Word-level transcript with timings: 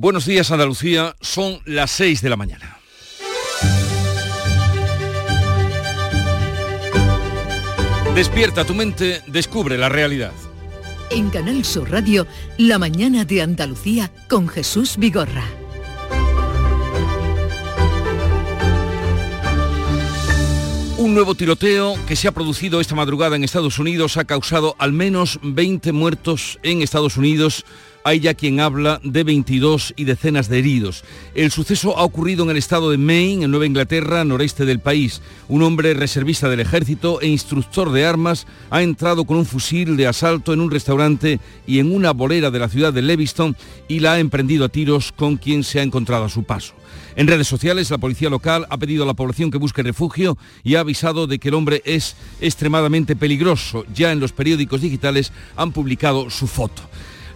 Buenos 0.00 0.24
días 0.24 0.50
Andalucía, 0.50 1.14
son 1.20 1.60
las 1.66 1.90
6 1.90 2.22
de 2.22 2.30
la 2.30 2.36
mañana. 2.38 2.78
Despierta 8.14 8.64
tu 8.64 8.72
mente, 8.72 9.20
descubre 9.26 9.76
la 9.76 9.90
realidad. 9.90 10.32
En 11.10 11.28
Canal 11.28 11.66
Sur 11.66 11.90
Radio, 11.90 12.26
La 12.56 12.78
mañana 12.78 13.26
de 13.26 13.42
Andalucía 13.42 14.10
con 14.26 14.48
Jesús 14.48 14.96
Vigorra. 14.96 15.44
Un 20.96 21.12
nuevo 21.12 21.34
tiroteo 21.34 21.94
que 22.06 22.16
se 22.16 22.26
ha 22.26 22.32
producido 22.32 22.80
esta 22.80 22.94
madrugada 22.94 23.36
en 23.36 23.44
Estados 23.44 23.78
Unidos 23.78 24.16
ha 24.16 24.24
causado 24.24 24.76
al 24.78 24.94
menos 24.94 25.38
20 25.42 25.92
muertos 25.92 26.58
en 26.62 26.80
Estados 26.80 27.18
Unidos 27.18 27.66
hay 28.04 28.20
ya 28.20 28.34
quien 28.34 28.60
habla 28.60 29.00
de 29.04 29.24
22 29.24 29.94
y 29.96 30.04
decenas 30.04 30.48
de 30.48 30.58
heridos. 30.58 31.04
El 31.34 31.50
suceso 31.50 31.98
ha 31.98 32.04
ocurrido 32.04 32.44
en 32.44 32.50
el 32.50 32.56
estado 32.56 32.90
de 32.90 32.98
Maine, 32.98 33.44
en 33.44 33.50
Nueva 33.50 33.66
Inglaterra, 33.66 34.24
noreste 34.24 34.64
del 34.64 34.80
país. 34.80 35.22
Un 35.48 35.62
hombre 35.62 35.94
reservista 35.94 36.48
del 36.48 36.60
ejército 36.60 37.20
e 37.20 37.26
instructor 37.26 37.92
de 37.92 38.04
armas 38.04 38.46
ha 38.70 38.82
entrado 38.82 39.24
con 39.24 39.36
un 39.36 39.46
fusil 39.46 39.96
de 39.96 40.06
asalto 40.06 40.52
en 40.52 40.60
un 40.60 40.70
restaurante 40.70 41.40
y 41.66 41.78
en 41.78 41.94
una 41.94 42.12
bolera 42.12 42.50
de 42.50 42.58
la 42.58 42.68
ciudad 42.68 42.92
de 42.92 43.02
Leviston 43.02 43.56
y 43.88 44.00
la 44.00 44.14
ha 44.14 44.18
emprendido 44.18 44.64
a 44.64 44.68
tiros 44.68 45.12
con 45.12 45.36
quien 45.36 45.64
se 45.64 45.80
ha 45.80 45.82
encontrado 45.82 46.24
a 46.24 46.28
su 46.28 46.44
paso. 46.44 46.74
En 47.16 47.26
redes 47.26 47.48
sociales, 47.48 47.90
la 47.90 47.98
policía 47.98 48.30
local 48.30 48.66
ha 48.70 48.78
pedido 48.78 49.04
a 49.04 49.06
la 49.06 49.14
población 49.14 49.50
que 49.50 49.58
busque 49.58 49.82
refugio 49.82 50.38
y 50.62 50.76
ha 50.76 50.80
avisado 50.80 51.26
de 51.26 51.38
que 51.38 51.48
el 51.48 51.54
hombre 51.54 51.82
es 51.84 52.16
extremadamente 52.40 53.16
peligroso. 53.16 53.84
Ya 53.94 54.12
en 54.12 54.20
los 54.20 54.32
periódicos 54.32 54.80
digitales 54.80 55.32
han 55.56 55.72
publicado 55.72 56.30
su 56.30 56.46
foto. 56.46 56.82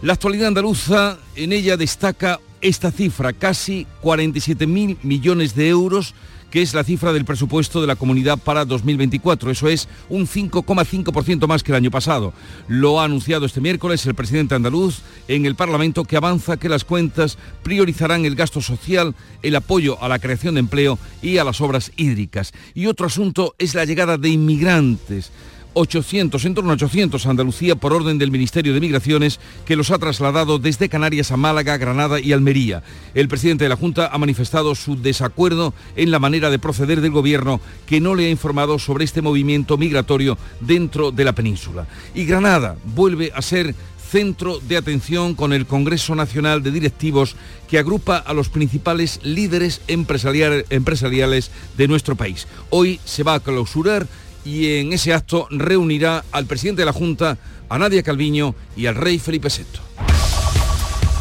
La 0.02 0.14
actualidad 0.14 0.48
andaluza, 0.48 1.18
en 1.36 1.52
ella 1.52 1.76
destaca 1.76 2.40
esta 2.60 2.90
cifra, 2.90 3.32
casi 3.32 3.86
47.000 4.02 4.98
millones 5.02 5.54
de 5.54 5.68
euros, 5.68 6.14
que 6.54 6.62
es 6.62 6.72
la 6.72 6.84
cifra 6.84 7.12
del 7.12 7.24
presupuesto 7.24 7.80
de 7.80 7.88
la 7.88 7.96
comunidad 7.96 8.38
para 8.38 8.64
2024. 8.64 9.50
Eso 9.50 9.68
es 9.68 9.88
un 10.08 10.28
5,5% 10.28 11.48
más 11.48 11.62
que 11.64 11.72
el 11.72 11.76
año 11.76 11.90
pasado. 11.90 12.32
Lo 12.68 13.00
ha 13.00 13.04
anunciado 13.04 13.44
este 13.44 13.60
miércoles 13.60 14.06
el 14.06 14.14
presidente 14.14 14.54
andaluz 14.54 15.00
en 15.26 15.46
el 15.46 15.56
Parlamento, 15.56 16.04
que 16.04 16.16
avanza 16.16 16.56
que 16.56 16.68
las 16.68 16.84
cuentas 16.84 17.38
priorizarán 17.64 18.24
el 18.24 18.36
gasto 18.36 18.60
social, 18.60 19.16
el 19.42 19.56
apoyo 19.56 20.00
a 20.00 20.08
la 20.08 20.20
creación 20.20 20.54
de 20.54 20.60
empleo 20.60 20.96
y 21.22 21.38
a 21.38 21.44
las 21.44 21.60
obras 21.60 21.90
hídricas. 21.96 22.52
Y 22.72 22.86
otro 22.86 23.06
asunto 23.06 23.56
es 23.58 23.74
la 23.74 23.84
llegada 23.84 24.16
de 24.16 24.28
inmigrantes. 24.28 25.32
800, 25.74 26.44
en 26.44 26.54
torno 26.54 26.70
a 26.70 26.74
800 26.74 27.26
a 27.26 27.30
Andalucía 27.30 27.76
por 27.76 27.92
orden 27.92 28.18
del 28.18 28.30
Ministerio 28.30 28.72
de 28.72 28.80
Migraciones 28.80 29.40
que 29.66 29.76
los 29.76 29.90
ha 29.90 29.98
trasladado 29.98 30.58
desde 30.58 30.88
Canarias 30.88 31.32
a 31.32 31.36
Málaga, 31.36 31.76
Granada 31.76 32.20
y 32.20 32.32
Almería. 32.32 32.82
El 33.14 33.28
presidente 33.28 33.64
de 33.64 33.68
la 33.68 33.76
Junta 33.76 34.08
ha 34.12 34.18
manifestado 34.18 34.74
su 34.74 35.00
desacuerdo 35.00 35.74
en 35.96 36.10
la 36.10 36.18
manera 36.18 36.50
de 36.50 36.58
proceder 36.58 37.00
del 37.00 37.10
Gobierno 37.10 37.60
que 37.86 38.00
no 38.00 38.14
le 38.14 38.26
ha 38.26 38.30
informado 38.30 38.78
sobre 38.78 39.04
este 39.04 39.22
movimiento 39.22 39.76
migratorio 39.76 40.38
dentro 40.60 41.10
de 41.10 41.24
la 41.24 41.32
península. 41.32 41.86
Y 42.14 42.24
Granada 42.24 42.76
vuelve 42.94 43.32
a 43.34 43.42
ser 43.42 43.74
centro 44.14 44.60
de 44.60 44.76
atención 44.76 45.34
con 45.34 45.52
el 45.52 45.66
Congreso 45.66 46.14
Nacional 46.14 46.62
de 46.62 46.70
Directivos 46.70 47.34
que 47.68 47.80
agrupa 47.80 48.18
a 48.18 48.32
los 48.32 48.48
principales 48.48 49.18
líderes 49.24 49.80
empresariales 49.88 51.50
de 51.76 51.88
nuestro 51.88 52.14
país. 52.14 52.46
Hoy 52.70 53.00
se 53.04 53.24
va 53.24 53.34
a 53.34 53.40
clausurar 53.40 54.06
y 54.44 54.76
en 54.76 54.92
ese 54.92 55.14
acto 55.14 55.46
reunirá 55.50 56.24
al 56.32 56.46
presidente 56.46 56.82
de 56.82 56.86
la 56.86 56.92
Junta, 56.92 57.38
a 57.68 57.78
Nadia 57.78 58.02
Calviño 58.02 58.54
y 58.76 58.86
al 58.86 58.94
rey 58.94 59.18
Felipe 59.18 59.48
VI. 59.48 59.64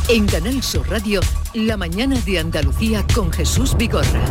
En 0.09 0.25
Canal 0.25 0.61
Sur 0.61 0.89
Radio, 0.89 1.21
la 1.53 1.77
mañana 1.77 2.19
de 2.25 2.39
Andalucía 2.39 3.05
con 3.13 3.31
Jesús 3.31 3.75
Vigorra. 3.77 4.25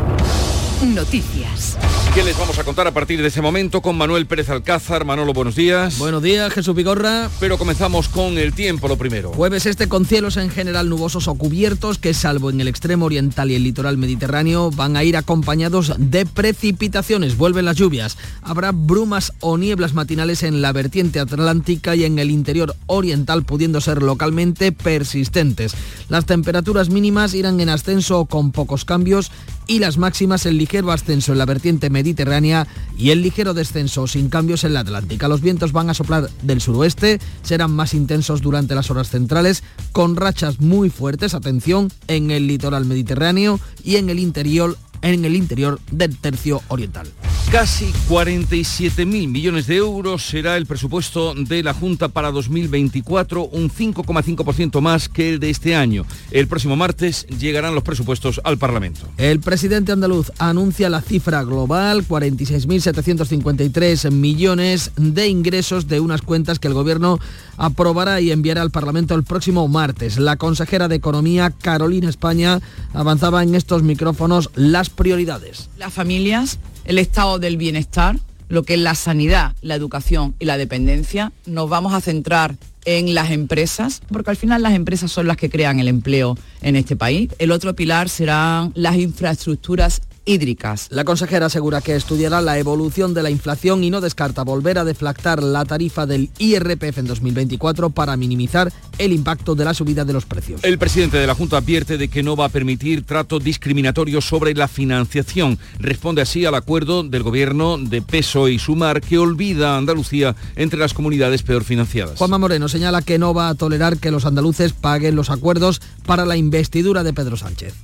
Noticias. 0.83 1.79
¿Qué 2.13 2.25
les 2.25 2.37
vamos 2.37 2.59
a 2.59 2.65
contar 2.65 2.89
a 2.89 2.91
partir 2.91 3.23
de 3.23 3.29
ese 3.29 3.41
momento 3.41 3.81
con 3.81 3.97
Manuel 3.97 4.27
Pérez 4.27 4.51
Alcázar? 4.51 5.05
Manolo, 5.05 5.33
buenos 5.33 5.55
días. 5.55 5.97
Buenos 5.97 6.23
días, 6.23 6.53
Jesús 6.53 6.75
Vigorra. 6.75 7.31
Pero 7.39 7.57
comenzamos 7.57 8.09
con 8.09 8.37
el 8.37 8.53
tiempo, 8.53 8.89
lo 8.89 8.99
primero. 8.99 9.31
Jueves 9.31 9.65
este 9.65 9.89
con 9.89 10.05
cielos 10.05 10.37
en 10.37 10.51
general 10.51 10.89
nubosos 10.89 11.29
o 11.29 11.35
cubiertos, 11.37 11.99
que 11.99 12.13
salvo 12.13 12.51
en 12.51 12.61
el 12.61 12.69
extremo 12.69 13.07
oriental 13.07 13.51
y 13.51 13.55
el 13.55 13.63
litoral 13.63 13.97
mediterráneo, 13.97 14.71
van 14.73 14.97
a 14.97 15.05
ir 15.05 15.17
acompañados 15.17 15.95
de 15.97 16.27
precipitaciones. 16.27 17.37
Vuelven 17.37 17.65
las 17.65 17.77
lluvias. 17.77 18.19
Habrá 18.43 18.73
brumas 18.73 19.33
o 19.41 19.57
nieblas 19.57 19.95
matinales 19.95 20.43
en 20.43 20.63
la 20.63 20.73
vertiente 20.73 21.21
atlántica 21.21 21.95
y 21.95 22.05
en 22.05 22.19
el 22.19 22.31
interior 22.31 22.75
oriental, 22.87 23.45
pudiendo 23.45 23.81
ser 23.81 24.03
localmente 24.03 24.73
persistentes. 24.73 25.75
Las 26.09 26.27
temperaturas 26.27 26.91
mínimas 26.91 27.35
irán 27.35 27.61
en 27.61 27.69
ascenso 27.69 28.27
con 28.27 28.51
pocos 28.51 28.85
cambios 28.85 29.31
y 29.67 29.79
las 29.79 29.99
máximas 29.99 30.47
en 30.47 30.59
ligero 30.59 30.93
ascenso 30.93 31.33
en 31.33 31.39
la 31.39 31.47
vertiente 31.47 31.91
mediterránea 31.91 32.67
y 32.97 33.11
el 33.11 33.23
ligero 33.23 33.55
descenso 33.55 34.07
sin 34.07 34.29
cambios 34.29 34.65
en 34.65 34.75
la 34.75 34.81
Atlántica. 34.81 35.29
Los 35.29 35.41
vientos 35.41 35.73
van 35.73 35.91
a 35.91 35.95
soplar 35.95 36.29
del 36.43 36.61
suroeste, 36.61 37.21
serán 37.43 37.73
más 37.73 37.95
intensos 37.95 38.43
durante 38.43 38.75
las 38.75 38.91
horas 38.91 39.11
centrales, 39.11 39.63
con 39.93 40.17
rachas 40.17 40.61
muy 40.61 40.91
fuertes, 40.91 41.35
atención, 41.35 41.91
en 42.09 42.31
el 42.31 42.47
litoral 42.47 42.85
mediterráneo 42.85 43.61
y 43.85 43.97
en 43.97 44.11
el 44.11 44.19
interior 44.19 44.77
en 45.03 45.25
el 45.25 45.37
interior 45.37 45.79
del 45.91 46.17
tercio 46.17 46.63
oriental. 46.69 47.09
Casi 47.51 47.93
47.000 48.09 49.29
millones 49.29 49.67
de 49.67 49.77
euros 49.77 50.25
será 50.25 50.57
el 50.57 50.65
presupuesto 50.65 51.35
de 51.35 51.63
la 51.63 51.75
Junta 51.75 52.09
para 52.09 52.31
2024, 52.31 53.45
un 53.45 53.69
5,5% 53.69 54.81
más 54.81 55.11
que 55.11 55.29
el 55.29 55.39
de 55.39 55.51
este 55.51 55.77
año. 55.77 56.07
El 56.31 56.49
próximo 56.49 56.77
martes 56.77 57.27
llegarán 57.27 57.75
los 57.75 57.85
presupuestos 57.85 58.41
al 58.45 58.57
Parlamento. 58.57 59.03
El 59.19 59.41
presidente 59.41 59.93
andaluz 59.93 60.33
anuncia 60.39 60.89
la 60.89 61.03
cifra 61.03 61.45
global, 61.45 62.09
46.753 62.09 64.11
millones 64.11 64.93
de 64.97 65.29
ingresos 65.29 65.89
de 65.89 66.01
unas 66.01 66.23
cuentas 66.23 66.59
que 66.59 66.69
el 66.69 66.75
Gobierno 66.75 67.19
aprobará 67.59 68.23
y 68.23 68.33
enviará 68.33 68.63
al 68.63 68.71
Parlamento 68.71 69.15
el 69.15 69.25
próximo 69.25 69.69
martes. 69.69 70.19
La 70.19 70.37
consejera 70.37 70.89
de 70.89 70.97
Economía, 70.97 71.51
Carolina 71.51 72.09
España, 72.09 72.63
avanzaba 72.95 73.43
en 73.43 73.55
estos 73.55 73.83
micrófonos 73.83 74.49
las 74.55 74.89
prioridades. 74.93 75.69
Las 75.79 75.93
familias, 75.93 76.59
el 76.85 76.99
estado 76.99 77.39
del 77.39 77.57
bienestar, 77.57 78.19
lo 78.49 78.65
que 78.65 78.75
es 78.75 78.81
la 78.81 78.95
sanidad, 78.95 79.55
la 79.63 79.75
educación 79.75 80.35
y 80.39 80.45
la 80.45 80.59
dependencia. 80.59 81.33
Nos 81.47 81.71
vamos 81.71 81.95
a 81.95 82.01
centrar 82.01 82.57
en 82.85 83.15
las 83.15 83.31
empresas, 83.31 84.03
porque 84.09 84.31
al 84.31 84.37
final 84.37 84.63
las 84.63 84.75
empresas 84.75 85.11
son 85.11 85.27
las 85.27 85.37
que 85.37 85.49
crean 85.49 85.81
el 85.81 85.89
empleo 85.89 86.37
en 86.61 86.77
este 86.77 86.97
país. 86.97 87.31
El 87.39 87.51
otro 87.51 87.75
pilar 87.75 88.09
serán 88.09 88.73
las 88.75 88.97
infraestructuras 88.97 90.03
hídricas. 90.25 90.89
La 90.91 91.05
consejera 91.05 91.47
asegura 91.47 91.81
que 91.81 91.97
estudiará 91.97 92.41
la 92.41 92.59
evolución 92.59 93.15
de 93.15 93.23
la 93.23 93.31
inflación 93.31 93.85
y 93.85 93.91
no 93.91 94.01
descarta 94.01 94.45
volver 94.45 94.79
a 94.79 94.85
deflactar 94.85 95.43
la 95.43 95.65
tarifa 95.65 96.07
del 96.07 96.31
IRPF 96.39 96.99
en 96.99 97.07
2024 97.07 97.91
para 97.91 98.17
minimizar 98.17 98.73
el 98.99 99.13
impacto 99.13 99.55
de 99.55 99.65
la 99.65 99.75
subida 99.75 100.05
de 100.05 100.13
los 100.13 100.25
precios. 100.25 100.63
El 100.65 100.79
presidente 100.79 101.17
de 101.17 101.27
la 101.27 101.35
Junta 101.35 101.57
advierte 101.57 101.99
de 101.99 102.09
que 102.09 102.23
no 102.23 102.37
va 102.37 102.47
a 102.47 102.49
permitir 102.49 103.05
trato 103.05 103.39
discriminatorio 103.39 104.21
sobre 104.21 104.55
la 104.55 104.69
financiación. 104.69 105.59
Responde 105.79 106.23
así 106.23 106.45
al 106.45 106.55
acuerdo 106.55 107.03
del 107.03 107.23
gobierno 107.23 107.79
de 107.79 108.03
Peso 108.03 108.49
y 108.49 108.59
Sumar 108.59 109.01
que 109.01 109.19
olvida 109.19 109.75
a 109.75 109.79
Andalucía 109.79 110.37
entre 110.57 110.79
las 110.79 110.95
comunidades 110.95 111.43
peor 111.43 111.65
financiadas. 111.65 112.19
Juanma 112.19 112.39
Moreno 112.39 112.69
señala 112.69 113.03
que 113.03 113.19
no 113.19 113.35
va 113.35 113.49
a 113.49 113.55
tolerar 113.55 113.99
que 113.99 114.11
los 114.11 114.27
andaluces 114.27 114.73
paguen 114.73 115.17
los 115.17 115.31
acuerdos 115.31 115.81
para 116.07 116.27
la 116.27 116.37
investidura 116.37 117.03
de 117.03 117.13
Pedro 117.13 117.37
Sánchez. 117.37 117.75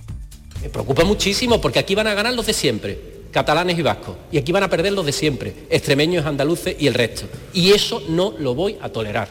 Me 0.62 0.68
preocupa 0.70 1.04
muchísimo 1.04 1.60
porque 1.60 1.78
aquí 1.78 1.94
van 1.94 2.06
a 2.06 2.14
ganar 2.14 2.34
los 2.34 2.46
de 2.46 2.52
siempre 2.52 3.17
catalanes 3.30 3.78
y 3.78 3.82
vascos. 3.82 4.16
Y 4.32 4.38
aquí 4.38 4.52
van 4.52 4.62
a 4.62 4.70
perder 4.70 4.92
los 4.92 5.04
de 5.04 5.12
siempre, 5.12 5.54
extremeños, 5.70 6.26
andaluces 6.26 6.76
y 6.78 6.86
el 6.86 6.94
resto. 6.94 7.26
Y 7.52 7.70
eso 7.70 8.02
no 8.08 8.34
lo 8.38 8.54
voy 8.54 8.76
a 8.80 8.88
tolerar. 8.88 9.30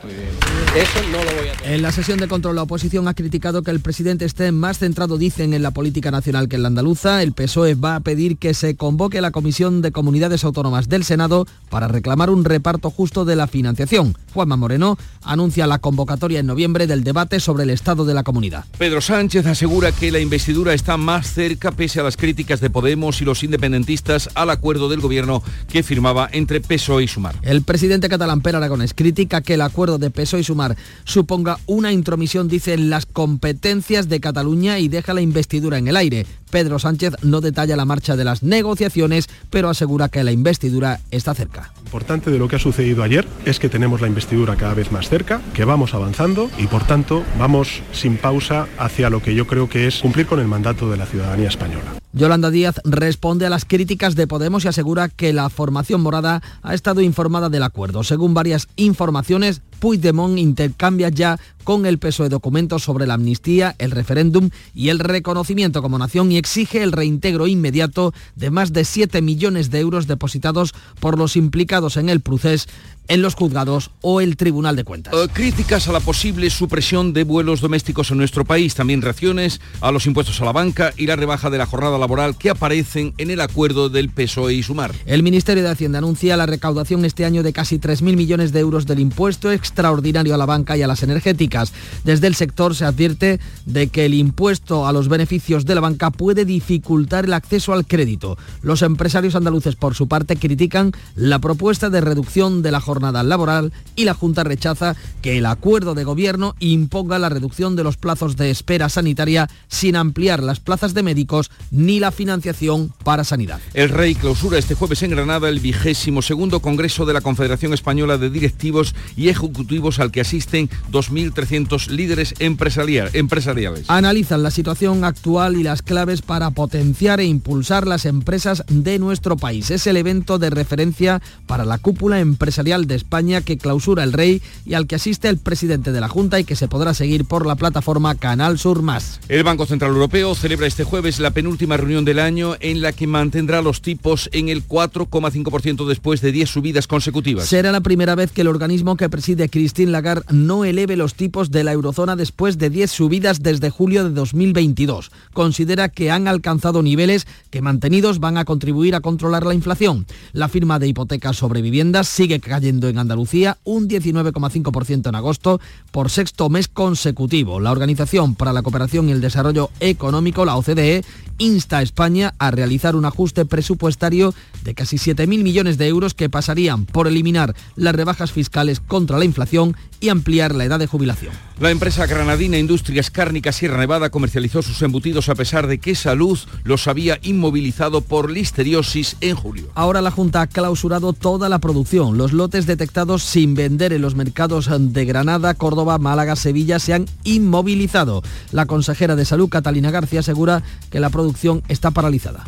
Eso 0.75 1.01
no 1.11 1.23
lo 1.23 1.31
voy 1.39 1.49
a 1.49 1.53
tolerar. 1.53 1.73
En 1.73 1.81
la 1.81 1.91
sesión 1.91 2.19
de 2.19 2.27
control, 2.27 2.55
la 2.55 2.63
oposición 2.63 3.07
ha 3.07 3.13
criticado 3.13 3.63
que 3.63 3.71
el 3.71 3.79
presidente 3.79 4.25
esté 4.25 4.51
más 4.51 4.79
centrado, 4.79 5.17
dicen, 5.17 5.53
en 5.53 5.63
la 5.63 5.71
política 5.71 6.11
nacional 6.11 6.47
que 6.47 6.55
en 6.57 6.63
la 6.63 6.67
andaluza. 6.67 7.23
El 7.23 7.33
PSOE 7.33 7.75
va 7.75 7.95
a 7.95 7.99
pedir 7.99 8.37
que 8.37 8.53
se 8.53 8.75
convoque 8.75 9.21
la 9.21 9.31
Comisión 9.31 9.81
de 9.81 9.91
Comunidades 9.91 10.43
Autónomas 10.43 10.89
del 10.89 11.03
Senado 11.03 11.45
para 11.69 11.87
reclamar 11.87 12.29
un 12.29 12.45
reparto 12.45 12.89
justo 12.89 13.25
de 13.25 13.35
la 13.35 13.47
financiación. 13.47 14.15
Juanma 14.33 14.55
Moreno 14.55 14.97
anuncia 15.23 15.67
la 15.67 15.79
convocatoria 15.79 16.39
en 16.39 16.45
noviembre 16.45 16.87
del 16.87 17.03
debate 17.03 17.39
sobre 17.39 17.63
el 17.63 17.71
estado 17.71 18.05
de 18.05 18.13
la 18.13 18.23
comunidad. 18.23 18.65
Pedro 18.77 19.01
Sánchez 19.01 19.45
asegura 19.45 19.91
que 19.91 20.11
la 20.11 20.19
investidura 20.19 20.73
está 20.73 20.97
más 20.97 21.33
cerca 21.33 21.71
pese 21.71 21.99
a 21.99 22.03
las 22.03 22.17
críticas 22.17 22.59
de 22.59 22.69
Podemos 22.69 23.21
y 23.21 23.25
los 23.25 23.43
independentistas 23.43 23.86
independentistas 23.87 24.29
al 24.35 24.49
acuerdo 24.49 24.89
del 24.89 24.99
gobierno 24.99 25.41
que 25.69 25.83
firmaba 25.83 26.29
entre 26.31 26.59
PSOE 26.61 27.03
y 27.03 27.07
Sumar. 27.07 27.35
El 27.41 27.61
presidente 27.61 28.09
catalán 28.09 28.41
Per 28.41 28.55
Aragonés 28.55 28.93
critica 28.93 29.41
que 29.41 29.53
el 29.53 29.61
acuerdo 29.61 29.97
de 29.97 30.09
PSOE 30.09 30.41
y 30.41 30.43
Sumar 30.43 30.75
suponga 31.05 31.57
una 31.65 31.91
intromisión, 31.91 32.47
dice, 32.47 32.73
en 32.73 32.89
las 32.89 33.05
competencias 33.05 34.09
de 34.09 34.19
Cataluña 34.19 34.79
y 34.79 34.89
deja 34.89 35.13
la 35.13 35.21
investidura 35.21 35.77
en 35.77 35.87
el 35.87 35.95
aire. 35.95 36.25
Pedro 36.49 36.79
Sánchez 36.79 37.13
no 37.23 37.41
detalla 37.41 37.75
la 37.75 37.85
marcha 37.85 38.15
de 38.15 38.23
las 38.23 38.41
negociaciones, 38.41 39.27
pero 39.49 39.69
asegura 39.69 40.09
que 40.09 40.23
la 40.23 40.31
investidura 40.31 41.01
está 41.11 41.33
cerca. 41.33 41.73
Importante 41.83 42.31
de 42.31 42.39
lo 42.39 42.47
que 42.47 42.55
ha 42.55 42.59
sucedido 42.59 43.03
ayer 43.03 43.27
es 43.45 43.59
que 43.59 43.69
tenemos 43.69 44.01
la 44.01 44.07
investidura 44.07 44.55
cada 44.55 44.73
vez 44.73 44.91
más 44.91 45.09
cerca, 45.09 45.41
que 45.53 45.65
vamos 45.65 45.93
avanzando 45.93 46.49
y 46.57 46.67
por 46.67 46.85
tanto 46.85 47.23
vamos 47.37 47.81
sin 47.91 48.17
pausa 48.17 48.67
hacia 48.77 49.09
lo 49.09 49.21
que 49.21 49.35
yo 49.35 49.47
creo 49.47 49.69
que 49.69 49.87
es 49.87 49.99
cumplir 49.99 50.25
con 50.25 50.39
el 50.39 50.47
mandato 50.47 50.89
de 50.89 50.97
la 50.97 51.05
ciudadanía 51.05 51.49
española. 51.49 51.95
Yolanda 52.13 52.49
Díaz 52.49 52.81
responde 52.83 53.45
a 53.45 53.49
las 53.49 53.63
críticas 53.63 53.76
de 53.77 54.27
Podemos 54.27 54.65
y 54.65 54.67
asegura 54.67 55.07
que 55.07 55.33
la 55.33 55.49
formación 55.49 56.01
morada 56.01 56.41
ha 56.63 56.73
estado 56.73 57.01
informada 57.01 57.49
del 57.49 57.61
acuerdo. 57.61 58.03
Según 58.03 58.33
varias 58.33 58.67
informaciones, 58.75 59.61
Puigdemont 59.79 60.39
intercambia 60.39 61.09
ya 61.09 61.39
con 61.67 61.85
el 61.85 61.99
PSOE 61.99 62.29
documentos 62.29 62.83
sobre 62.83 63.05
la 63.05 63.15
amnistía, 63.15 63.75
el 63.77 63.91
referéndum 63.91 64.51
y 64.73 64.87
el 64.87 64.99
reconocimiento 64.99 65.81
como 65.81 65.97
nación 65.97 66.31
y 66.31 66.37
exige 66.37 66.81
el 66.81 66.93
reintegro 66.93 67.45
inmediato 67.45 68.13
de 68.37 68.51
más 68.51 68.71
de 68.71 68.85
7 68.85 69.21
millones 69.21 69.69
de 69.69 69.81
euros 69.81 70.07
depositados 70.07 70.73
por 71.01 71.17
los 71.17 71.35
implicados 71.35 71.97
en 71.97 72.07
el 72.07 72.21
proceso 72.21 72.69
en 73.07 73.21
los 73.21 73.35
juzgados 73.35 73.91
o 74.01 74.21
el 74.21 74.37
Tribunal 74.37 74.75
de 74.75 74.83
Cuentas. 74.83 75.13
Uh, 75.13 75.27
críticas 75.29 75.87
a 75.87 75.91
la 75.91 75.99
posible 75.99 76.49
supresión 76.49 77.13
de 77.13 77.23
vuelos 77.23 77.61
domésticos 77.61 78.11
en 78.11 78.17
nuestro 78.17 78.45
país, 78.45 78.75
también 78.75 79.01
reacciones 79.01 79.61
a 79.81 79.91
los 79.91 80.05
impuestos 80.05 80.41
a 80.41 80.45
la 80.45 80.51
banca 80.51 80.93
y 80.97 81.07
la 81.07 81.15
rebaja 81.15 81.49
de 81.49 81.57
la 81.57 81.65
jornada 81.65 81.97
laboral 81.97 82.37
que 82.37 82.49
aparecen 82.49 83.13
en 83.17 83.31
el 83.31 83.41
acuerdo 83.41 83.89
del 83.89 84.09
PSOE 84.09 84.53
y 84.53 84.63
Sumar. 84.63 84.93
El 85.05 85.23
Ministerio 85.23 85.63
de 85.63 85.69
Hacienda 85.69 85.99
anuncia 85.99 86.37
la 86.37 86.45
recaudación 86.45 87.05
este 87.05 87.25
año 87.25 87.43
de 87.43 87.53
casi 87.53 87.79
3.000 87.79 88.15
millones 88.15 88.51
de 88.51 88.59
euros 88.59 88.85
del 88.85 88.99
impuesto 88.99 89.51
extraordinario 89.51 90.33
a 90.33 90.37
la 90.37 90.45
banca 90.45 90.77
y 90.77 90.81
a 90.81 90.87
las 90.87 91.03
energéticas. 91.03 91.56
Desde 92.03 92.27
el 92.27 92.35
sector 92.35 92.75
se 92.75 92.85
advierte 92.85 93.39
de 93.65 93.87
que 93.87 94.05
el 94.05 94.13
impuesto 94.13 94.87
a 94.87 94.93
los 94.93 95.09
beneficios 95.09 95.65
de 95.65 95.75
la 95.75 95.81
banca 95.81 96.11
puede 96.11 96.45
dificultar 96.45 97.25
el 97.25 97.33
acceso 97.33 97.73
al 97.73 97.85
crédito. 97.85 98.37
Los 98.61 98.81
empresarios 98.81 99.35
andaluces, 99.35 99.75
por 99.75 99.95
su 99.95 100.07
parte, 100.07 100.35
critican 100.35 100.91
la 101.15 101.39
propuesta 101.39 101.89
de 101.89 102.01
reducción 102.01 102.61
de 102.61 102.71
la 102.71 102.81
jornada 102.81 103.23
laboral 103.23 103.73
y 103.95 104.05
la 104.05 104.13
Junta 104.13 104.43
rechaza 104.43 104.95
que 105.21 105.37
el 105.37 105.45
acuerdo 105.45 105.95
de 105.95 106.03
gobierno 106.03 106.55
imponga 106.59 107.19
la 107.19 107.29
reducción 107.29 107.75
de 107.75 107.83
los 107.83 107.97
plazos 107.97 108.35
de 108.35 108.49
espera 108.49 108.89
sanitaria 108.89 109.49
sin 109.67 109.95
ampliar 109.95 110.43
las 110.43 110.59
plazas 110.59 110.93
de 110.93 111.03
médicos 111.03 111.51
ni 111.71 111.99
la 111.99 112.11
financiación 112.11 112.93
para 113.03 113.23
sanidad. 113.23 113.59
El 113.73 113.89
Rey 113.89 114.15
clausura 114.15 114.57
este 114.57 114.75
jueves 114.75 115.03
en 115.03 115.11
Granada 115.11 115.49
el 115.49 115.59
vigésimo 115.59 116.21
segundo 116.21 116.59
Congreso 116.59 117.05
de 117.05 117.13
la 117.13 117.21
Confederación 117.21 117.73
Española 117.73 118.17
de 118.17 118.29
Directivos 118.29 118.95
y 119.15 119.29
Ejecutivos 119.29 119.99
al 119.99 120.11
que 120.11 120.21
asisten 120.21 120.69
2.300 120.91 121.46
líderes 121.89 122.33
empresariales. 122.39 123.89
Analizan 123.89 124.43
la 124.43 124.51
situación 124.51 125.03
actual 125.03 125.55
y 125.55 125.63
las 125.63 125.81
claves 125.81 126.21
para 126.21 126.51
potenciar 126.51 127.19
e 127.19 127.25
impulsar 127.25 127.87
las 127.87 128.05
empresas 128.05 128.63
de 128.67 128.99
nuestro 128.99 129.37
país. 129.37 129.71
Es 129.71 129.87
el 129.87 129.97
evento 129.97 130.39
de 130.39 130.49
referencia 130.49 131.21
para 131.45 131.65
la 131.65 131.77
cúpula 131.77 132.19
empresarial 132.19 132.87
de 132.87 132.95
España 132.95 133.41
que 133.41 133.57
clausura 133.57 134.03
el 134.03 134.13
Rey 134.13 134.41
y 134.65 134.73
al 134.73 134.87
que 134.87 134.95
asiste 134.95 135.29
el 135.29 135.37
presidente 135.37 135.91
de 135.91 136.01
la 136.01 136.09
Junta 136.09 136.39
y 136.39 136.43
que 136.43 136.55
se 136.55 136.67
podrá 136.67 136.93
seguir 136.93 137.25
por 137.25 137.45
la 137.45 137.55
plataforma 137.55 138.15
Canal 138.15 138.59
Sur 138.59 138.81
Más. 138.81 139.19
El 139.29 139.43
Banco 139.43 139.65
Central 139.65 139.91
Europeo 139.91 140.35
celebra 140.35 140.67
este 140.67 140.83
jueves 140.83 141.19
la 141.19 141.31
penúltima 141.31 141.77
reunión 141.77 142.05
del 142.05 142.19
año 142.19 142.55
en 142.59 142.81
la 142.81 142.91
que 142.91 143.07
mantendrá 143.07 143.61
los 143.61 143.81
tipos 143.81 144.29
en 144.33 144.49
el 144.49 144.67
4,5% 144.67 145.87
después 145.87 146.21
de 146.21 146.31
10 146.31 146.49
subidas 146.49 146.87
consecutivas. 146.87 147.47
Será 147.47 147.71
la 147.71 147.81
primera 147.81 148.15
vez 148.15 148.31
que 148.31 148.41
el 148.41 148.47
organismo 148.47 148.97
que 148.97 149.09
preside 149.09 149.49
Christine 149.49 149.91
Lagarde 149.91 150.25
no 150.31 150.65
eleve 150.65 150.97
los 150.97 151.13
tipos 151.13 151.36
de 151.37 151.63
la 151.63 151.71
eurozona 151.71 152.15
después 152.15 152.57
de 152.57 152.71
10 152.71 152.89
subidas 152.89 153.43
desde 153.43 153.69
julio 153.69 154.03
de 154.03 154.09
2022. 154.09 155.11
Considera 155.33 155.89
que 155.89 156.09
han 156.09 156.27
alcanzado 156.27 156.81
niveles 156.81 157.27
que 157.51 157.61
mantenidos 157.61 158.19
van 158.19 158.37
a 158.37 158.45
contribuir 158.45 158.95
a 158.95 159.01
controlar 159.01 159.45
la 159.45 159.53
inflación. 159.53 160.07
La 160.33 160.49
firma 160.49 160.79
de 160.79 160.87
hipotecas 160.87 161.37
sobre 161.37 161.61
viviendas 161.61 162.07
sigue 162.07 162.39
cayendo 162.39 162.89
en 162.89 162.97
Andalucía 162.97 163.59
un 163.63 163.87
19,5% 163.87 165.09
en 165.09 165.15
agosto 165.15 165.61
por 165.91 166.09
sexto 166.09 166.49
mes 166.49 166.67
consecutivo. 166.67 167.59
La 167.59 167.71
Organización 167.71 168.33
para 168.33 168.51
la 168.51 168.63
Cooperación 168.63 169.07
y 169.07 169.11
el 169.11 169.21
Desarrollo 169.21 169.69
Económico, 169.79 170.43
la 170.43 170.57
OCDE, 170.57 171.03
insta 171.37 171.77
a 171.79 171.81
España 171.81 172.33
a 172.39 172.51
realizar 172.51 172.95
un 172.95 173.05
ajuste 173.05 173.45
presupuestario 173.45 174.33
de 174.63 174.73
casi 174.73 174.97
7.000 174.97 175.43
millones 175.43 175.77
de 175.77 175.87
euros 175.87 176.13
que 176.13 176.29
pasarían 176.29 176.85
por 176.85 177.07
eliminar 177.07 177.55
las 177.75 177.95
rebajas 177.95 178.31
fiscales 178.31 178.79
contra 178.79 179.17
la 179.17 179.25
inflación 179.25 179.75
y 179.99 180.09
ampliar 180.09 180.53
la 180.53 180.65
edad 180.65 180.79
de 180.79 180.87
jubilación. 180.87 181.33
La 181.59 181.71
empresa 181.71 182.05
granadina 182.05 182.59
Industrias 182.59 183.09
Cárnicas 183.09 183.55
Sierra 183.55 183.79
Nevada 183.79 184.11
comercializó 184.11 184.61
sus 184.61 184.81
embutidos 184.83 185.27
a 185.29 185.35
pesar 185.35 185.65
de 185.65 185.79
que 185.79 185.95
Salud 185.95 186.37
los 186.63 186.87
había 186.87 187.17
inmovilizado 187.23 188.01
por 188.01 188.29
listeriosis 188.29 189.17
en 189.21 189.35
julio. 189.35 189.69
Ahora 189.73 190.01
la 190.01 190.11
Junta 190.11 190.41
ha 190.41 190.47
clausurado 190.47 191.13
toda 191.13 191.49
la 191.49 191.57
producción. 191.57 192.17
Los 192.17 192.31
lotes 192.31 192.67
detectados 192.67 193.23
sin 193.23 193.55
vender 193.55 193.91
en 193.91 194.03
los 194.03 194.13
mercados 194.13 194.69
de 194.69 195.05
Granada, 195.05 195.55
Córdoba, 195.55 195.97
Málaga, 195.97 196.35
Sevilla 196.35 196.77
se 196.77 196.93
han 196.93 197.05
inmovilizado. 197.23 198.21
La 198.51 198.67
consejera 198.67 199.15
de 199.15 199.25
Salud, 199.25 199.49
Catalina 199.49 199.89
García, 199.89 200.19
asegura 200.19 200.61
que 200.91 200.99
la 200.99 201.09
producción 201.09 201.26
está 201.67 201.91
paralizada. 201.91 202.43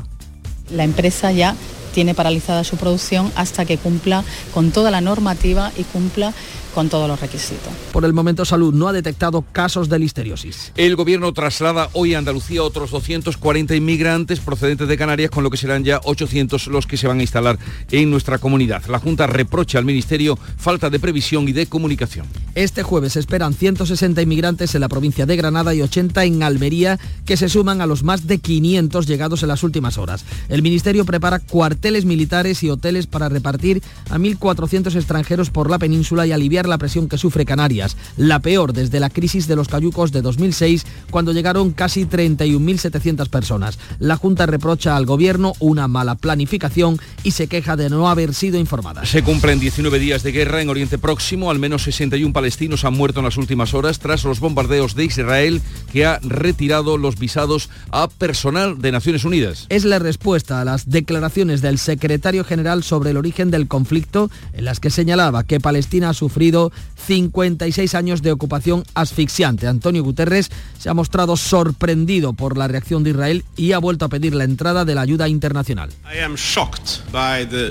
La 0.71 0.83
empresa 0.83 1.31
ya 1.31 1.55
tiene 1.93 2.13
paralizada 2.13 2.63
su 2.63 2.77
producción 2.77 3.31
hasta 3.35 3.65
que 3.65 3.77
cumpla 3.77 4.23
con 4.53 4.71
toda 4.71 4.91
la 4.91 5.01
normativa 5.01 5.71
y 5.77 5.83
cumpla 5.83 6.33
con 6.73 6.89
todos 6.89 7.07
los 7.07 7.19
requisitos. 7.19 7.73
Por 7.91 8.05
el 8.05 8.13
momento 8.13 8.45
Salud 8.45 8.73
no 8.73 8.87
ha 8.87 8.93
detectado 8.93 9.43
casos 9.51 9.89
de 9.89 9.99
listeriosis. 9.99 10.71
El 10.77 10.95
gobierno 10.95 11.33
traslada 11.33 11.89
hoy 11.93 12.13
a 12.13 12.19
Andalucía 12.19 12.63
otros 12.63 12.91
240 12.91 13.75
inmigrantes 13.75 14.39
procedentes 14.39 14.87
de 14.87 14.97
Canarias, 14.97 15.31
con 15.31 15.43
lo 15.43 15.49
que 15.49 15.57
serán 15.57 15.83
ya 15.83 15.99
800 16.03 16.67
los 16.67 16.85
que 16.85 16.97
se 16.97 17.07
van 17.07 17.19
a 17.19 17.21
instalar 17.21 17.57
en 17.91 18.11
nuestra 18.11 18.37
comunidad. 18.37 18.85
La 18.85 18.99
Junta 18.99 19.27
reprocha 19.27 19.79
al 19.79 19.85
Ministerio 19.85 20.37
falta 20.57 20.89
de 20.89 20.99
previsión 20.99 21.47
y 21.49 21.53
de 21.53 21.65
comunicación. 21.65 22.27
Este 22.55 22.83
jueves 22.83 23.13
se 23.13 23.19
esperan 23.19 23.53
160 23.53 24.21
inmigrantes 24.21 24.75
en 24.75 24.81
la 24.81 24.89
provincia 24.89 25.25
de 25.25 25.35
Granada 25.35 25.73
y 25.73 25.81
80 25.81 26.23
en 26.23 26.43
Almería, 26.43 26.99
que 27.25 27.37
se 27.37 27.49
suman 27.49 27.81
a 27.81 27.87
los 27.87 28.03
más 28.03 28.27
de 28.27 28.39
500 28.39 29.07
llegados 29.07 29.41
en 29.43 29.49
las 29.49 29.63
últimas 29.63 29.97
horas. 29.97 30.23
El 30.49 30.61
Ministerio 30.61 31.05
prepara 31.05 31.39
cuarteles 31.39 31.78
militares 32.05 32.61
y 32.63 32.69
hoteles 32.69 33.07
para 33.07 33.29
repartir 33.29 33.81
a 34.09 34.17
1.400 34.17 34.95
extranjeros 34.95 35.49
por 35.49 35.69
la 35.69 35.79
península 35.79 36.27
y 36.27 36.31
aliviar 36.31 36.67
la 36.67 36.77
presión 36.77 37.07
que 37.07 37.17
sufre 37.17 37.45
Canarias, 37.45 37.95
la 38.17 38.39
peor 38.39 38.73
desde 38.73 38.99
la 38.99 39.09
crisis 39.09 39.47
de 39.47 39.55
los 39.55 39.67
cayucos 39.67 40.11
de 40.11 40.21
2006, 40.21 40.85
cuando 41.09 41.33
llegaron 41.33 41.71
casi 41.71 42.05
31.700 42.05 43.29
personas. 43.29 43.79
La 43.99 44.17
Junta 44.17 44.45
reprocha 44.45 44.95
al 44.95 45.05
Gobierno 45.05 45.53
una 45.59 45.87
mala 45.87 46.15
planificación 46.15 46.99
y 47.23 47.31
se 47.31 47.47
queja 47.47 47.75
de 47.75 47.89
no 47.89 48.09
haber 48.09 48.33
sido 48.33 48.59
informada. 48.59 49.05
Se 49.05 49.23
cumplen 49.23 49.59
19 49.59 49.99
días 49.99 50.23
de 50.23 50.31
guerra 50.31 50.61
en 50.61 50.69
Oriente 50.69 50.97
Próximo, 50.97 51.49
al 51.49 51.59
menos 51.59 51.83
61 51.83 52.33
palestinos 52.33 52.85
han 52.85 52.93
muerto 52.93 53.19
en 53.19 53.25
las 53.25 53.37
últimas 53.37 53.73
horas 53.73 53.99
tras 53.99 54.23
los 54.23 54.39
bombardeos 54.39 54.95
de 54.95 55.05
Israel 55.05 55.61
que 55.91 56.05
ha 56.05 56.19
retirado 56.19 56.97
los 56.97 57.17
visados 57.17 57.69
a 57.91 58.07
personal 58.09 58.79
de 58.81 58.91
Naciones 58.91 59.23
Unidas. 59.23 59.65
Es 59.69 59.85
la 59.85 59.99
respuesta 59.99 60.61
a 60.61 60.65
las 60.65 60.89
declaraciones 60.89 61.61
del 61.69 61.77
secretario 61.77 62.43
general 62.43 62.83
sobre 62.83 63.11
el 63.11 63.17
origen 63.17 63.51
del 63.51 63.67
conflicto 63.67 64.31
en 64.53 64.65
las 64.65 64.79
que 64.79 64.89
señalaba 64.89 65.43
que 65.43 65.59
Palestina 65.59 66.09
ha 66.09 66.13
sufrido 66.15 66.71
56 67.05 67.93
años 67.93 68.23
de 68.23 68.31
ocupación 68.31 68.83
asfixiante. 68.95 69.67
Antonio 69.67 70.03
Guterres 70.03 70.49
se 70.79 70.89
ha 70.89 70.95
mostrado 70.95 71.37
sorprendido 71.37 72.33
por 72.33 72.57
la 72.57 72.67
reacción 72.67 73.03
de 73.03 73.11
Israel 73.11 73.45
y 73.55 73.73
ha 73.73 73.77
vuelto 73.77 74.05
a 74.05 74.09
pedir 74.09 74.33
la 74.33 74.45
entrada 74.45 74.83
de 74.83 74.95
la 74.95 75.01
ayuda 75.01 75.29
internacional. 75.29 75.91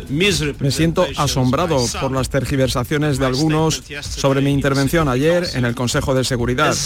Me 0.09 0.71
siento 0.71 1.05
asombrado 1.17 1.85
por 2.01 2.13
las 2.13 2.31
tergiversaciones 2.31 3.19
de 3.19 3.27
algunos 3.27 3.83
sobre 4.01 4.43
mi 4.43 4.53
intervención 4.53 5.09
ayer 5.09 5.45
en 5.55 5.65
el 5.65 5.75
Consejo 5.75 6.15
de 6.15 6.23
Seguridad, 6.23 6.77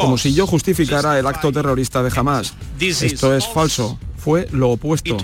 como 0.00 0.16
si 0.16 0.32
yo 0.32 0.46
justificara 0.46 1.18
el 1.18 1.26
acto 1.26 1.50
terrorista 1.50 2.04
de 2.04 2.12
Hamas. 2.14 2.54
Esto 2.78 3.34
es 3.34 3.48
falso 3.48 3.98
fue 4.28 4.46
lo 4.52 4.72
opuesto. 4.72 5.16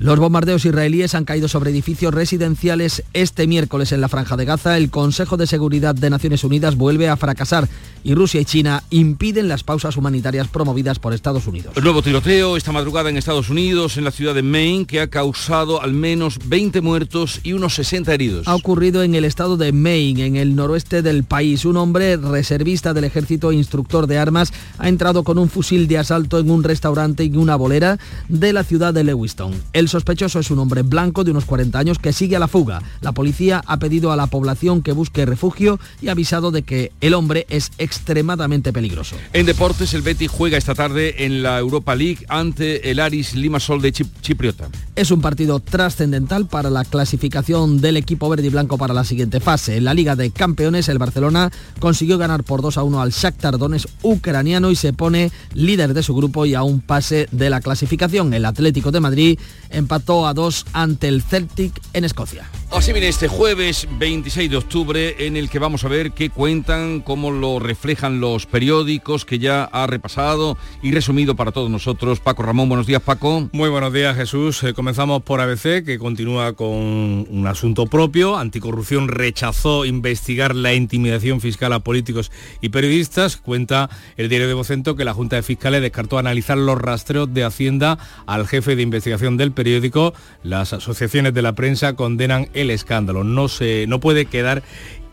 Los 0.00 0.18
bombardeos 0.18 0.64
israelíes 0.64 1.14
han 1.14 1.26
caído 1.26 1.46
sobre 1.46 1.72
edificios 1.72 2.14
residenciales 2.14 3.02
este 3.12 3.46
miércoles 3.46 3.92
en 3.92 4.00
la 4.00 4.08
Franja 4.08 4.38
de 4.38 4.46
Gaza. 4.46 4.78
El 4.78 4.88
Consejo 4.88 5.36
de 5.36 5.46
Seguridad 5.46 5.94
de 5.94 6.08
Naciones 6.08 6.42
Unidas 6.42 6.76
vuelve 6.76 7.10
a 7.10 7.18
fracasar 7.18 7.68
y 8.02 8.14
Rusia 8.14 8.40
y 8.40 8.46
China 8.46 8.82
impiden 8.88 9.48
las 9.48 9.62
pausas 9.62 9.98
humanitarias 9.98 10.48
promovidas 10.48 10.98
por 10.98 11.12
Estados 11.12 11.46
Unidos. 11.46 11.76
El 11.76 11.84
nuevo 11.84 12.00
tiroteo 12.00 12.56
esta 12.56 12.72
madrugada 12.72 13.10
en 13.10 13.18
Estados 13.18 13.50
Unidos, 13.50 13.98
en 13.98 14.04
la 14.04 14.10
ciudad 14.10 14.34
de 14.34 14.42
Maine, 14.42 14.86
que 14.86 15.02
ha 15.02 15.08
causado 15.08 15.82
al 15.82 15.92
menos 15.92 16.38
20 16.46 16.80
muertos 16.80 17.40
y 17.42 17.52
unos 17.52 17.74
60 17.74 18.14
heridos. 18.14 18.48
Ha 18.48 18.54
ocurrido 18.54 19.02
en 19.02 19.14
el 19.14 19.26
estado 19.26 19.58
de 19.58 19.72
Maine, 19.72 20.24
en 20.24 20.36
el 20.36 20.56
noroeste 20.56 21.02
del 21.02 21.24
país. 21.24 21.66
Un 21.66 21.76
hombre 21.76 22.16
reservista 22.16 22.94
del 22.94 23.04
ejército 23.04 23.50
e 23.50 23.56
instructor 23.56 24.06
de 24.06 24.16
armas 24.16 24.50
ha 24.78 24.88
entrado 24.88 25.24
con 25.24 25.36
un 25.36 25.50
fusil 25.50 25.86
de 25.88 25.98
asalto 25.98 26.38
en 26.38 26.50
un 26.50 26.64
restaurante 26.64 27.24
y 27.24 27.36
una 27.36 27.56
bolera 27.56 27.98
de 28.30 28.54
la 28.54 28.64
ciudad 28.64 28.94
de 28.94 29.04
Lewiston. 29.04 29.52
El 29.74 29.89
sospechoso 29.90 30.38
es 30.38 30.50
un 30.50 30.58
hombre 30.58 30.82
blanco 30.82 31.24
de 31.24 31.30
unos 31.30 31.44
40 31.44 31.78
años 31.78 31.98
que 31.98 32.12
sigue 32.12 32.36
a 32.36 32.38
la 32.38 32.48
fuga. 32.48 32.82
La 33.00 33.12
policía 33.12 33.62
ha 33.66 33.78
pedido 33.78 34.12
a 34.12 34.16
la 34.16 34.26
población 34.26 34.82
que 34.82 34.92
busque 34.92 35.26
refugio 35.26 35.78
y 36.00 36.08
ha 36.08 36.12
avisado 36.12 36.50
de 36.50 36.62
que 36.62 36.92
el 37.00 37.14
hombre 37.14 37.46
es 37.48 37.72
extremadamente 37.78 38.72
peligroso. 38.72 39.16
En 39.32 39.46
deportes, 39.46 39.94
el 39.94 40.02
Betis 40.02 40.30
juega 40.30 40.56
esta 40.56 40.74
tarde 40.74 41.26
en 41.26 41.42
la 41.42 41.58
Europa 41.58 41.94
League 41.94 42.24
ante 42.28 42.90
el 42.90 43.00
Aris 43.00 43.34
Limassol 43.34 43.82
de 43.82 43.92
Chipriota. 43.92 44.68
Es 44.96 45.10
un 45.10 45.20
partido 45.20 45.60
trascendental 45.60 46.46
para 46.46 46.70
la 46.70 46.84
clasificación 46.84 47.80
del 47.80 47.96
equipo 47.96 48.28
verde 48.28 48.46
y 48.46 48.50
blanco 48.50 48.78
para 48.78 48.94
la 48.94 49.04
siguiente 49.04 49.40
fase. 49.40 49.76
En 49.76 49.84
la 49.84 49.94
Liga 49.94 50.16
de 50.16 50.30
Campeones, 50.30 50.88
el 50.88 50.98
Barcelona 50.98 51.50
consiguió 51.78 52.18
ganar 52.18 52.44
por 52.44 52.62
2 52.62 52.78
a 52.78 52.82
1 52.82 53.00
al 53.00 53.10
Shakhtar 53.10 53.58
Donetsk 53.58 53.88
ucraniano 54.02 54.70
y 54.70 54.76
se 54.76 54.92
pone 54.92 55.30
líder 55.54 55.94
de 55.94 56.02
su 56.02 56.14
grupo 56.14 56.46
y 56.46 56.54
a 56.54 56.62
un 56.62 56.80
pase 56.80 57.28
de 57.32 57.50
la 57.50 57.60
clasificación. 57.60 58.34
El 58.34 58.44
Atlético 58.44 58.90
de 58.90 59.00
Madrid 59.00 59.38
empató 59.80 60.26
a 60.26 60.34
dos 60.34 60.64
ante 60.72 61.08
el 61.08 61.22
Celtic 61.22 61.80
en 61.92 62.04
Escocia. 62.04 62.48
Así 62.72 62.92
viene 62.92 63.08
este 63.08 63.26
jueves 63.26 63.88
26 63.98 64.48
de 64.48 64.56
octubre 64.56 65.26
en 65.26 65.36
el 65.36 65.50
que 65.50 65.58
vamos 65.58 65.82
a 65.82 65.88
ver 65.88 66.12
qué 66.12 66.30
cuentan, 66.30 67.00
cómo 67.00 67.32
lo 67.32 67.58
reflejan 67.58 68.20
los 68.20 68.46
periódicos 68.46 69.24
que 69.24 69.40
ya 69.40 69.64
ha 69.64 69.88
repasado 69.88 70.56
y 70.80 70.92
resumido 70.92 71.34
para 71.34 71.50
todos 71.50 71.68
nosotros. 71.68 72.20
Paco 72.20 72.44
Ramón, 72.44 72.68
buenos 72.68 72.86
días 72.86 73.02
Paco. 73.02 73.48
Muy 73.52 73.68
buenos 73.70 73.92
días 73.92 74.16
Jesús. 74.16 74.62
Eh, 74.62 74.72
comenzamos 74.72 75.22
por 75.22 75.40
ABC 75.40 75.84
que 75.84 75.98
continúa 75.98 76.52
con 76.52 76.68
un 76.68 77.44
asunto 77.48 77.86
propio. 77.86 78.38
Anticorrupción 78.38 79.08
rechazó 79.08 79.84
investigar 79.84 80.54
la 80.54 80.72
intimidación 80.72 81.40
fiscal 81.40 81.72
a 81.72 81.80
políticos 81.80 82.30
y 82.60 82.68
periodistas. 82.68 83.36
Cuenta 83.36 83.90
el 84.16 84.28
diario 84.28 84.46
de 84.46 84.54
Vocento 84.54 84.94
que 84.94 85.04
la 85.04 85.12
Junta 85.12 85.34
de 85.34 85.42
Fiscales 85.42 85.82
descartó 85.82 86.18
analizar 86.18 86.56
los 86.56 86.80
rastreos 86.80 87.34
de 87.34 87.42
Hacienda 87.42 87.98
al 88.26 88.46
jefe 88.46 88.76
de 88.76 88.82
investigación 88.82 89.36
del 89.36 89.50
periódico. 89.50 90.14
Las 90.44 90.72
asociaciones 90.72 91.34
de 91.34 91.42
la 91.42 91.54
prensa 91.54 91.94
condenan 91.94 92.48
escándalo. 92.68 93.24
No, 93.24 93.48
se, 93.48 93.86
no 93.86 94.00
puede 94.00 94.26
quedar 94.26 94.62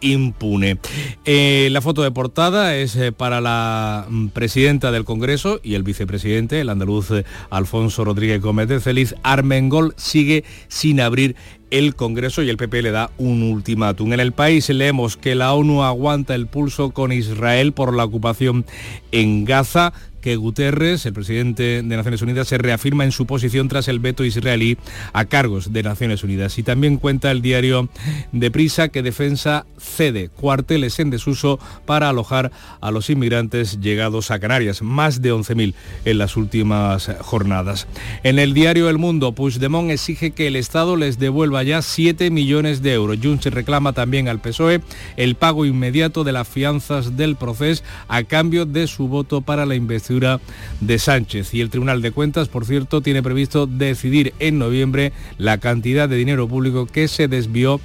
impune. 0.02 0.78
Eh, 1.26 1.70
la 1.72 1.82
foto 1.82 2.04
de 2.04 2.12
portada 2.12 2.76
es 2.76 2.96
eh, 2.96 3.12
para 3.12 3.42
la 3.42 4.06
mm, 4.10 4.28
presidenta 4.28 4.92
del 4.92 5.06
Congreso 5.06 5.60
y 5.64 5.76
el 5.76 5.84
vicepresidente, 5.84 6.62
el 6.62 6.70
andaluz 6.70 7.12
eh, 7.12 7.26
Alfonso 7.50 8.04
Rodríguez 8.04 8.42
Gómez 8.42 8.68
de. 8.68 9.16
Armengol 9.24 9.94
sigue 9.98 10.44
sin 10.68 11.00
abrir 11.00 11.36
el 11.72 11.96
Congreso 11.96 12.44
y 12.44 12.50
el 12.50 12.58
PP 12.58 12.82
le 12.82 12.92
da 12.92 13.12
un 13.18 13.44
ultimátum. 13.44 14.14
En 14.14 14.20
el 14.20 14.32
país 14.32 14.70
leemos 14.70 15.18
que 15.18 15.36
la 15.36 15.54
ONU 15.54 15.84
aguanta 15.84 16.36
el 16.36 16.48
pulso 16.48 16.92
con 16.92 17.12
Israel 17.12 17.74
por 17.74 17.94
la 17.94 18.06
ocupación 18.06 18.66
en 19.12 19.46
Gaza 19.46 19.94
que 20.28 20.36
Guterres, 20.36 21.06
el 21.06 21.14
presidente 21.14 21.82
de 21.82 21.96
Naciones 21.96 22.22
Unidas, 22.22 22.50
se 22.50 22.58
reafirma 22.58 23.06
en 23.06 23.14
su 23.14 23.26
posición 23.26 23.70
tras 23.70 23.88
el 23.88 24.00
veto 24.00 24.26
israelí 24.26 24.78
a 25.14 25.24
cargos 25.24 25.72
de 25.72 25.84
Naciones 25.84 26.22
Unidas. 26.22 26.58
Y 26.58 26.64
también 26.64 26.98
cuenta 26.98 27.32
el 27.32 27.42
diario 27.42 27.88
de 28.34 28.52
Prisa 28.52 28.90
que 28.90 29.04
Defensa 29.04 29.66
cede 29.78 30.28
cuarteles 30.28 31.00
en 31.00 31.12
desuso 31.12 31.60
para 31.86 32.10
alojar 32.10 32.52
a 32.82 32.92
los 32.92 33.10
inmigrantes 33.10 33.80
llegados 33.80 34.30
a 34.30 34.40
Canarias, 34.40 34.82
más 34.82 35.22
de 35.22 35.34
11.000 35.34 35.74
en 36.04 36.18
las 36.18 36.36
últimas 36.36 37.10
jornadas. 37.22 37.88
En 38.24 38.38
el 38.38 38.54
diario 38.54 38.90
El 38.90 38.98
Mundo, 38.98 39.32
Puigdemont 39.32 39.92
exige 39.92 40.32
que 40.32 40.48
el 40.48 40.58
Estado 40.58 40.98
les 40.98 41.20
devuelva 41.20 41.64
ya 41.64 41.82
7 41.82 42.32
millones 42.32 42.82
de 42.82 42.92
euros. 42.92 43.20
Junts 43.24 43.46
reclama 43.46 43.94
también 43.94 44.28
al 44.28 44.42
PSOE 44.42 44.82
el 45.16 45.36
pago 45.36 45.66
inmediato 45.66 46.26
de 46.26 46.34
las 46.34 46.50
fianzas 46.50 47.16
del 47.16 47.38
proceso 47.38 47.82
a 48.10 48.24
cambio 48.24 48.66
de 48.66 48.88
su 48.88 49.08
voto 49.08 49.40
para 49.40 49.66
la 49.66 49.76
de 50.82 51.00
Sánchez. 51.00 51.54
Y 51.54 51.62
el 51.62 51.70
Tribunal 51.70 52.02
de 52.02 52.12
Cuentas, 52.12 52.48
por 52.48 52.66
cierto, 52.66 53.02
tiene 53.02 53.22
previsto 53.22 53.68
decidir 53.68 54.34
en 54.40 54.58
noviembre 54.58 55.14
la 55.38 55.60
cantidad 55.60 56.10
de 56.10 56.16
dinero 56.16 56.48
público 56.48 56.86
que 56.86 57.08
se 57.08 57.28
desvió 57.28 57.80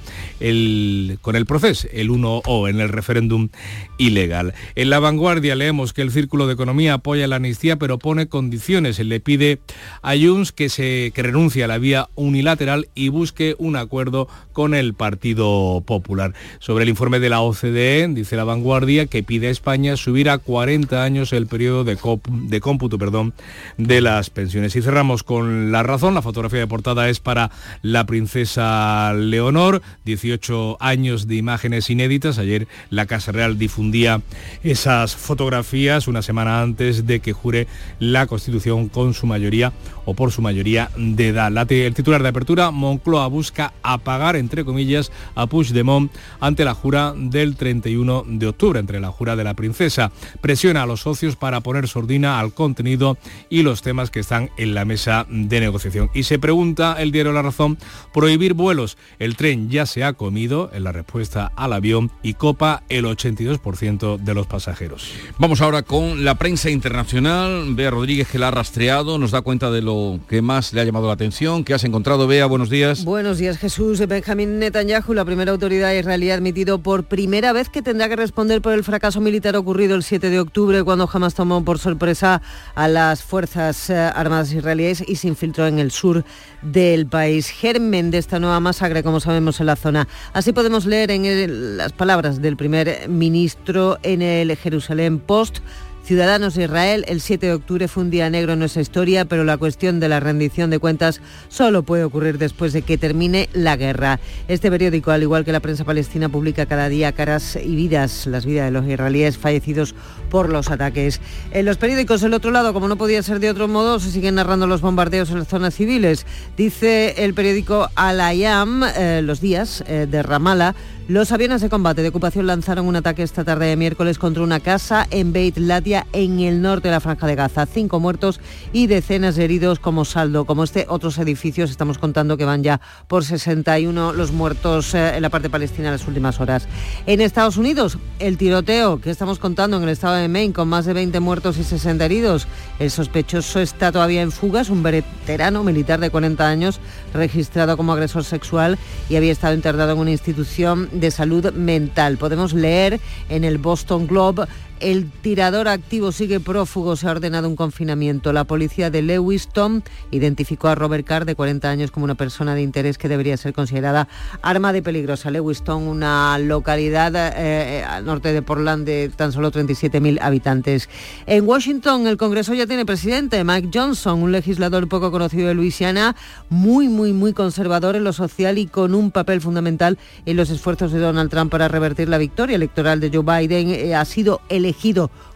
con 1.21 1.35
el 1.35 1.45
proceso, 1.45 1.87
el 1.91 2.09
1O, 2.09 2.69
en 2.69 2.79
el 2.79 2.89
referéndum 2.89 3.49
ilegal. 3.97 4.53
En 4.75 4.89
la 4.89 4.99
vanguardia 4.99 5.55
leemos 5.55 5.93
que 5.93 6.01
el 6.01 6.11
Círculo 6.11 6.47
de 6.47 6.53
Economía 6.53 6.95
apoya 6.95 7.27
la 7.27 7.37
amnistía, 7.37 7.77
pero 7.77 7.99
pone 7.99 8.27
condiciones. 8.27 8.99
Le 8.99 9.19
pide 9.19 9.59
a 10.01 10.13
Junts 10.15 10.51
que, 10.51 10.69
se, 10.69 11.11
que 11.13 11.23
renuncie 11.23 11.63
a 11.63 11.67
la 11.67 11.77
vía 11.77 12.09
unilateral 12.15 12.87
y 12.95 13.09
busque 13.09 13.55
un 13.57 13.75
acuerdo 13.75 14.27
con 14.51 14.73
el 14.73 14.93
Partido 14.93 15.83
Popular. 15.85 16.33
Sobre 16.59 16.83
el 16.83 16.89
informe 16.89 17.19
de 17.19 17.29
la 17.29 17.41
OCDE, 17.41 18.07
dice 18.09 18.35
la 18.35 18.43
vanguardia, 18.43 19.05
que 19.05 19.23
pide 19.23 19.47
a 19.47 19.51
España 19.51 19.97
subir 19.97 20.29
a 20.29 20.37
40 20.37 21.03
años 21.03 21.33
el 21.33 21.47
periodo 21.47 21.83
de 21.83 21.95
de 22.29 22.59
cómputo 22.59 22.97
perdón, 22.97 23.33
de 23.77 24.01
las 24.01 24.29
pensiones. 24.29 24.75
Y 24.75 24.81
cerramos 24.81 25.23
con 25.23 25.71
la 25.71 25.83
razón. 25.83 26.13
La 26.13 26.21
fotografía 26.21 26.59
de 26.59 26.67
portada 26.67 27.09
es 27.09 27.19
para 27.19 27.51
la 27.81 28.05
princesa 28.05 29.13
Leonor, 29.13 29.81
18 30.05 30.77
años 30.79 31.27
de 31.27 31.35
imágenes 31.35 31.89
inéditas. 31.89 32.37
Ayer 32.37 32.67
la 32.89 33.05
Casa 33.05 33.31
Real 33.31 33.57
difundía 33.57 34.21
esas 34.63 35.15
fotografías 35.15 36.07
una 36.07 36.21
semana 36.21 36.61
antes 36.61 37.05
de 37.05 37.19
que 37.19 37.33
jure 37.33 37.67
la 37.99 38.27
Constitución 38.27 38.89
con 38.89 39.13
su 39.13 39.27
mayoría 39.27 39.73
o 40.05 40.13
por 40.13 40.31
su 40.31 40.41
mayoría 40.41 40.89
de 40.97 41.29
edad. 41.29 41.71
el 41.71 41.93
titular 41.93 42.23
de 42.23 42.29
apertura, 42.29 42.71
Moncloa 42.71 43.27
busca 43.27 43.73
apagar, 43.81 44.35
entre 44.35 44.65
comillas, 44.65 45.11
a 45.35 45.47
Puigdemont 45.47 46.11
ante 46.39 46.65
la 46.65 46.73
jura 46.73 47.13
del 47.15 47.55
31 47.55 48.25
de 48.27 48.47
octubre, 48.47 48.79
entre 48.79 48.99
la 48.99 49.11
jura 49.11 49.35
de 49.35 49.43
la 49.43 49.53
princesa. 49.53 50.11
Presiona 50.41 50.83
a 50.83 50.85
los 50.85 51.01
socios 51.01 51.35
para 51.35 51.61
poner 51.61 51.87
sordina 51.87 52.39
al 52.39 52.53
contenido 52.53 53.17
y 53.49 53.63
los 53.63 53.81
temas 53.81 54.11
que 54.11 54.19
están 54.19 54.49
en 54.57 54.73
la 54.73 54.85
mesa 54.85 55.25
de 55.29 55.59
negociación. 55.59 56.09
Y 56.13 56.23
se 56.23 56.39
pregunta 56.39 56.95
el 56.99 57.11
diario 57.11 57.33
La 57.33 57.41
Razón, 57.41 57.77
prohibir 58.13 58.53
vuelos. 58.53 58.97
El 59.19 59.35
tren 59.35 59.69
ya 59.69 59.85
se 59.85 60.03
ha 60.03 60.13
comido 60.13 60.69
en 60.73 60.83
la 60.83 60.91
respuesta 60.91 61.51
al 61.55 61.73
avión 61.73 62.11
y 62.21 62.33
copa 62.33 62.83
el 62.89 63.05
82% 63.05 64.17
de 64.17 64.33
los 64.33 64.47
pasajeros. 64.47 65.11
Vamos 65.37 65.61
ahora 65.61 65.83
con 65.83 66.23
la 66.23 66.35
prensa 66.35 66.69
internacional. 66.69 67.73
Bea 67.75 67.91
Rodríguez 67.91 68.27
que 68.27 68.39
la 68.39 68.49
ha 68.49 68.51
rastreado, 68.51 69.17
nos 69.17 69.31
da 69.31 69.41
cuenta 69.41 69.71
de 69.71 69.81
lo 69.81 69.92
que 70.27 70.41
más 70.41 70.73
le 70.73 70.81
ha 70.81 70.83
llamado 70.83 71.07
la 71.07 71.13
atención? 71.13 71.63
¿Qué 71.63 71.73
has 71.73 71.83
encontrado, 71.83 72.27
Bea? 72.27 72.45
Buenos 72.45 72.69
días. 72.69 73.05
Buenos 73.05 73.37
días, 73.37 73.57
Jesús. 73.57 73.99
Benjamín 74.07 74.59
Netanyahu, 74.59 75.13
la 75.13 75.25
primera 75.25 75.51
autoridad 75.51 75.93
israelí, 75.93 76.31
ha 76.31 76.35
admitido 76.35 76.79
por 76.79 77.05
primera 77.05 77.53
vez 77.53 77.69
que 77.69 77.81
tendrá 77.81 78.09
que 78.09 78.15
responder 78.15 78.61
por 78.61 78.73
el 78.73 78.83
fracaso 78.83 79.21
militar 79.21 79.55
ocurrido 79.55 79.95
el 79.95 80.03
7 80.03 80.29
de 80.29 80.39
octubre, 80.39 80.83
cuando 80.83 81.09
Hamas 81.11 81.33
tomó 81.33 81.63
por 81.63 81.79
sorpresa 81.79 82.41
a 82.75 82.87
las 82.87 83.23
Fuerzas 83.23 83.89
eh, 83.89 83.95
Armadas 83.95 84.51
israelíes 84.51 85.03
y 85.07 85.15
se 85.15 85.27
infiltró 85.27 85.67
en 85.67 85.79
el 85.79 85.91
sur 85.91 86.23
del 86.61 87.07
país. 87.07 87.49
Germen 87.49 88.11
de 88.11 88.17
esta 88.17 88.39
nueva 88.39 88.59
masacre, 88.59 89.03
como 89.03 89.19
sabemos, 89.19 89.59
en 89.59 89.65
la 89.67 89.75
zona. 89.75 90.07
Así 90.33 90.53
podemos 90.53 90.85
leer 90.85 91.11
en 91.11 91.77
las 91.77 91.93
palabras 91.93 92.41
del 92.41 92.57
primer 92.57 93.07
ministro 93.09 93.97
en 94.03 94.21
el 94.21 94.55
Jerusalén 94.57 95.19
Post 95.19 95.59
Ciudadanos 96.03 96.55
de 96.55 96.65
Israel, 96.65 97.05
el 97.07 97.21
7 97.21 97.45
de 97.45 97.53
octubre 97.53 97.87
fue 97.87 98.03
un 98.03 98.09
día 98.09 98.29
negro 98.29 98.51
en 98.53 98.59
nuestra 98.59 98.81
historia, 98.81 99.23
pero 99.23 99.45
la 99.45 99.55
cuestión 99.55 100.01
de 100.01 100.09
la 100.09 100.19
rendición 100.19 100.69
de 100.69 100.77
cuentas 100.77 101.21
solo 101.47 101.83
puede 101.83 102.03
ocurrir 102.03 102.37
después 102.37 102.73
de 102.73 102.81
que 102.81 102.97
termine 102.97 103.47
la 103.53 103.77
guerra. 103.77 104.19
Este 104.49 104.69
periódico, 104.69 105.11
al 105.11 105.21
igual 105.21 105.45
que 105.45 105.53
la 105.53 105.61
prensa 105.61 105.85
palestina, 105.85 106.27
publica 106.27 106.65
cada 106.65 106.89
día 106.89 107.13
caras 107.13 107.55
y 107.55 107.73
vidas, 107.73 108.27
las 108.27 108.45
vidas 108.45 108.65
de 108.65 108.71
los 108.71 108.85
israelíes 108.85 109.37
fallecidos 109.37 109.95
por 110.29 110.49
los 110.49 110.69
ataques. 110.69 111.21
En 111.51 111.63
los 111.63 111.77
periódicos 111.77 112.19
del 112.19 112.33
otro 112.33 112.51
lado, 112.51 112.73
como 112.73 112.89
no 112.89 112.97
podía 112.97 113.23
ser 113.23 113.39
de 113.39 113.49
otro 113.49 113.69
modo, 113.69 113.97
se 114.01 114.11
siguen 114.11 114.35
narrando 114.35 114.67
los 114.67 114.81
bombardeos 114.81 115.31
en 115.31 115.39
las 115.39 115.47
zonas 115.47 115.73
civiles. 115.73 116.25
Dice 116.57 117.23
el 117.23 117.33
periódico 117.33 117.87
Al-Ayam, 117.95 118.83
eh, 118.83 119.21
los 119.23 119.39
días 119.39 119.85
eh, 119.87 120.05
de 120.11 120.21
Ramallah, 120.21 120.75
Los 121.09 121.33
aviones 121.33 121.59
de 121.59 121.67
combate 121.67 122.01
de 122.01 122.07
ocupación 122.07 122.47
lanzaron 122.47 122.87
un 122.87 122.95
ataque 122.95 123.23
esta 123.23 123.43
tarde 123.43 123.65
de 123.65 123.75
miércoles 123.75 124.17
contra 124.17 124.41
una 124.41 124.61
casa 124.61 125.05
en 125.11 125.33
Beit 125.33 125.57
Latia, 125.57 126.07
en 126.13 126.39
el 126.39 126.61
norte 126.61 126.87
de 126.87 126.93
la 126.93 127.01
Franja 127.01 127.27
de 127.27 127.35
Gaza. 127.35 127.65
Cinco 127.65 127.99
muertos 127.99 128.39
y 128.71 128.87
decenas 128.87 129.35
de 129.35 129.43
heridos 129.43 129.79
como 129.79 130.05
saldo. 130.05 130.45
Como 130.45 130.63
este, 130.63 130.85
otros 130.87 131.17
edificios, 131.17 131.69
estamos 131.71 131.97
contando 131.97 132.37
que 132.37 132.45
van 132.45 132.63
ya 132.63 132.79
por 133.09 133.25
61 133.25 134.13
los 134.13 134.31
muertos 134.31 134.95
eh, 134.95 135.17
en 135.17 135.21
la 135.21 135.29
parte 135.29 135.49
palestina 135.49 135.89
en 135.89 135.91
las 135.91 136.07
últimas 136.07 136.39
horas. 136.39 136.69
En 137.05 137.19
Estados 137.19 137.57
Unidos, 137.57 137.97
el 138.19 138.37
tiroteo 138.37 139.01
que 139.01 139.09
estamos 139.09 139.39
contando 139.39 139.75
en 139.75 139.83
el 139.83 139.89
estado 139.89 140.15
de 140.15 140.29
Maine, 140.29 140.53
con 140.53 140.69
más 140.69 140.85
de 140.85 140.93
20 140.93 141.19
muertos 141.19 141.57
y 141.57 141.65
60 141.65 142.05
heridos. 142.05 142.47
El 142.79 142.89
sospechoso 142.89 143.59
está 143.59 143.91
todavía 143.91 144.21
en 144.21 144.31
fugas, 144.31 144.69
un 144.69 144.83
veterano 144.83 145.65
militar 145.65 145.99
de 145.99 146.09
40 146.09 146.47
años, 146.47 146.79
registrado 147.13 147.75
como 147.75 147.91
agresor 147.91 148.23
sexual 148.23 148.79
y 149.09 149.17
había 149.17 149.33
estado 149.33 149.53
internado 149.53 149.91
en 149.91 149.99
una 149.99 150.11
institución 150.11 150.92
de 150.93 151.11
salud 151.11 151.51
mental. 151.53 152.17
Podemos 152.17 152.53
leer 152.53 152.99
en 153.29 153.43
el 153.43 153.57
Boston 153.57 154.07
Globe 154.07 154.45
el 154.83 155.09
tirador 155.09 155.69
activo 155.69 156.11
sigue 156.11 156.41
prófugo, 156.41 156.97
se 156.97 157.07
ha 157.07 157.11
ordenado 157.11 157.47
un 157.47 157.55
confinamiento. 157.55 158.33
La 158.33 158.43
policía 158.43 158.89
de 158.89 159.01
Lewiston 159.01 159.81
identificó 160.11 160.67
a 160.67 160.75
Robert 160.75 161.05
Carr, 161.05 161.23
de 161.23 161.35
40 161.35 161.69
años, 161.69 161.89
como 161.89 162.03
una 162.03 162.15
persona 162.15 162.53
de 162.53 162.63
interés 162.63 162.97
que 162.97 163.07
debería 163.07 163.37
ser 163.37 163.53
considerada 163.53 164.09
arma 164.41 164.73
de 164.73 164.81
peligrosa. 164.81 165.31
Lewiston, 165.31 165.83
una 165.83 166.37
localidad 166.37 167.15
eh, 167.15 167.79
eh, 167.79 167.83
al 167.83 168.03
norte 168.03 168.33
de 168.33 168.41
Portland 168.41 168.85
de 168.85 169.09
tan 169.15 169.31
solo 169.31 169.53
37.000 169.53 170.19
habitantes. 170.21 170.89
En 171.27 171.47
Washington, 171.47 172.05
el 172.07 172.17
Congreso 172.17 172.53
ya 172.53 172.67
tiene 172.67 172.85
presidente, 172.85 173.41
Mike 173.45 173.69
Johnson, 173.73 174.21
un 174.21 174.33
legislador 174.33 174.89
poco 174.89 175.11
conocido 175.11 175.47
de 175.47 175.53
Luisiana, 175.53 176.15
muy, 176.49 176.89
muy, 176.89 177.13
muy 177.13 177.31
conservador 177.31 177.95
en 177.95 178.03
lo 178.03 178.11
social 178.11 178.57
y 178.57 178.67
con 178.67 178.93
un 178.93 179.11
papel 179.11 179.39
fundamental 179.39 179.97
en 180.25 180.35
los 180.35 180.49
esfuerzos 180.49 180.91
de 180.91 180.99
Donald 180.99 181.29
Trump 181.29 181.49
para 181.49 181.69
revertir 181.69 182.09
la 182.09 182.17
victoria 182.17 182.57
electoral 182.57 182.99
de 182.99 183.09
Joe 183.13 183.23
Biden. 183.23 183.69
Eh, 183.69 183.95
ha 183.95 184.03
sido 184.03 184.41
elegido 184.49 184.72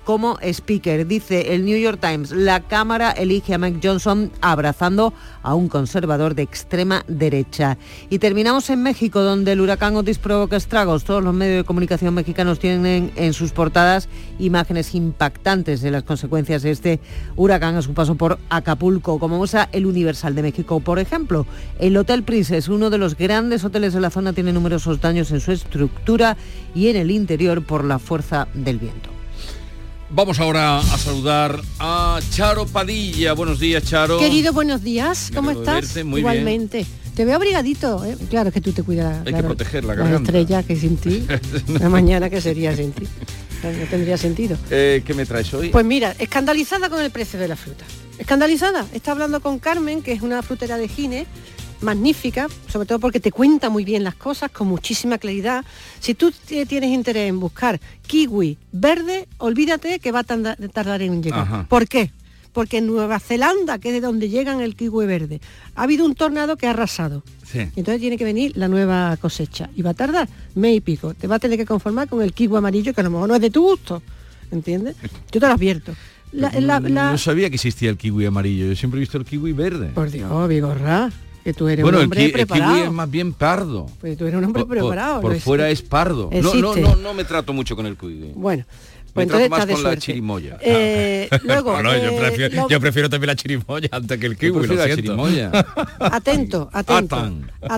como 0.08 0.38
speaker. 0.41 1.06
Dice 1.06 1.53
el 1.53 1.65
New 1.65 1.77
York 1.77 2.00
Times, 2.00 2.32
la 2.32 2.62
Cámara 2.62 3.12
elige 3.12 3.53
a 3.53 3.58
Mike 3.58 3.86
Johnson 3.86 4.32
abrazando 4.39 5.13
a 5.44 5.53
un 5.53 5.67
conservador 5.67 6.34
de 6.34 6.44
extrema 6.44 7.03
derecha. 7.10 7.77
Y 8.10 8.20
terminamos 8.20 8.70
en 8.70 8.84
México, 8.84 9.22
donde 9.22 9.51
el 9.51 9.60
huracán 9.60 9.98
Otis 9.98 10.17
provoca 10.17 10.56
estragos. 10.56 11.03
Todos 11.03 11.22
los 11.22 11.34
medios 11.34 11.58
de 11.58 11.63
comunicación 11.65 12.13
mexicanos 12.13 12.58
tienen 12.58 13.12
en 13.17 13.34
sus 13.34 13.51
portadas 13.51 14.08
imágenes 14.39 14.96
impactantes 14.96 15.82
de 15.82 15.91
las 15.91 16.03
consecuencias 16.03 16.62
de 16.62 16.72
este 16.72 17.00
huracán 17.36 17.75
a 17.75 17.82
su 17.82 17.94
paso 17.94 18.15
por 18.15 18.39
Acapulco, 18.50 19.20
como 19.20 19.38
muestra 19.38 19.67
el 19.74 19.86
Universal 19.86 20.36
de 20.36 20.41
México. 20.41 20.79
Por 20.79 21.00
ejemplo, 21.00 21.46
el 21.79 21.98
Hotel 21.98 22.24
Princess, 22.24 22.70
uno 22.70 22.89
de 22.89 22.98
los 22.98 23.17
grandes 23.17 23.65
hoteles 23.65 23.94
de 23.94 24.00
la 24.00 24.10
zona, 24.10 24.32
tiene 24.32 24.53
numerosos 24.53 25.01
daños 25.01 25.32
en 25.32 25.41
su 25.41 25.51
estructura 25.51 26.38
y 26.74 26.88
en 26.88 26.96
el 26.96 27.12
interior 27.12 27.62
por 27.62 27.84
la 27.84 28.00
fuerza 28.00 28.48
del 28.53 28.79
viento. 28.79 29.17
Vamos 30.10 30.40
ahora 30.40 30.80
a 30.80 30.98
saludar 30.98 31.62
a 31.80 32.20
Charo 32.30 32.66
Padilla. 32.66 33.34
Buenos 33.34 33.60
días, 33.60 33.84
Charo. 33.84 34.20
Querido, 34.20 34.54
buenos 34.54 34.82
días. 34.82 35.32
¿Cómo 35.36 35.52
estás? 35.52 35.98
Igualmente. 35.98 36.86
Te 37.14 37.26
veo 37.26 37.36
abrigadito, 37.36 38.06
¿eh? 38.06 38.16
claro 38.30 38.52
que 38.52 38.62
tú 38.62 38.72
te 38.72 38.84
cuidas. 38.84 39.26
Hay 39.26 39.34
que 39.34 39.44
proteger 39.44 39.84
la 39.84 39.96
garganta. 39.96 40.32
estrella 40.32 40.64
que 40.64 40.76
sin 40.76 40.98
ti, 40.98 41.26
la 41.80 41.90
mañana 41.90 42.30
que 42.30 42.40
sería 42.40 42.76
sin 42.76 42.94
ti. 42.94 43.06
No 43.64 43.88
tendría 43.90 44.18
sentido. 44.18 44.56
Eh, 44.70 45.02
¿Qué 45.04 45.14
me 45.14 45.26
traes 45.26 45.54
hoy? 45.54 45.70
Pues 45.70 45.84
mira, 45.84 46.16
escandalizada 46.20 46.90
con 46.90 47.02
el 47.02 47.10
precio 47.12 47.40
de 47.40 47.48
la 47.48 47.56
fruta. 47.56 47.84
Escandalizada. 48.18 48.86
Está 48.94 49.12
hablando 49.12 49.42
con 49.42 49.60
Carmen, 49.60 50.04
que 50.04 50.14
es 50.14 50.22
una 50.22 50.42
frutera 50.44 50.78
de 50.78 50.88
Gine, 50.88 51.26
magnífica, 51.81 52.48
sobre 52.67 52.88
todo 52.88 53.00
porque 53.00 53.19
te 53.19 53.31
cuenta 53.31 53.69
muy 53.69 53.84
bien 53.84 54.03
las 54.03 54.15
cosas 54.15 54.51
con 54.51 54.67
muchísima 54.67 55.17
claridad. 55.17 55.63
Si 56.00 56.13
tú 56.13 56.31
tienes 56.48 56.91
interés 56.91 57.29
en 57.29 57.39
buscar 57.39 57.79
kiwi 58.07 58.57
verde, 58.72 59.27
olvídate 59.38 60.00
que 60.00 60.12
va 60.12 60.19
a 60.19 60.24
tardar 60.24 61.01
en 61.01 61.22
llegar. 61.22 61.67
¿Por 61.67 61.88
qué? 61.88 62.12
Porque 62.53 62.79
en 62.79 62.88
Nueva 62.88 63.19
Zelanda, 63.19 63.77
que 63.77 63.89
es 63.89 63.93
de 63.93 64.01
donde 64.01 64.29
llegan 64.29 64.62
el 64.62 64.75
kiwi 64.75 65.05
verde, 65.05 65.41
ha 65.75 65.84
habido 65.84 66.05
un 66.05 66.15
tornado 66.15 66.57
que 66.57 66.65
ha 66.65 66.72
arrasado. 66.72 67.24
Entonces 67.53 68.01
tiene 68.01 68.17
que 68.17 68.24
venir 68.24 68.53
la 68.55 68.67
nueva 68.67 69.15
cosecha. 69.17 69.69
Y 69.75 69.84
va 69.84 69.91
a 69.91 69.93
tardar 69.93 70.27
mes 70.55 70.77
y 70.77 70.81
pico. 70.81 71.13
Te 71.13 71.27
va 71.27 71.36
a 71.36 71.39
tener 71.39 71.57
que 71.57 71.65
conformar 71.65 72.07
con 72.10 72.22
el 72.22 72.34
kiwi 72.34 72.57
amarillo, 72.57 72.93
que 72.93 73.01
a 73.01 73.03
lo 73.03 73.12
mejor 73.12 73.29
no 73.29 73.36
es 73.36 73.41
de 73.41 73.51
tu 73.51 73.62
gusto. 73.62 74.01
¿Entiendes? 74.50 74.96
Yo 75.31 75.39
te 75.39 75.48
lo 75.48 75.53
advierto. 75.53 75.93
No 76.34 77.17
sabía 77.17 77.50
que 77.50 77.55
existía 77.55 77.89
el 77.89 77.98
kiwi 77.98 78.25
amarillo. 78.25 78.65
Yo 78.65 78.75
siempre 78.75 79.00
he 79.00 79.01
visto 79.01 79.17
el 79.17 79.25
kiwi 79.25 79.53
verde. 79.53 79.89
Por 79.89 80.10
Dios, 80.10 80.50
Vigorra 80.50 81.12
que 81.48 81.54
tú 81.54 81.70
eres 81.70 81.86
un 81.86 81.96
hombre 81.96 82.27
preparado. 82.27 82.72
el 82.72 82.75
kiwi 82.75 82.88
es 82.88 82.94
más 82.94 83.10
bien 83.10 83.32
pardo. 83.32 83.86
Pues 84.01 84.18
tú 84.18 84.25
eres 84.25 84.38
un 84.38 84.44
hombre 84.44 84.66
preparado. 84.66 85.22
Por, 85.22 85.39
fuera 85.39 85.70
es 85.70 85.82
pardo. 85.82 86.30
No, 86.30 86.54
no, 86.56 86.75
no, 86.75 86.96
no 86.98 87.13
me 87.13 87.24
trato 87.24 87.54
mucho 87.54 87.74
con 87.74 87.86
el 87.86 87.96
kiwi. 87.96 88.34
Bueno. 88.36 88.66
Pues 89.13 89.27
me 89.27 89.34
trato 89.34 89.50
más 89.50 89.66
con 89.66 89.84
la 89.84 89.96
chirimoya. 89.96 90.58
Eh, 90.60 91.30
luego, 91.44 91.82
yo, 91.82 91.94
eh, 91.94 92.18
prefiero, 92.20 92.68
yo, 92.68 92.80
prefiero, 92.82 93.10
también 93.10 93.27
la 93.27 93.36
chirimoya 93.38 93.88
antes 93.94 94.20
que 94.20 94.25
el 94.25 94.38
kiwi. 94.38 94.68
Lo 94.68 94.75
la 94.75 94.94
chirimoya. 94.94 95.51
atento, 96.00 96.70
atento. 96.74 97.16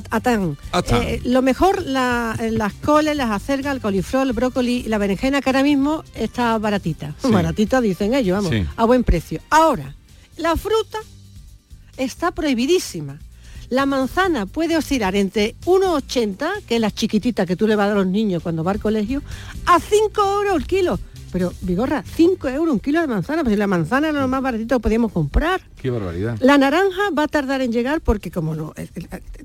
Atán. 0.10 0.58
Eh, 1.04 1.22
lo 1.26 1.44
mejor, 1.44 1.86
la, 1.86 2.36
las 2.50 2.74
coles, 2.74 3.16
las 3.16 3.30
acergas, 3.30 3.76
el 3.76 3.82
coliflor, 3.82 4.26
el 4.26 4.34
brócoli, 4.34 4.82
la 4.88 4.98
berenjena, 4.98 5.42
que 5.42 5.50
ahora 5.50 5.62
mismo 5.62 6.04
está 6.16 6.58
baratita. 6.58 7.14
Baratita 7.22 7.82
dicen 7.82 8.16
ellos, 8.16 8.44
vamos, 8.44 8.68
a 8.76 8.86
buen 8.86 9.04
precio. 9.04 9.42
Ahora, 9.52 9.94
la 10.38 10.56
fruta 10.56 10.98
está 11.98 12.32
prohibidísima. 12.32 13.20
La 13.70 13.86
manzana 13.86 14.48
puede 14.48 14.78
oscilar 14.78 15.16
entre 15.16 15.56
1,80, 15.66 16.64
que 16.68 16.76
es 16.76 16.82
la 16.82 16.90
chiquitita 16.90 17.46
que 17.46 17.56
tú 17.56 17.68
le 17.68 17.76
vas 17.76 17.86
a 17.86 17.88
dar 17.90 17.98
a 17.98 18.00
los 18.00 18.08
niños 18.08 18.42
cuando 18.42 18.64
va 18.64 18.72
al 18.72 18.80
colegio, 18.80 19.22
a 19.68 19.80
5 19.80 20.22
euros 20.40 20.56
el 20.56 20.66
kilo. 20.66 21.00
Pero, 21.32 21.54
Vigorra, 21.62 22.04
5 22.04 22.50
euros 22.50 22.74
un 22.74 22.80
kilo 22.80 23.00
de 23.00 23.06
manzana, 23.06 23.44
pues 23.44 23.54
si 23.54 23.60
la 23.60 23.68
manzana 23.68 24.10
era 24.10 24.22
lo 24.22 24.28
más 24.28 24.42
baratito 24.42 24.78
que 24.78 24.82
podíamos 24.82 25.12
comprar. 25.12 25.62
Qué 25.82 25.90
barbaridad. 25.90 26.38
La 26.42 26.58
naranja 26.58 27.10
va 27.18 27.24
a 27.24 27.28
tardar 27.28 27.62
en 27.62 27.72
llegar 27.72 28.02
porque 28.02 28.32
como 28.32 28.54
no 28.54 28.74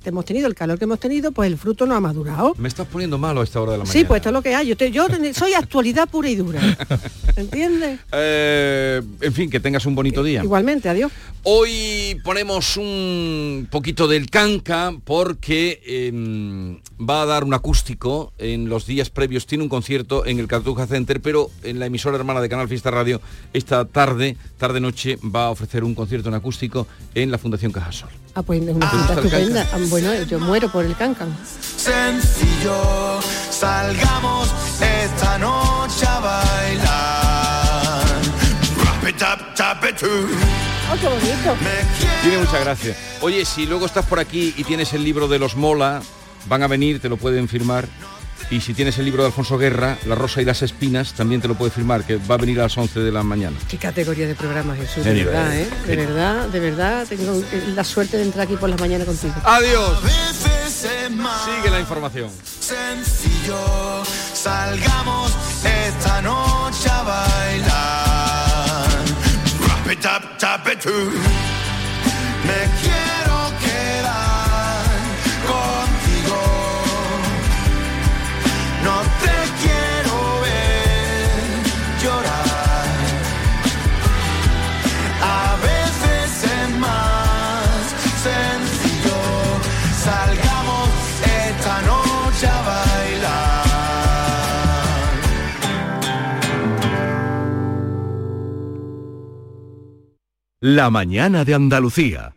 hemos 0.04 0.24
tenido 0.24 0.48
el 0.48 0.54
calor 0.54 0.78
que 0.78 0.84
hemos 0.84 0.98
tenido, 0.98 1.32
pues 1.32 1.50
el 1.50 1.58
fruto 1.58 1.86
no 1.86 1.94
ha 1.94 2.00
madurado. 2.00 2.54
Me 2.58 2.68
estás 2.68 2.86
poniendo 2.88 3.18
malo 3.18 3.40
a 3.40 3.44
esta 3.44 3.60
hora 3.60 3.72
de 3.72 3.78
la 3.78 3.84
mañana. 3.84 4.00
Sí, 4.00 4.04
pues 4.04 4.18
esto 4.18 4.30
es 4.30 4.32
lo 4.32 4.42
que 4.42 4.54
hay. 4.54 4.74
Yo, 4.74 5.06
soy 5.34 5.54
actualidad 5.54 6.08
pura 6.08 6.28
y 6.28 6.36
dura. 6.36 6.60
¿Entiendes? 7.36 8.00
Eh, 8.12 9.02
en 9.20 9.32
fin, 9.32 9.50
que 9.50 9.60
tengas 9.60 9.86
un 9.86 9.94
bonito 9.94 10.22
día. 10.22 10.42
Igualmente, 10.42 10.88
adiós. 10.88 11.12
Hoy 11.46 12.18
ponemos 12.24 12.76
un 12.78 13.68
poquito 13.70 14.08
del 14.08 14.30
canca 14.30 14.94
porque 15.04 15.82
em, 15.84 16.78
va 16.98 17.22
a 17.22 17.26
dar 17.26 17.44
un 17.44 17.52
acústico 17.52 18.32
en 18.38 18.68
los 18.68 18.86
días 18.86 19.10
previos. 19.10 19.46
Tiene 19.46 19.62
un 19.62 19.68
concierto 19.68 20.24
en 20.24 20.38
el 20.38 20.48
Cartuja 20.48 20.86
Center, 20.86 21.20
pero 21.20 21.50
en 21.62 21.78
la 21.78 21.86
emisora 21.86 22.16
hermana 22.16 22.40
de 22.40 22.48
Canal 22.48 22.68
Fiesta 22.68 22.90
Radio 22.90 23.20
esta 23.52 23.84
tarde, 23.84 24.36
tarde-noche, 24.56 25.18
va 25.22 25.46
a 25.46 25.50
ofrecer 25.50 25.84
un 25.84 25.94
concierto 25.94 26.23
en 26.28 26.34
acústico 26.34 26.86
en 27.14 27.30
la 27.30 27.38
Fundación 27.38 27.72
Cajasol. 27.72 28.10
Ah, 28.34 28.42
pues 28.42 28.60
una 28.60 28.90
cita 28.90 29.14
estupenda. 29.14 29.66
Ah, 29.72 29.78
bueno, 29.88 30.12
yo 30.24 30.40
muero 30.40 30.70
por 30.70 30.84
el 30.84 30.96
cancan. 30.96 31.28
Sencillo, 31.76 33.20
salgamos 33.50 34.52
esta 34.80 35.38
noche 35.38 36.06
a 36.06 36.20
bailar. 36.20 37.34
Oh, 40.90 40.96
qué 41.00 41.06
bonito. 41.06 41.56
Tiene 42.22 42.38
mucha 42.38 42.58
gracia. 42.58 42.96
Oye, 43.20 43.44
si 43.44 43.66
luego 43.66 43.86
estás 43.86 44.06
por 44.06 44.18
aquí 44.18 44.54
y 44.56 44.64
tienes 44.64 44.92
el 44.92 45.04
libro 45.04 45.28
de 45.28 45.38
los 45.38 45.56
Mola, 45.56 46.02
van 46.48 46.62
a 46.62 46.66
venir, 46.66 47.00
te 47.00 47.08
lo 47.08 47.16
pueden 47.16 47.48
firmar 47.48 47.86
y 48.50 48.60
si 48.60 48.74
tienes 48.74 48.98
el 48.98 49.04
libro 49.04 49.22
de 49.22 49.28
Alfonso 49.28 49.58
Guerra, 49.58 49.96
La 50.06 50.14
Rosa 50.14 50.40
y 50.42 50.44
las 50.44 50.62
Espinas, 50.62 51.14
también 51.14 51.40
te 51.40 51.48
lo 51.48 51.54
puede 51.54 51.70
firmar, 51.70 52.04
que 52.04 52.16
va 52.16 52.34
a 52.36 52.38
venir 52.38 52.60
a 52.60 52.64
las 52.64 52.76
11 52.76 53.00
de 53.00 53.12
la 53.12 53.22
maña. 53.22 53.50
Qué 53.68 53.78
categoría 53.78 54.26
de 54.26 54.34
programa, 54.34 54.74
Jesús, 54.76 55.04
de, 55.04 55.24
verdad, 55.24 55.56
¿eh? 55.56 55.68
De 55.86 55.96
verdad, 55.96 56.48
de 56.48 56.60
verdad, 56.60 57.06
tengo 57.08 57.42
la 57.74 57.84
suerte 57.84 58.16
de 58.16 58.24
entrar 58.24 58.46
aquí 58.46 58.56
por 58.56 58.68
las 58.68 58.80
mañanas 58.80 59.06
contigo. 59.06 59.34
Adiós. 59.44 60.00
Sigue 60.76 61.70
la 61.70 61.80
información. 61.80 62.30
Sencillo, 62.60 64.04
salgamos 64.32 65.32
esta 65.64 66.20
noche 66.22 66.90
a 66.90 67.02
bailar. 67.02 68.44
Me 69.86 69.94
La 100.66 100.88
mañana 100.88 101.44
de 101.44 101.52
Andalucía. 101.52 102.34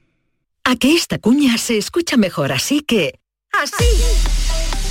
A 0.66 0.76
que 0.76 0.94
esta 0.94 1.18
cuña 1.18 1.58
se 1.58 1.78
escucha 1.78 2.18
mejor 2.18 2.52
así 2.52 2.82
que... 2.82 3.22
¡Así! 3.54 3.86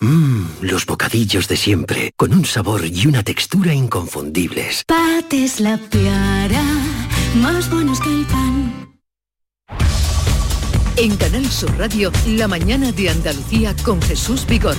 Mmm, 0.00 0.44
los 0.60 0.84
bocadillos 0.84 1.48
de 1.48 1.56
siempre, 1.56 2.12
con 2.16 2.34
un 2.34 2.44
sabor 2.44 2.84
y 2.84 3.06
una 3.06 3.22
textura 3.22 3.72
inconfundibles. 3.72 4.84
Pates 4.86 5.58
la 5.58 5.78
piara, 5.78 6.62
más 7.36 7.70
buenos 7.70 7.98
que 8.00 8.10
el 8.10 8.26
pan. 8.26 8.90
En 10.98 11.16
Canal 11.16 11.50
Sur 11.50 11.74
Radio, 11.78 12.12
la 12.26 12.46
mañana 12.46 12.92
de 12.92 13.08
Andalucía 13.08 13.74
con 13.84 14.02
Jesús 14.02 14.46
Vigorra. 14.46 14.76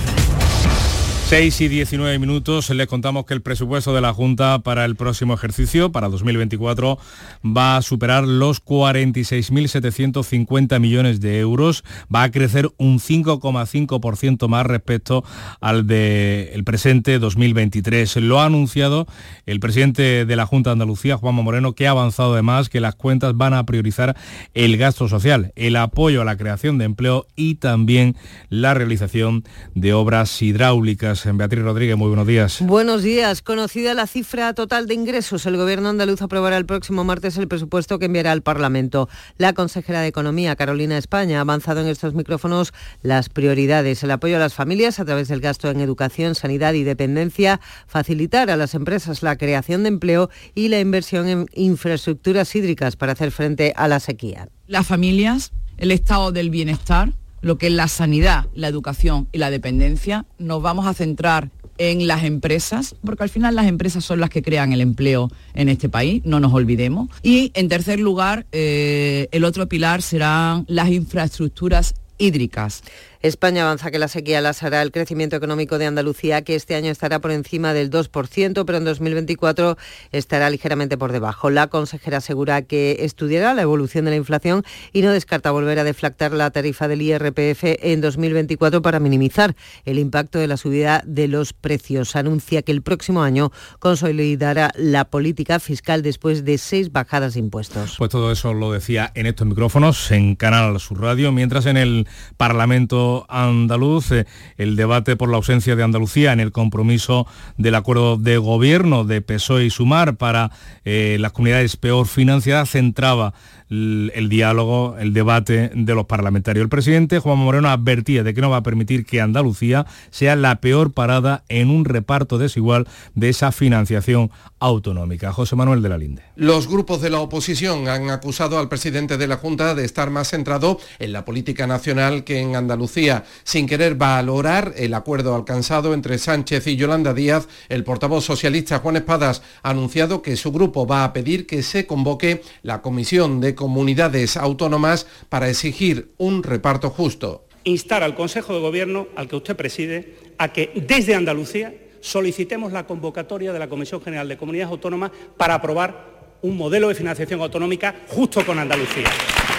6 1.28 1.60
y 1.60 1.68
19 1.68 2.18
minutos 2.18 2.70
les 2.70 2.86
contamos 2.86 3.26
que 3.26 3.34
el 3.34 3.42
presupuesto 3.42 3.92
de 3.92 4.00
la 4.00 4.14
Junta 4.14 4.60
para 4.60 4.86
el 4.86 4.96
próximo 4.96 5.34
ejercicio, 5.34 5.92
para 5.92 6.08
2024, 6.08 6.98
va 7.44 7.76
a 7.76 7.82
superar 7.82 8.26
los 8.26 8.64
46.750 8.64 10.80
millones 10.80 11.20
de 11.20 11.38
euros, 11.38 11.84
va 12.12 12.22
a 12.22 12.30
crecer 12.30 12.70
un 12.78 12.98
5,5% 12.98 14.48
más 14.48 14.64
respecto 14.64 15.22
al 15.60 15.86
del 15.86 16.64
presente 16.64 17.18
2023. 17.18 18.16
Lo 18.16 18.40
ha 18.40 18.46
anunciado 18.46 19.06
el 19.44 19.60
presidente 19.60 20.24
de 20.24 20.36
la 20.36 20.46
Junta 20.46 20.70
de 20.70 20.72
Andalucía, 20.72 21.18
Juanma 21.18 21.42
Moreno, 21.42 21.74
que 21.74 21.86
ha 21.86 21.90
avanzado 21.90 22.32
además 22.32 22.70
que 22.70 22.80
las 22.80 22.94
cuentas 22.94 23.36
van 23.36 23.52
a 23.52 23.66
priorizar 23.66 24.16
el 24.54 24.78
gasto 24.78 25.08
social, 25.08 25.52
el 25.56 25.76
apoyo 25.76 26.22
a 26.22 26.24
la 26.24 26.38
creación 26.38 26.78
de 26.78 26.86
empleo 26.86 27.26
y 27.36 27.56
también 27.56 28.16
la 28.48 28.72
realización 28.72 29.44
de 29.74 29.92
obras 29.92 30.40
hidráulicas 30.40 31.17
Beatriz 31.24 31.64
Rodríguez, 31.64 31.96
muy 31.96 32.08
buenos 32.08 32.26
días. 32.26 32.58
Buenos 32.60 33.02
días. 33.02 33.42
Conocida 33.42 33.94
la 33.94 34.06
cifra 34.06 34.52
total 34.54 34.86
de 34.86 34.94
ingresos, 34.94 35.46
el 35.46 35.56
Gobierno 35.56 35.88
andaluz 35.88 36.22
aprobará 36.22 36.56
el 36.56 36.66
próximo 36.66 37.04
martes 37.04 37.36
el 37.36 37.48
presupuesto 37.48 37.98
que 37.98 38.06
enviará 38.06 38.32
al 38.32 38.42
Parlamento. 38.42 39.08
La 39.36 39.52
consejera 39.52 40.00
de 40.00 40.08
Economía, 40.08 40.56
Carolina 40.56 40.98
España, 40.98 41.38
ha 41.38 41.40
avanzado 41.40 41.80
en 41.80 41.88
estos 41.88 42.14
micrófonos 42.14 42.72
las 43.02 43.28
prioridades, 43.28 44.02
el 44.02 44.10
apoyo 44.10 44.36
a 44.36 44.40
las 44.40 44.54
familias 44.54 45.00
a 45.00 45.04
través 45.04 45.28
del 45.28 45.40
gasto 45.40 45.70
en 45.70 45.80
educación, 45.80 46.34
sanidad 46.34 46.74
y 46.74 46.84
dependencia, 46.84 47.60
facilitar 47.86 48.50
a 48.50 48.56
las 48.56 48.74
empresas 48.74 49.22
la 49.22 49.36
creación 49.36 49.82
de 49.82 49.88
empleo 49.88 50.30
y 50.54 50.68
la 50.68 50.80
inversión 50.80 51.28
en 51.28 51.46
infraestructuras 51.54 52.54
hídricas 52.54 52.96
para 52.96 53.12
hacer 53.12 53.30
frente 53.30 53.72
a 53.76 53.88
la 53.88 54.00
sequía. 54.00 54.48
Las 54.66 54.86
familias, 54.86 55.52
el 55.78 55.90
estado 55.90 56.32
del 56.32 56.50
bienestar 56.50 57.12
lo 57.40 57.58
que 57.58 57.68
es 57.68 57.72
la 57.72 57.88
sanidad, 57.88 58.46
la 58.54 58.68
educación 58.68 59.28
y 59.32 59.38
la 59.38 59.50
dependencia, 59.50 60.26
nos 60.38 60.62
vamos 60.62 60.86
a 60.86 60.94
centrar 60.94 61.50
en 61.78 62.06
las 62.08 62.24
empresas, 62.24 62.96
porque 63.04 63.22
al 63.22 63.28
final 63.28 63.54
las 63.54 63.66
empresas 63.66 64.04
son 64.04 64.20
las 64.20 64.30
que 64.30 64.42
crean 64.42 64.72
el 64.72 64.80
empleo 64.80 65.30
en 65.54 65.68
este 65.68 65.88
país, 65.88 66.22
no 66.24 66.40
nos 66.40 66.52
olvidemos. 66.52 67.08
Y 67.22 67.52
en 67.54 67.68
tercer 67.68 68.00
lugar, 68.00 68.46
eh, 68.52 69.28
el 69.30 69.44
otro 69.44 69.68
pilar 69.68 70.02
serán 70.02 70.64
las 70.68 70.88
infraestructuras 70.90 71.94
hídricas. 72.18 72.82
España 73.20 73.62
avanza 73.62 73.90
que 73.90 73.98
la 73.98 74.06
sequía 74.06 74.40
lasará 74.40 74.80
el 74.82 74.92
crecimiento 74.92 75.34
económico 75.34 75.78
de 75.78 75.86
Andalucía, 75.86 76.42
que 76.42 76.54
este 76.54 76.76
año 76.76 76.90
estará 76.90 77.20
por 77.20 77.32
encima 77.32 77.72
del 77.72 77.90
2%, 77.90 78.64
pero 78.64 78.78
en 78.78 78.84
2024 78.84 79.76
estará 80.12 80.50
ligeramente 80.50 80.96
por 80.96 81.10
debajo. 81.10 81.50
La 81.50 81.66
consejera 81.66 82.18
asegura 82.18 82.62
que 82.62 82.98
estudiará 83.00 83.54
la 83.54 83.62
evolución 83.62 84.04
de 84.04 84.12
la 84.12 84.16
inflación 84.16 84.62
y 84.92 85.02
no 85.02 85.10
descarta 85.10 85.50
volver 85.50 85.80
a 85.80 85.84
deflactar 85.84 86.32
la 86.32 86.50
tarifa 86.50 86.86
del 86.86 87.02
IRPF 87.02 87.64
en 87.82 88.00
2024 88.00 88.82
para 88.82 89.00
minimizar 89.00 89.56
el 89.84 89.98
impacto 89.98 90.38
de 90.38 90.46
la 90.46 90.56
subida 90.56 91.02
de 91.04 91.26
los 91.26 91.52
precios. 91.52 92.14
Anuncia 92.14 92.62
que 92.62 92.72
el 92.72 92.82
próximo 92.82 93.22
año 93.22 93.50
consolidará 93.80 94.70
la 94.76 95.06
política 95.06 95.58
fiscal 95.58 96.02
después 96.02 96.44
de 96.44 96.58
seis 96.58 96.92
bajadas 96.92 97.34
de 97.34 97.40
impuestos. 97.40 97.96
Pues 97.98 98.10
todo 98.10 98.30
eso 98.30 98.54
lo 98.54 98.70
decía 98.70 99.10
en 99.14 99.26
estos 99.26 99.46
micrófonos 99.46 100.10
en 100.12 100.36
Canal 100.36 100.78
Sur 100.78 101.00
Radio, 101.00 101.32
mientras 101.32 101.66
en 101.66 101.76
el 101.76 102.06
Parlamento 102.36 103.07
andaluz, 103.28 104.12
eh, 104.12 104.26
el 104.56 104.76
debate 104.76 105.16
por 105.16 105.28
la 105.28 105.36
ausencia 105.36 105.76
de 105.76 105.82
Andalucía 105.82 106.32
en 106.32 106.40
el 106.40 106.52
compromiso 106.52 107.26
del 107.56 107.74
acuerdo 107.74 108.16
de 108.16 108.38
gobierno 108.38 109.04
de 109.04 109.20
PSOE 109.20 109.64
y 109.64 109.70
Sumar 109.70 110.16
para 110.16 110.50
eh, 110.84 111.16
las 111.20 111.32
comunidades 111.32 111.76
peor 111.76 112.06
financiadas 112.06 112.70
centraba 112.70 113.34
el, 113.70 114.28
diálogo, 114.28 114.96
el 114.98 115.12
debate 115.12 115.70
de 115.74 115.94
los 115.94 116.06
parlamentarios. 116.06 116.62
El 116.62 116.68
presidente 116.68 117.18
Juan 117.18 117.38
Moreno 117.38 117.68
advertía 117.68 118.22
de 118.22 118.34
que 118.34 118.40
no 118.40 118.50
va 118.50 118.58
a 118.58 118.62
permitir 118.62 119.04
que 119.04 119.20
Andalucía 119.20 119.86
sea 120.10 120.36
la 120.36 120.60
peor 120.60 120.92
parada 120.92 121.44
en 121.48 121.70
un 121.70 121.84
reparto 121.84 122.38
desigual 122.38 122.86
de 123.14 123.28
esa 123.28 123.52
financiación 123.52 124.30
autonómica. 124.58 125.32
José 125.32 125.56
Manuel 125.56 125.82
de 125.82 125.88
la 125.88 125.98
Linde. 125.98 126.22
Los 126.36 126.68
grupos 126.68 127.00
de 127.00 127.10
la 127.10 127.20
oposición 127.20 127.88
han 127.88 128.10
acusado 128.10 128.58
al 128.58 128.68
presidente 128.68 129.16
de 129.16 129.26
la 129.26 129.36
Junta 129.36 129.74
de 129.74 129.84
estar 129.84 130.10
más 130.10 130.30
centrado 130.30 130.78
en 130.98 131.12
la 131.12 131.24
política 131.24 131.66
nacional 131.66 132.24
que 132.24 132.40
en 132.40 132.56
Andalucía, 132.56 133.24
sin 133.44 133.66
querer 133.66 133.94
valorar 133.94 134.72
el 134.76 134.94
acuerdo 134.94 135.34
alcanzado 135.34 135.94
entre 135.94 136.18
Sánchez 136.18 136.66
y 136.66 136.76
Yolanda 136.76 137.14
Díaz. 137.14 137.48
El 137.68 137.84
portavoz 137.84 138.24
socialista 138.24 138.78
Juan 138.78 138.96
Espadas 138.96 139.42
ha 139.62 139.70
anunciado 139.70 140.22
que 140.22 140.36
su 140.36 140.50
grupo 140.50 140.86
va 140.86 141.04
a 141.04 141.12
pedir 141.12 141.46
que 141.46 141.62
se 141.62 141.86
convoque 141.86 142.42
la 142.62 142.82
comisión 142.82 143.40
de 143.40 143.54
comunidades 143.58 144.36
autónomas 144.36 145.08
para 145.28 145.50
exigir 145.50 146.12
un 146.16 146.44
reparto 146.44 146.90
justo. 146.90 147.44
Instar 147.64 148.04
al 148.04 148.14
Consejo 148.14 148.54
de 148.54 148.60
Gobierno, 148.60 149.08
al 149.16 149.26
que 149.26 149.34
usted 149.34 149.56
preside, 149.56 150.14
a 150.38 150.52
que 150.52 150.70
desde 150.86 151.16
Andalucía 151.16 151.74
solicitemos 152.00 152.72
la 152.72 152.86
convocatoria 152.86 153.52
de 153.52 153.58
la 153.58 153.68
Comisión 153.68 154.00
General 154.00 154.28
de 154.28 154.36
Comunidades 154.36 154.70
Autónomas 154.70 155.10
para 155.36 155.54
aprobar 155.54 156.17
un 156.42 156.56
modelo 156.56 156.88
de 156.88 156.94
financiación 156.94 157.40
autonómica 157.40 157.94
justo 158.08 158.44
con 158.44 158.58
Andalucía. 158.58 159.08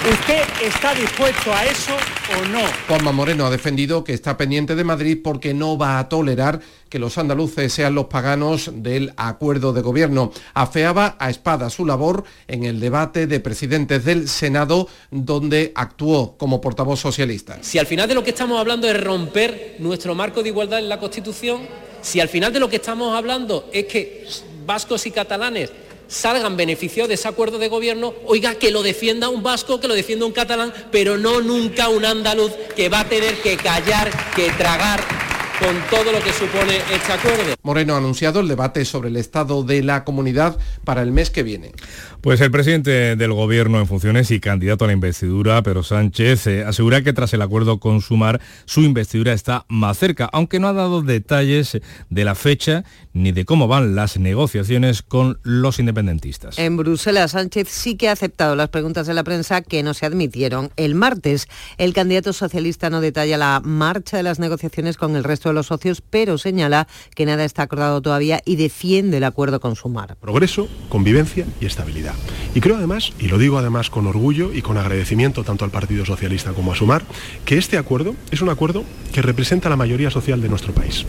¿Usted 0.10 0.44
está 0.66 0.96
dispuesto 0.96 1.54
a 1.54 1.66
eso 1.66 1.92
o 1.94 2.46
no? 2.48 2.62
Juanma 2.88 3.12
Moreno 3.12 3.46
ha 3.46 3.50
defendido 3.50 4.02
que 4.06 4.14
está 4.14 4.38
pendiente 4.38 4.76
de 4.76 4.86
Madrid 4.86 5.18
porque 5.22 5.54
no 5.54 5.78
va 5.78 6.00
a 6.00 6.08
tolerar 6.08 6.62
que 6.88 7.00
los 7.00 7.18
andaluces 7.18 7.74
sean 7.74 7.96
los 7.96 8.06
paganos 8.06 8.72
del 8.76 9.12
acuerdo 9.18 9.74
de 9.74 9.82
gobierno. 9.82 10.32
Afeaba 10.54 11.18
a 11.20 11.30
espada 11.30 11.70
su 11.70 11.86
labor 11.86 12.24
en 12.48 12.64
el 12.64 12.80
debate 12.80 13.28
de 13.28 13.42
presidentes 13.42 14.06
del 14.06 14.30
Senado 14.30 14.88
donde 15.12 15.74
actuó 15.76 16.38
como 16.38 16.62
portavoz 16.62 17.02
socialista. 17.02 17.58
Si 17.62 17.78
al 17.78 17.86
final 17.86 18.08
de 18.08 18.16
lo 18.16 18.24
que 18.24 18.30
estamos 18.30 18.58
hablando 18.58 18.90
es 18.90 19.04
romper 19.04 19.76
nuestro 19.80 20.16
marco 20.16 20.42
de 20.42 20.50
igualdad 20.50 20.80
en 20.80 20.88
la 20.88 21.00
Constitución, 21.00 21.60
si 22.02 22.22
al 22.22 22.30
final 22.30 22.54
de 22.54 22.62
lo 22.62 22.70
que 22.70 22.78
estamos 22.78 23.14
hablando 23.18 23.70
es 23.74 23.86
que 23.86 24.26
vascos 24.66 25.06
y 25.08 25.12
catalanes 25.12 25.72
salgan 26.10 26.58
beneficiados 26.58 27.08
de 27.08 27.16
ese 27.16 27.28
acuerdo 27.28 27.60
de 27.60 27.70
gobierno, 27.70 28.14
oiga, 28.26 28.56
que 28.56 28.72
lo 28.72 28.84
defienda 28.84 29.30
un 29.30 29.44
vasco, 29.44 29.80
que 29.80 29.88
lo 29.88 29.94
defienda 29.94 30.26
un 30.26 30.34
catalán, 30.34 30.74
pero 30.92 31.18
no 31.18 31.40
nunca 31.40 31.88
un 31.88 32.04
andaluz 32.04 32.52
que 32.76 32.90
va 32.90 33.02
a 33.02 33.10
tener 33.10 33.36
que 33.42 33.56
callar, 33.56 34.12
que 34.36 34.50
tragar 34.52 35.29
con 35.60 35.76
todo 35.90 36.12
lo 36.12 36.24
que 36.24 36.32
supone 36.32 36.78
este 36.94 37.12
acuerdo. 37.12 37.56
Moreno 37.64 37.96
ha 37.96 37.98
anunciado 37.98 38.40
el 38.40 38.48
debate 38.48 38.86
sobre 38.86 39.10
el 39.10 39.18
estado 39.18 39.64
de 39.64 39.84
la 39.84 40.06
comunidad 40.06 40.58
para 40.86 41.02
el 41.02 41.12
mes 41.12 41.30
que 41.30 41.44
viene. 41.44 41.74
Pues 42.22 42.40
el 42.42 42.52
presidente 42.52 43.16
del 43.16 43.34
gobierno 43.34 43.80
en 43.80 43.88
funciones 43.88 44.32
y 44.32 44.40
candidato 44.40 44.86
a 44.86 44.88
la 44.88 44.94
investidura, 44.94 45.62
Pedro 45.62 45.84
Sánchez, 45.84 46.48
eh, 46.48 46.64
asegura 46.66 47.02
que 47.02 47.14
tras 47.14 47.34
el 47.34 47.42
acuerdo 47.42 47.80
con 47.80 48.02
Sumar, 48.02 48.42
su 48.66 48.82
investidura 48.82 49.34
está 49.34 49.66
más 49.68 49.98
cerca, 49.98 50.30
aunque 50.32 50.60
no 50.60 50.68
ha 50.68 50.74
dado 50.74 51.02
detalles 51.02 51.80
de 52.10 52.26
la 52.26 52.36
fecha 52.36 52.84
ni 53.14 53.32
de 53.32 53.46
cómo 53.46 53.68
van 53.68 53.96
las 53.96 54.18
negociaciones 54.18 55.02
con 55.02 55.40
los 55.44 55.80
independentistas. 55.80 56.58
En 56.58 56.78
Bruselas, 56.78 57.32
Sánchez 57.32 57.68
sí 57.70 57.96
que 57.96 58.10
ha 58.10 58.14
aceptado 58.14 58.56
las 58.56 58.70
preguntas 58.70 59.08
de 59.08 59.14
la 59.14 59.24
prensa 59.24 59.62
que 59.62 59.84
no 59.84 59.94
se 59.94 60.06
admitieron. 60.06 60.72
El 60.78 60.96
martes, 60.96 61.48
el 61.78 61.94
candidato 61.94 62.34
socialista 62.34 62.90
no 62.90 63.02
detalla 63.02 63.38
la 63.38 63.62
marcha 63.64 64.18
de 64.18 64.24
las 64.24 64.40
negociaciones 64.40 64.98
con 64.98 65.16
el 65.16 65.24
resto 65.24 65.49
los 65.54 65.68
socios, 65.68 66.02
pero 66.02 66.38
señala 66.38 66.88
que 67.16 67.26
nada 67.26 67.46
está 67.46 67.64
acordado 67.64 68.02
todavía 68.02 68.42
y 68.46 68.56
defiende 68.56 69.18
el 69.18 69.24
acuerdo 69.24 69.60
con 69.60 69.76
Sumar. 69.76 70.16
Progreso, 70.18 70.68
convivencia 70.90 71.46
y 71.60 71.66
estabilidad. 71.66 72.16
Y 72.56 72.62
creo 72.62 72.78
además, 72.78 73.14
y 73.20 73.28
lo 73.28 73.38
digo 73.38 73.58
además 73.58 73.90
con 73.90 74.08
orgullo 74.08 74.54
y 74.54 74.62
con 74.62 74.78
agradecimiento 74.78 75.44
tanto 75.44 75.66
al 75.66 75.72
Partido 75.72 76.06
Socialista 76.06 76.54
como 76.54 76.72
a 76.72 76.76
Sumar, 76.76 77.04
que 77.46 77.58
este 77.58 77.78
acuerdo 77.78 78.16
es 78.32 78.42
un 78.42 78.50
acuerdo 78.50 78.84
que 79.14 79.22
representa 79.22 79.70
la 79.70 79.76
mayoría 79.76 80.10
social 80.12 80.42
de 80.42 80.50
nuestro 80.50 80.74
país. 80.74 81.06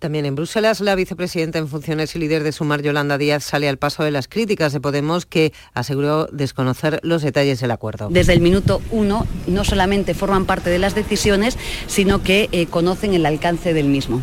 También 0.00 0.24
en 0.24 0.34
Bruselas, 0.34 0.80
la 0.80 0.94
vicepresidenta 0.94 1.58
en 1.58 1.68
funciones 1.68 2.16
y 2.16 2.18
líder 2.18 2.42
de 2.42 2.52
Sumar, 2.52 2.80
Yolanda 2.80 3.18
Díaz, 3.18 3.44
sale 3.44 3.68
al 3.68 3.76
paso 3.76 4.02
de 4.02 4.10
las 4.10 4.28
críticas 4.28 4.72
de 4.72 4.80
Podemos, 4.80 5.26
que 5.26 5.52
aseguró 5.74 6.26
desconocer 6.32 7.00
los 7.02 7.20
detalles 7.20 7.60
del 7.60 7.70
acuerdo. 7.70 8.08
Desde 8.10 8.32
el 8.32 8.40
minuto 8.40 8.80
uno, 8.90 9.26
no 9.46 9.62
solamente 9.62 10.14
forman 10.14 10.46
parte 10.46 10.70
de 10.70 10.78
las 10.78 10.94
decisiones, 10.94 11.58
sino 11.86 12.22
que 12.22 12.48
eh, 12.50 12.64
conocen 12.64 13.12
el 13.12 13.26
alcance 13.26 13.74
del 13.74 13.88
mismo. 13.88 14.22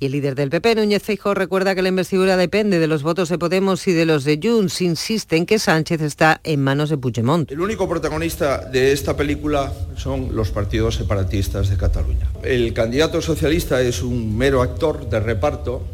Y 0.00 0.06
el 0.06 0.12
líder 0.12 0.36
del 0.36 0.48
PP, 0.48 0.76
Núñez 0.76 1.02
Feijóo, 1.02 1.34
recuerda 1.34 1.74
que 1.74 1.82
la 1.82 1.88
investidura 1.88 2.36
depende 2.36 2.78
de 2.78 2.86
los 2.86 3.02
votos 3.02 3.28
de 3.30 3.38
Podemos 3.38 3.88
y 3.88 3.92
de 3.92 4.06
los 4.06 4.22
de 4.22 4.38
Junts. 4.40 4.80
Insiste 4.80 5.36
en 5.36 5.44
que 5.44 5.58
Sánchez 5.58 6.02
está 6.02 6.40
en 6.44 6.62
manos 6.62 6.90
de 6.90 6.98
Puigdemont. 6.98 7.50
El 7.50 7.60
único 7.60 7.88
protagonista 7.88 8.64
de 8.64 8.92
esta 8.92 9.16
película 9.16 9.72
son 9.96 10.36
los 10.36 10.50
partidos 10.50 10.94
separatistas 10.94 11.68
de 11.68 11.76
Cataluña. 11.76 12.28
El 12.44 12.72
candidato 12.72 13.20
socialista 13.20 13.82
es 13.82 14.00
un 14.02 14.38
mero 14.38 14.62
actor 14.62 15.10
de 15.10 15.18
reparto 15.18 15.84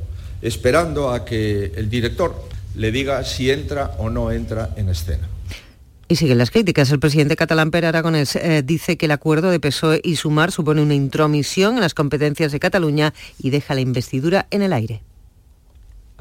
esperando 0.43 1.11
a 1.11 1.25
que 1.25 1.73
el 1.75 1.88
director 1.88 2.35
le 2.75 2.93
diga 2.93 3.25
si 3.25 3.51
entra 3.51 3.93
o 3.97 4.11
no 4.11 4.31
entra 4.31 4.75
en 4.77 4.90
escena. 4.90 5.29
Y 6.14 6.16
siguen 6.16 6.38
las 6.38 6.53
críticas. 6.53 6.92
El 6.92 7.00
presidente 7.00 7.35
catalán 7.35 7.72
Per 7.72 7.85
Aragonés 7.85 8.37
eh, 8.37 8.62
dice 8.64 8.96
que 8.96 9.07
el 9.07 9.11
acuerdo 9.11 9.50
de 9.50 9.59
PSOE 9.59 10.00
y 10.05 10.14
Sumar 10.14 10.53
supone 10.53 10.81
una 10.81 10.94
intromisión 10.94 11.74
en 11.74 11.81
las 11.81 11.92
competencias 11.92 12.53
de 12.53 12.61
Cataluña 12.61 13.12
y 13.37 13.50
deja 13.50 13.74
la 13.74 13.81
investidura 13.81 14.46
en 14.53 14.62
el 14.62 14.72
aire. 14.72 15.03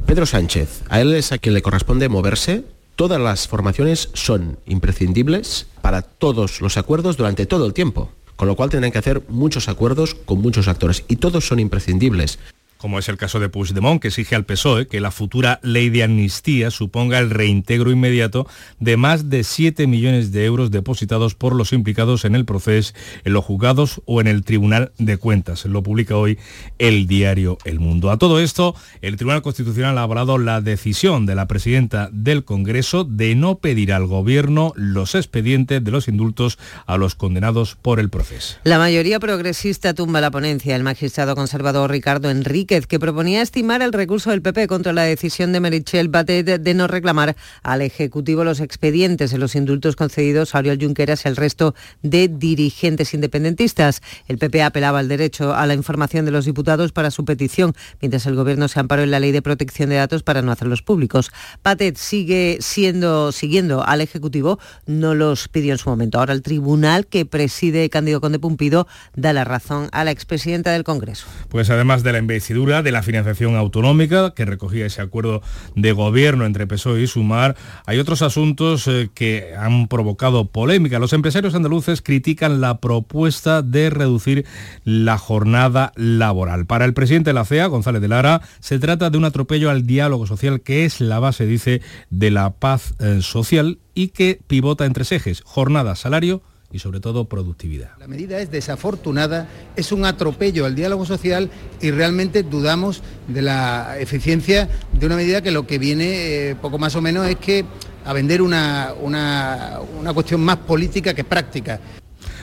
Pedro 0.08 0.26
Sánchez, 0.26 0.82
a 0.90 1.00
él 1.00 1.14
es 1.14 1.32
a 1.32 1.38
quien 1.38 1.54
le 1.54 1.62
corresponde 1.62 2.10
moverse. 2.10 2.64
Todas 2.96 3.22
las 3.22 3.48
formaciones 3.48 4.10
son 4.14 4.58
imprescindibles 4.66 5.68
para 5.84 6.02
todos 6.02 6.60
los 6.60 6.76
acuerdos 6.78 7.16
durante 7.16 7.46
todo 7.46 7.68
el 7.68 7.76
tiempo, 7.76 8.10
con 8.36 8.48
lo 8.48 8.56
cual 8.56 8.72
tendrán 8.72 8.92
que 8.92 8.98
hacer 8.98 9.22
muchos 9.28 9.70
acuerdos 9.70 10.16
con 10.16 10.42
muchos 10.42 10.68
actores 10.68 11.04
y 11.08 11.18
todos 11.18 11.46
son 11.46 11.60
imprescindibles 11.60 12.40
como 12.84 13.00
es 13.00 13.08
el 13.08 13.16
caso 13.16 13.40
de 13.40 13.48
Puigdemont, 13.48 14.02
que 14.02 14.10
exige 14.10 14.36
al 14.36 14.44
PSOE 14.44 14.88
que 14.88 15.00
la 15.00 15.10
futura 15.10 15.62
ley 15.64 15.90
de 15.90 16.04
amnistía 16.04 16.70
suponga 16.70 17.18
el 17.18 17.30
reintegro 17.30 17.92
inmediato 17.92 18.46
de 18.82 18.98
más 18.98 19.30
de 19.30 19.46
7 19.46 19.88
millones 19.88 20.34
de 20.34 20.44
euros 20.44 20.70
depositados 20.70 21.34
por 21.34 21.56
los 21.56 21.72
implicados 21.72 22.26
en 22.26 22.36
el 22.36 22.44
proceso, 22.44 22.94
en 23.24 23.32
los 23.32 23.46
juzgados 23.46 24.02
o 24.04 24.20
en 24.20 24.28
el 24.28 24.44
Tribunal 24.44 24.92
de 24.98 25.16
Cuentas. 25.16 25.64
Lo 25.64 25.82
publica 25.82 26.18
hoy 26.18 26.38
el 26.78 27.08
diario 27.08 27.58
El 27.64 27.80
Mundo. 27.80 28.12
A 28.12 28.18
todo 28.18 28.42
esto, 28.42 28.76
el 29.00 29.16
Tribunal 29.16 29.44
Constitucional 29.44 29.98
ha 29.98 30.02
avalado 30.02 30.38
la 30.38 30.60
decisión 30.60 31.26
de 31.26 31.36
la 31.36 31.48
presidenta 31.48 32.10
del 32.12 32.44
Congreso 32.44 33.06
de 33.06 33.34
no 33.34 33.60
pedir 33.60 33.94
al 33.94 34.08
Gobierno 34.08 34.74
los 34.76 35.16
expedientes 35.16 35.82
de 35.82 35.90
los 35.92 36.10
indultos 36.10 36.60
a 36.86 36.98
los 36.98 37.16
condenados 37.16 37.78
por 37.82 38.02
el 38.02 38.10
proceso. 38.10 38.58
La 38.66 38.78
mayoría 38.78 39.22
progresista 39.22 39.94
tumba 39.94 40.20
la 40.20 40.32
ponencia. 40.32 40.76
El 40.76 40.84
magistrado 40.84 41.34
conservador 41.34 41.90
Ricardo 41.90 42.30
Enrique 42.30 42.73
que 42.82 43.00
proponía 43.00 43.44
estimar 43.44 43.84
el 43.84 43.94
recurso 43.94 44.32
del 44.32 44.42
PP 44.42 44.66
contra 44.66 44.94
la 44.94 45.04
decisión 45.04 45.54
de 45.54 45.60
Merichel 45.60 46.10
Batet 46.10 46.60
de 46.60 46.74
no 46.74 46.88
reclamar 46.88 47.36
al 47.62 47.84
Ejecutivo 47.84 48.44
los 48.44 48.60
expedientes 48.60 49.32
en 49.32 49.40
los 49.40 49.56
indultos 49.56 49.96
concedidos 49.96 50.56
a 50.56 50.58
Oriol 50.58 50.80
Junqueras 50.82 51.24
y 51.24 51.28
al 51.28 51.36
resto 51.36 51.76
de 52.02 52.28
dirigentes 52.28 53.14
independentistas. 53.14 54.02
El 54.28 54.40
PP 54.40 54.64
apelaba 54.64 54.98
al 54.98 55.08
derecho 55.08 55.54
a 55.54 55.68
la 55.68 55.76
información 55.76 56.26
de 56.26 56.32
los 56.32 56.46
diputados 56.46 56.92
para 56.92 57.12
su 57.12 57.26
petición, 57.26 57.76
mientras 58.02 58.26
el 58.26 58.34
Gobierno 58.34 58.68
se 58.68 58.80
amparó 58.80 59.04
en 59.04 59.12
la 59.12 59.20
Ley 59.20 59.32
de 59.32 59.44
Protección 59.44 59.90
de 59.90 59.98
Datos 59.98 60.24
para 60.24 60.42
no 60.42 60.52
hacerlos 60.52 60.82
públicos. 60.82 61.32
Batet 61.64 61.98
sigue 61.98 62.58
siendo, 62.60 63.32
siguiendo 63.32 63.86
al 63.86 64.02
Ejecutivo, 64.02 64.58
no 64.88 65.14
los 65.14 65.48
pidió 65.48 65.74
en 65.74 65.78
su 65.78 65.92
momento. 65.92 66.18
Ahora 66.18 66.34
el 66.34 66.42
tribunal 66.42 67.06
que 67.06 67.28
preside 67.28 67.92
Cándido 67.92 68.20
Conde 68.20 68.40
Pumpido 68.40 68.88
da 69.16 69.32
la 69.32 69.44
razón 69.44 69.90
a 69.92 70.04
la 70.04 70.10
expresidenta 70.10 70.72
del 70.72 70.84
Congreso. 70.84 71.28
Pues 71.50 71.70
además 71.70 72.02
de 72.02 72.14
la 72.14 72.18
investidura 72.18 72.63
de 72.64 72.92
la 72.92 73.04
financiación 73.04 73.58
autonómica 73.58 74.34
que 74.34 74.46
recogía 74.46 74.86
ese 74.86 75.02
acuerdo 75.02 75.42
de 75.76 75.92
gobierno 75.92 76.46
entre 76.46 76.66
PSOE 76.66 77.02
y 77.02 77.08
Sumar. 77.08 77.58
Hay 77.86 78.00
otros 78.00 78.22
asuntos 78.22 78.88
eh, 78.88 79.10
que 79.14 79.54
han 79.58 79.90
provocado 79.90 80.46
polémica. 80.46 80.98
Los 80.98 81.12
empresarios 81.12 81.56
andaluces 81.56 82.02
critican 82.02 82.62
la 82.62 82.80
propuesta 82.80 83.62
de 83.62 83.90
reducir 83.90 84.46
la 84.86 85.18
jornada 85.18 85.92
laboral. 85.96 86.66
Para 86.66 86.86
el 86.86 86.94
presidente 86.94 87.32
de 87.32 87.34
la 87.34 87.46
CEA, 87.46 87.68
González 87.68 88.02
de 88.02 88.08
Lara, 88.08 88.42
se 88.62 88.80
trata 88.80 89.10
de 89.10 89.18
un 89.18 89.26
atropello 89.26 89.70
al 89.70 89.86
diálogo 89.86 90.26
social 90.26 90.62
que 90.62 90.86
es 90.86 91.02
la 91.02 91.20
base, 91.20 91.46
dice, 91.46 91.82
de 92.10 92.32
la 92.32 92.52
paz 92.52 92.96
eh, 93.00 93.20
social 93.22 93.80
y 93.94 94.08
que 94.10 94.40
pivota 94.48 94.86
en 94.86 94.94
tres 94.94 95.12
ejes, 95.12 95.42
jornada, 95.42 95.96
salario 95.96 96.42
y 96.74 96.80
sobre 96.80 97.00
todo 97.00 97.26
productividad. 97.26 97.92
La 98.00 98.08
medida 98.08 98.40
es 98.40 98.52
desafortunada, 98.52 99.48
es 99.76 99.92
un 99.92 100.04
atropello 100.06 100.66
al 100.66 100.76
diálogo 100.76 101.06
social 101.06 101.50
y 101.80 101.92
realmente 101.92 102.44
dudamos 102.44 103.04
de 103.28 103.44
la 103.44 103.98
eficiencia 104.00 104.68
de 104.92 105.06
una 105.06 105.16
medida 105.16 105.42
que 105.42 105.52
lo 105.52 105.68
que 105.68 105.78
viene 105.78 106.50
eh, 106.50 106.56
poco 106.56 106.80
más 106.80 106.96
o 106.96 107.02
menos 107.02 107.28
es 107.28 107.38
que 107.38 107.64
a 108.04 108.12
vender 108.12 108.42
una, 108.42 108.94
una, 109.00 109.80
una 110.00 110.14
cuestión 110.14 110.42
más 110.42 110.58
política 110.58 111.14
que 111.14 111.24
práctica 111.24 111.80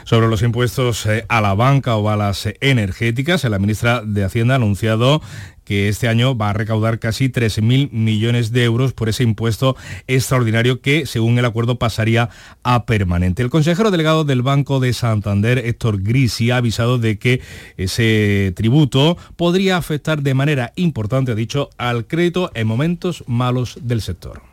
sobre 0.05 0.29
los 0.29 0.43
impuestos 0.43 1.07
eh, 1.07 1.25
a 1.29 1.41
la 1.41 1.55
banca 1.55 1.97
o 1.97 2.09
a 2.09 2.17
las 2.17 2.49
energéticas. 2.61 3.45
La 3.45 3.59
ministra 3.59 4.03
de 4.05 4.25
Hacienda 4.25 4.55
ha 4.55 4.57
anunciado 4.57 5.21
que 5.71 5.89
este 5.89 6.09
año 6.09 6.37
va 6.37 6.51
a 6.51 6.53
recaudar 6.53 6.99
casi 6.99 7.29
13.000 7.29 7.93
millones 7.93 8.51
de 8.51 8.65
euros 8.65 8.93
por 8.93 9.09
ese 9.09 9.23
impuesto 9.23 9.77
extraordinario 10.09 10.81
que, 10.81 11.07
según 11.07 11.39
el 11.39 11.45
acuerdo, 11.45 11.79
pasaría 11.79 12.29
a 12.65 12.87
permanente. 12.87 13.43
El 13.45 13.51
consejero 13.51 13.93
delegado 13.93 14.25
del 14.25 14.43
Banco 14.43 14.81
de 14.81 14.93
Santander, 14.93 15.59
Héctor 15.59 16.03
Grisi, 16.03 16.51
ha 16.51 16.57
avisado 16.57 16.99
de 16.99 17.21
que 17.21 17.41
ese 17.77 18.53
tributo 18.57 19.17
podría 19.37 19.77
afectar 19.77 20.23
de 20.23 20.35
manera 20.35 20.73
importante, 20.75 21.31
ha 21.31 21.37
dicho, 21.37 21.71
al 21.79 22.05
crédito 22.09 22.51
en 22.55 22.67
momentos 22.67 23.23
malos 23.29 23.79
del 23.81 24.01
sector. 24.01 24.50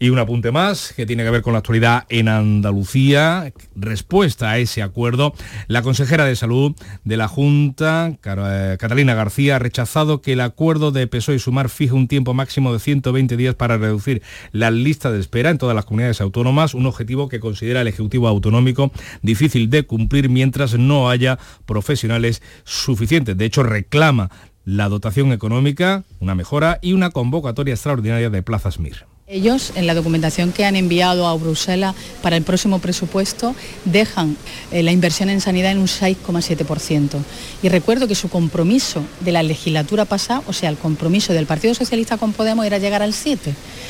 Y 0.00 0.10
un 0.10 0.18
apunte 0.20 0.52
más 0.52 0.92
que 0.94 1.06
tiene 1.06 1.24
que 1.24 1.30
ver 1.30 1.42
con 1.42 1.54
la 1.54 1.58
actualidad 1.58 2.04
en 2.08 2.28
Andalucía. 2.28 3.52
Respuesta 3.74 4.50
a 4.50 4.58
ese 4.58 4.80
acuerdo, 4.80 5.34
la 5.66 5.82
consejera 5.82 6.24
de 6.24 6.36
Salud 6.36 6.76
de 7.02 7.16
la 7.16 7.26
Junta, 7.26 8.16
eh, 8.24 8.76
Catalina 8.78 9.14
García, 9.14 9.56
ha 9.56 9.58
rechazado 9.58 10.22
que 10.22 10.34
el 10.34 10.40
acuerdo 10.40 10.92
de 10.92 11.08
PSOE 11.08 11.34
y 11.34 11.38
Sumar 11.40 11.68
fije 11.68 11.94
un 11.94 12.06
tiempo 12.06 12.32
máximo 12.32 12.72
de 12.72 12.78
120 12.78 13.36
días 13.36 13.56
para 13.56 13.76
reducir 13.76 14.22
la 14.52 14.70
lista 14.70 15.10
de 15.10 15.18
espera 15.18 15.50
en 15.50 15.58
todas 15.58 15.74
las 15.74 15.84
comunidades 15.84 16.20
autónomas, 16.20 16.74
un 16.74 16.86
objetivo 16.86 17.28
que 17.28 17.40
considera 17.40 17.80
el 17.80 17.88
Ejecutivo 17.88 18.28
Autonómico 18.28 18.92
difícil 19.22 19.68
de 19.68 19.82
cumplir 19.82 20.28
mientras 20.28 20.78
no 20.78 21.10
haya 21.10 21.40
profesionales 21.66 22.40
suficientes. 22.62 23.36
De 23.36 23.46
hecho, 23.46 23.64
reclama 23.64 24.30
la 24.64 24.88
dotación 24.88 25.32
económica, 25.32 26.04
una 26.20 26.36
mejora 26.36 26.78
y 26.82 26.92
una 26.92 27.10
convocatoria 27.10 27.74
extraordinaria 27.74 28.30
de 28.30 28.42
plazas 28.44 28.78
MIR. 28.78 29.17
Ellos, 29.30 29.74
en 29.74 29.86
la 29.86 29.92
documentación 29.92 30.52
que 30.52 30.64
han 30.64 30.74
enviado 30.74 31.28
a 31.28 31.34
Bruselas 31.36 31.94
para 32.22 32.38
el 32.38 32.44
próximo 32.44 32.78
presupuesto, 32.78 33.54
dejan 33.84 34.38
eh, 34.72 34.82
la 34.82 34.90
inversión 34.90 35.28
en 35.28 35.42
sanidad 35.42 35.70
en 35.70 35.78
un 35.80 35.86
6,7%. 35.86 37.18
Y 37.62 37.68
recuerdo 37.68 38.08
que 38.08 38.14
su 38.14 38.30
compromiso 38.30 39.04
de 39.20 39.32
la 39.32 39.42
legislatura 39.42 40.06
pasada, 40.06 40.42
o 40.46 40.54
sea, 40.54 40.70
el 40.70 40.78
compromiso 40.78 41.34
del 41.34 41.44
Partido 41.44 41.74
Socialista 41.74 42.16
con 42.16 42.32
Podemos 42.32 42.64
era 42.64 42.78
llegar 42.78 43.02
al 43.02 43.12
7%. 43.12 43.38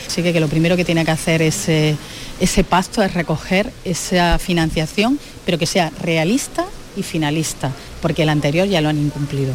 Así 0.08 0.24
que, 0.24 0.40
lo 0.40 0.48
primero 0.48 0.76
que 0.76 0.84
tiene 0.84 1.04
que 1.04 1.12
hacer 1.12 1.40
ese, 1.40 1.94
ese 2.40 2.64
pacto 2.64 3.00
es 3.04 3.14
recoger 3.14 3.72
esa 3.84 4.40
financiación, 4.40 5.20
pero 5.46 5.56
que 5.56 5.66
sea 5.66 5.92
realista 6.02 6.66
y 6.96 7.04
finalista, 7.04 7.70
porque 8.02 8.24
el 8.24 8.30
anterior 8.30 8.66
ya 8.66 8.80
lo 8.80 8.88
han 8.88 8.98
incumplido. 8.98 9.52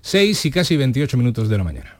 6 0.00 0.46
y 0.46 0.50
casi 0.50 0.78
28 0.78 1.18
minutos 1.18 1.50
de 1.50 1.58
la 1.58 1.64
mañana. 1.64 1.99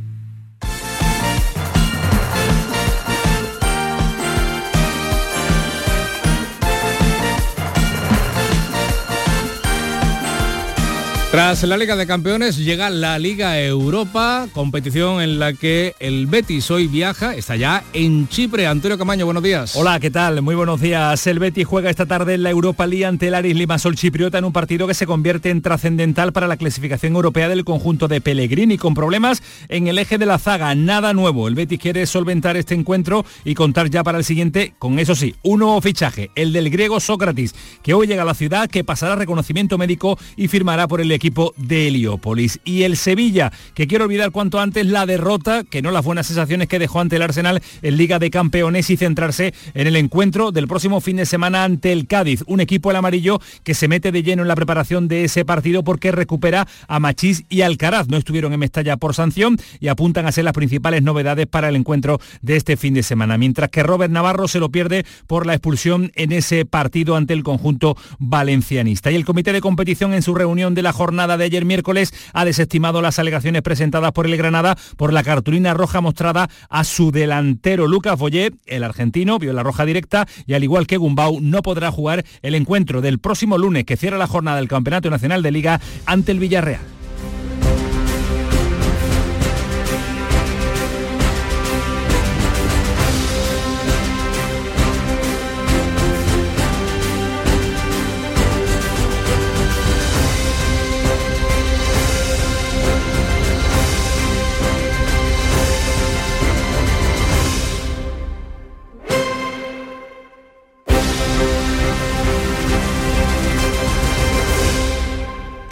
Tras 11.31 11.63
la 11.63 11.77
Liga 11.77 11.95
de 11.95 12.05
Campeones 12.05 12.57
llega 12.57 12.89
la 12.89 13.17
Liga 13.17 13.57
Europa, 13.57 14.49
competición 14.51 15.21
en 15.21 15.39
la 15.39 15.53
que 15.53 15.95
el 16.01 16.27
Betis 16.27 16.69
hoy 16.69 16.87
viaja, 16.87 17.33
está 17.35 17.55
ya 17.55 17.85
en 17.93 18.27
Chipre. 18.27 18.67
Antonio 18.67 18.97
Camaño, 18.97 19.23
buenos 19.23 19.41
días. 19.41 19.77
Hola, 19.77 20.01
¿qué 20.01 20.11
tal? 20.11 20.41
Muy 20.41 20.55
buenos 20.55 20.81
días. 20.81 21.25
El 21.27 21.39
Betis 21.39 21.65
juega 21.65 21.89
esta 21.89 22.05
tarde 22.05 22.33
en 22.33 22.43
la 22.43 22.49
Europa 22.49 22.85
League 22.85 23.05
ante 23.05 23.29
el 23.29 23.35
Aris 23.35 23.55
Limassol 23.55 23.95
chipriota 23.95 24.39
en 24.39 24.43
un 24.43 24.51
partido 24.51 24.87
que 24.87 24.93
se 24.93 25.07
convierte 25.07 25.51
en 25.51 25.61
trascendental 25.61 26.33
para 26.33 26.49
la 26.49 26.57
clasificación 26.57 27.15
europea 27.15 27.47
del 27.47 27.63
conjunto 27.63 28.09
de 28.09 28.19
Pellegrini, 28.19 28.77
con 28.77 28.93
problemas 28.93 29.41
en 29.69 29.87
el 29.87 29.99
eje 29.99 30.17
de 30.17 30.25
la 30.25 30.37
zaga. 30.37 30.75
Nada 30.75 31.13
nuevo. 31.13 31.47
El 31.47 31.55
Betis 31.55 31.79
quiere 31.79 32.05
solventar 32.07 32.57
este 32.57 32.75
encuentro 32.75 33.23
y 33.45 33.55
contar 33.55 33.89
ya 33.89 34.03
para 34.03 34.17
el 34.17 34.25
siguiente 34.25 34.73
con, 34.79 34.99
eso 34.99 35.15
sí, 35.15 35.33
un 35.43 35.59
nuevo 35.59 35.79
fichaje, 35.79 36.29
el 36.35 36.51
del 36.51 36.69
griego 36.69 36.99
Sócrates, 36.99 37.55
que 37.81 37.93
hoy 37.93 38.07
llega 38.07 38.23
a 38.23 38.25
la 38.25 38.33
ciudad, 38.33 38.69
que 38.69 38.83
pasará 38.83 39.15
reconocimiento 39.15 39.77
médico 39.77 40.19
y 40.35 40.49
firmará 40.49 40.89
por 40.89 40.99
el 40.99 41.20
equipo 41.21 41.53
de 41.55 41.87
Heliópolis. 41.87 42.59
Y 42.65 42.81
el 42.81 42.97
Sevilla, 42.97 43.51
que 43.75 43.85
quiero 43.85 44.05
olvidar 44.05 44.31
cuanto 44.31 44.59
antes 44.59 44.87
la 44.87 45.05
derrota, 45.05 45.63
que 45.63 45.83
no 45.83 45.91
las 45.91 46.03
buenas 46.03 46.25
sensaciones 46.25 46.67
que 46.67 46.79
dejó 46.79 46.99
ante 46.99 47.17
el 47.17 47.21
Arsenal 47.21 47.61
en 47.83 47.95
Liga 47.95 48.17
de 48.17 48.31
Campeones 48.31 48.89
y 48.89 48.97
centrarse 48.97 49.53
en 49.75 49.85
el 49.85 49.97
encuentro 49.97 50.51
del 50.51 50.67
próximo 50.67 50.99
fin 50.99 51.17
de 51.17 51.27
semana 51.27 51.63
ante 51.63 51.91
el 51.91 52.07
Cádiz. 52.07 52.43
Un 52.47 52.59
equipo 52.59 52.89
el 52.89 52.97
amarillo 52.97 53.39
que 53.63 53.75
se 53.75 53.87
mete 53.87 54.11
de 54.11 54.23
lleno 54.23 54.41
en 54.41 54.47
la 54.47 54.55
preparación 54.55 55.07
de 55.07 55.23
ese 55.23 55.45
partido 55.45 55.83
porque 55.83 56.11
recupera 56.11 56.67
a 56.87 56.99
Machís 56.99 57.43
y 57.49 57.61
Alcaraz. 57.61 58.07
No 58.07 58.17
estuvieron 58.17 58.51
en 58.53 58.59
Mestalla 58.59 58.97
por 58.97 59.13
sanción 59.13 59.59
y 59.79 59.89
apuntan 59.89 60.25
a 60.25 60.31
ser 60.31 60.45
las 60.45 60.53
principales 60.53 61.03
novedades 61.03 61.45
para 61.45 61.69
el 61.69 61.75
encuentro 61.75 62.19
de 62.41 62.55
este 62.55 62.77
fin 62.77 62.95
de 62.95 63.03
semana. 63.03 63.37
Mientras 63.37 63.69
que 63.69 63.83
Robert 63.83 64.11
Navarro 64.11 64.47
se 64.47 64.59
lo 64.59 64.71
pierde 64.71 65.05
por 65.27 65.45
la 65.45 65.53
expulsión 65.53 66.11
en 66.15 66.31
ese 66.31 66.65
partido 66.65 67.15
ante 67.15 67.35
el 67.35 67.43
conjunto 67.43 67.95
valencianista. 68.17 69.11
Y 69.11 69.15
el 69.15 69.25
comité 69.25 69.53
de 69.53 69.61
competición 69.61 70.15
en 70.15 70.23
su 70.23 70.33
reunión 70.33 70.73
de 70.73 70.81
la 70.81 70.91
jornada 70.91 71.10
de 71.11 71.43
ayer 71.43 71.65
miércoles 71.65 72.13
ha 72.33 72.45
desestimado 72.45 73.01
las 73.01 73.19
alegaciones 73.19 73.61
presentadas 73.61 74.13
por 74.13 74.27
el 74.27 74.37
Granada 74.37 74.77
por 74.95 75.11
la 75.11 75.23
cartulina 75.23 75.73
roja 75.73 75.99
mostrada 75.99 76.49
a 76.69 76.85
su 76.85 77.11
delantero 77.11 77.85
Lucas 77.85 78.17
Boyé. 78.17 78.53
El 78.65 78.83
argentino 78.83 79.37
vio 79.37 79.51
la 79.51 79.61
roja 79.61 79.85
directa 79.85 80.25
y 80.47 80.53
al 80.53 80.63
igual 80.63 80.87
que 80.87 80.95
Gumbau 80.95 81.41
no 81.41 81.61
podrá 81.63 81.91
jugar 81.91 82.23
el 82.41 82.55
encuentro 82.55 83.01
del 83.01 83.19
próximo 83.19 83.57
lunes 83.57 83.83
que 83.83 83.97
cierra 83.97 84.17
la 84.17 84.27
jornada 84.27 84.57
del 84.57 84.69
Campeonato 84.69 85.09
Nacional 85.09 85.43
de 85.43 85.51
Liga 85.51 85.81
ante 86.05 86.31
el 86.31 86.39
Villarreal. 86.39 87.00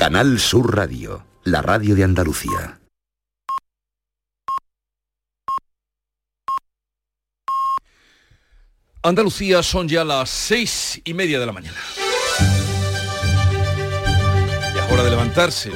Canal 0.10 0.40
Sur 0.40 0.76
Radio, 0.76 1.24
la 1.44 1.62
radio 1.62 1.94
de 1.94 2.04
Andalucía. 2.04 2.80
Andalucía 9.04 9.62
son 9.62 9.88
ya 9.88 10.04
las 10.04 10.32
seis 10.32 11.00
y 11.04 11.14
media 11.14 11.40
de 11.40 11.46
la 11.46 11.52
mañana. 11.52 11.78
Ya 14.74 14.84
es 14.84 14.92
hora 14.92 15.04
de 15.04 15.12
levantarse. 15.12 15.70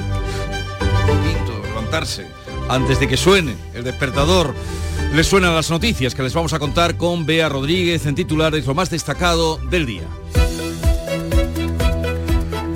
Bonito, 1.06 1.62
levantarse. 1.62 2.26
Antes 2.68 2.98
de 2.98 3.06
que 3.06 3.16
suene 3.16 3.54
el 3.72 3.84
despertador. 3.84 4.52
Les 5.14 5.28
suenan 5.28 5.54
las 5.54 5.70
noticias 5.70 6.12
que 6.12 6.24
les 6.24 6.34
vamos 6.34 6.52
a 6.54 6.58
contar 6.58 6.96
con 6.96 7.24
Bea 7.24 7.48
Rodríguez 7.48 8.04
en 8.06 8.16
titulares 8.16 8.66
lo 8.66 8.74
más 8.74 8.90
destacado 8.90 9.58
del 9.58 9.86
día. 9.86 10.08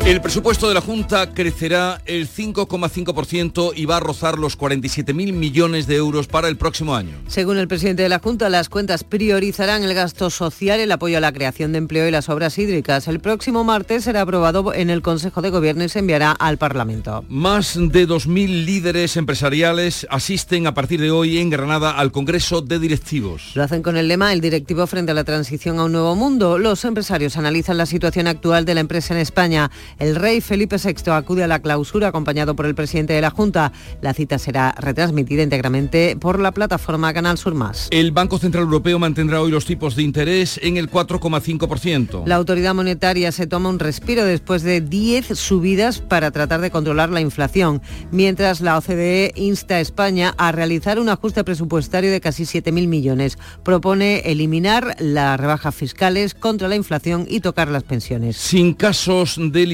El 0.08 0.22
presupuesto 0.22 0.68
de 0.68 0.74
la 0.74 0.80
Junta 0.80 1.34
crecerá 1.34 2.00
el 2.06 2.26
5,5% 2.26 3.74
y 3.76 3.84
va 3.84 3.98
a 3.98 4.00
rozar 4.00 4.38
los 4.38 4.58
47.000 4.58 5.34
millones 5.34 5.86
de 5.86 5.96
euros 5.96 6.28
para 6.28 6.48
el 6.48 6.56
próximo 6.56 6.96
año. 6.96 7.10
Según 7.26 7.58
el 7.58 7.68
presidente 7.68 8.04
de 8.04 8.08
la 8.08 8.18
Junta, 8.18 8.48
las 8.48 8.70
cuentas 8.70 9.04
priorizarán 9.04 9.84
el 9.84 9.92
gasto 9.92 10.30
social, 10.30 10.80
el 10.80 10.92
apoyo 10.92 11.18
a 11.18 11.20
la 11.20 11.34
creación 11.34 11.72
de 11.72 11.78
empleo 11.78 12.08
y 12.08 12.10
las 12.10 12.30
obras 12.30 12.56
hídricas. 12.56 13.06
El 13.06 13.20
próximo 13.20 13.64
martes 13.64 14.04
será 14.04 14.22
aprobado 14.22 14.72
en 14.72 14.88
el 14.88 15.02
Consejo 15.02 15.42
de 15.42 15.50
Gobierno 15.50 15.84
y 15.84 15.90
se 15.90 15.98
enviará 15.98 16.32
al 16.32 16.56
Parlamento. 16.56 17.26
Más 17.28 17.74
de 17.74 18.08
2.000 18.08 18.64
líderes 18.64 19.14
empresariales 19.18 20.06
asisten 20.08 20.66
a 20.66 20.72
partir 20.72 21.02
de 21.02 21.10
hoy 21.10 21.36
en 21.36 21.50
Granada 21.50 21.90
al 21.90 22.12
Congreso 22.12 22.62
de 22.62 22.78
Directivos. 22.78 23.52
Lo 23.54 23.62
hacen 23.62 23.82
con 23.82 23.98
el 23.98 24.08
lema 24.08 24.32
El 24.32 24.40
directivo 24.40 24.86
frente 24.86 25.12
a 25.12 25.14
la 25.14 25.24
transición 25.24 25.78
a 25.78 25.84
un 25.84 25.92
nuevo 25.92 26.16
mundo. 26.16 26.56
Los 26.56 26.86
empresarios 26.86 27.36
analizan 27.36 27.76
la 27.76 27.84
situación 27.84 28.26
actual 28.26 28.64
de 28.64 28.74
la 28.74 28.80
empresa 28.80 29.12
en 29.12 29.20
España. 29.20 29.70
El 29.98 30.14
rey 30.14 30.40
Felipe 30.40 30.76
VI 30.76 31.10
acude 31.10 31.42
a 31.42 31.48
la 31.48 31.60
clausura 31.60 32.08
acompañado 32.08 32.54
por 32.54 32.66
el 32.66 32.74
presidente 32.74 33.14
de 33.14 33.20
la 33.20 33.30
Junta. 33.30 33.72
La 34.00 34.14
cita 34.14 34.38
será 34.38 34.74
retransmitida 34.78 35.42
íntegramente 35.42 36.16
por 36.20 36.38
la 36.38 36.52
plataforma 36.52 37.12
Canal 37.12 37.36
Sur 37.36 37.54
Más. 37.54 37.88
El 37.90 38.12
Banco 38.12 38.38
Central 38.38 38.64
Europeo 38.64 38.98
mantendrá 38.98 39.42
hoy 39.42 39.50
los 39.50 39.64
tipos 39.64 39.96
de 39.96 40.04
interés 40.04 40.60
en 40.62 40.76
el 40.76 40.90
4,5%. 40.90 42.26
La 42.26 42.36
autoridad 42.36 42.74
monetaria 42.74 43.32
se 43.32 43.46
toma 43.46 43.70
un 43.70 43.78
respiro 43.78 44.24
después 44.24 44.62
de 44.62 44.80
10 44.80 45.36
subidas 45.38 46.00
para 46.00 46.30
tratar 46.30 46.60
de 46.60 46.70
controlar 46.70 47.10
la 47.10 47.20
inflación, 47.20 47.82
mientras 48.12 48.60
la 48.60 48.78
OCDE 48.78 49.32
insta 49.34 49.76
a 49.76 49.80
España 49.80 50.34
a 50.38 50.52
realizar 50.52 51.00
un 51.00 51.08
ajuste 51.08 51.42
presupuestario 51.42 52.12
de 52.12 52.20
casi 52.20 52.44
7.000 52.44 52.86
millones. 52.86 53.38
Propone 53.64 54.20
eliminar 54.30 54.94
las 55.00 55.40
rebajas 55.40 55.74
fiscales 55.74 56.34
contra 56.34 56.68
la 56.68 56.76
inflación 56.76 57.26
y 57.28 57.40
tocar 57.40 57.68
las 57.68 57.82
pensiones. 57.82 58.36
Sin 58.36 58.74
casos 58.74 59.38
de 59.40 59.66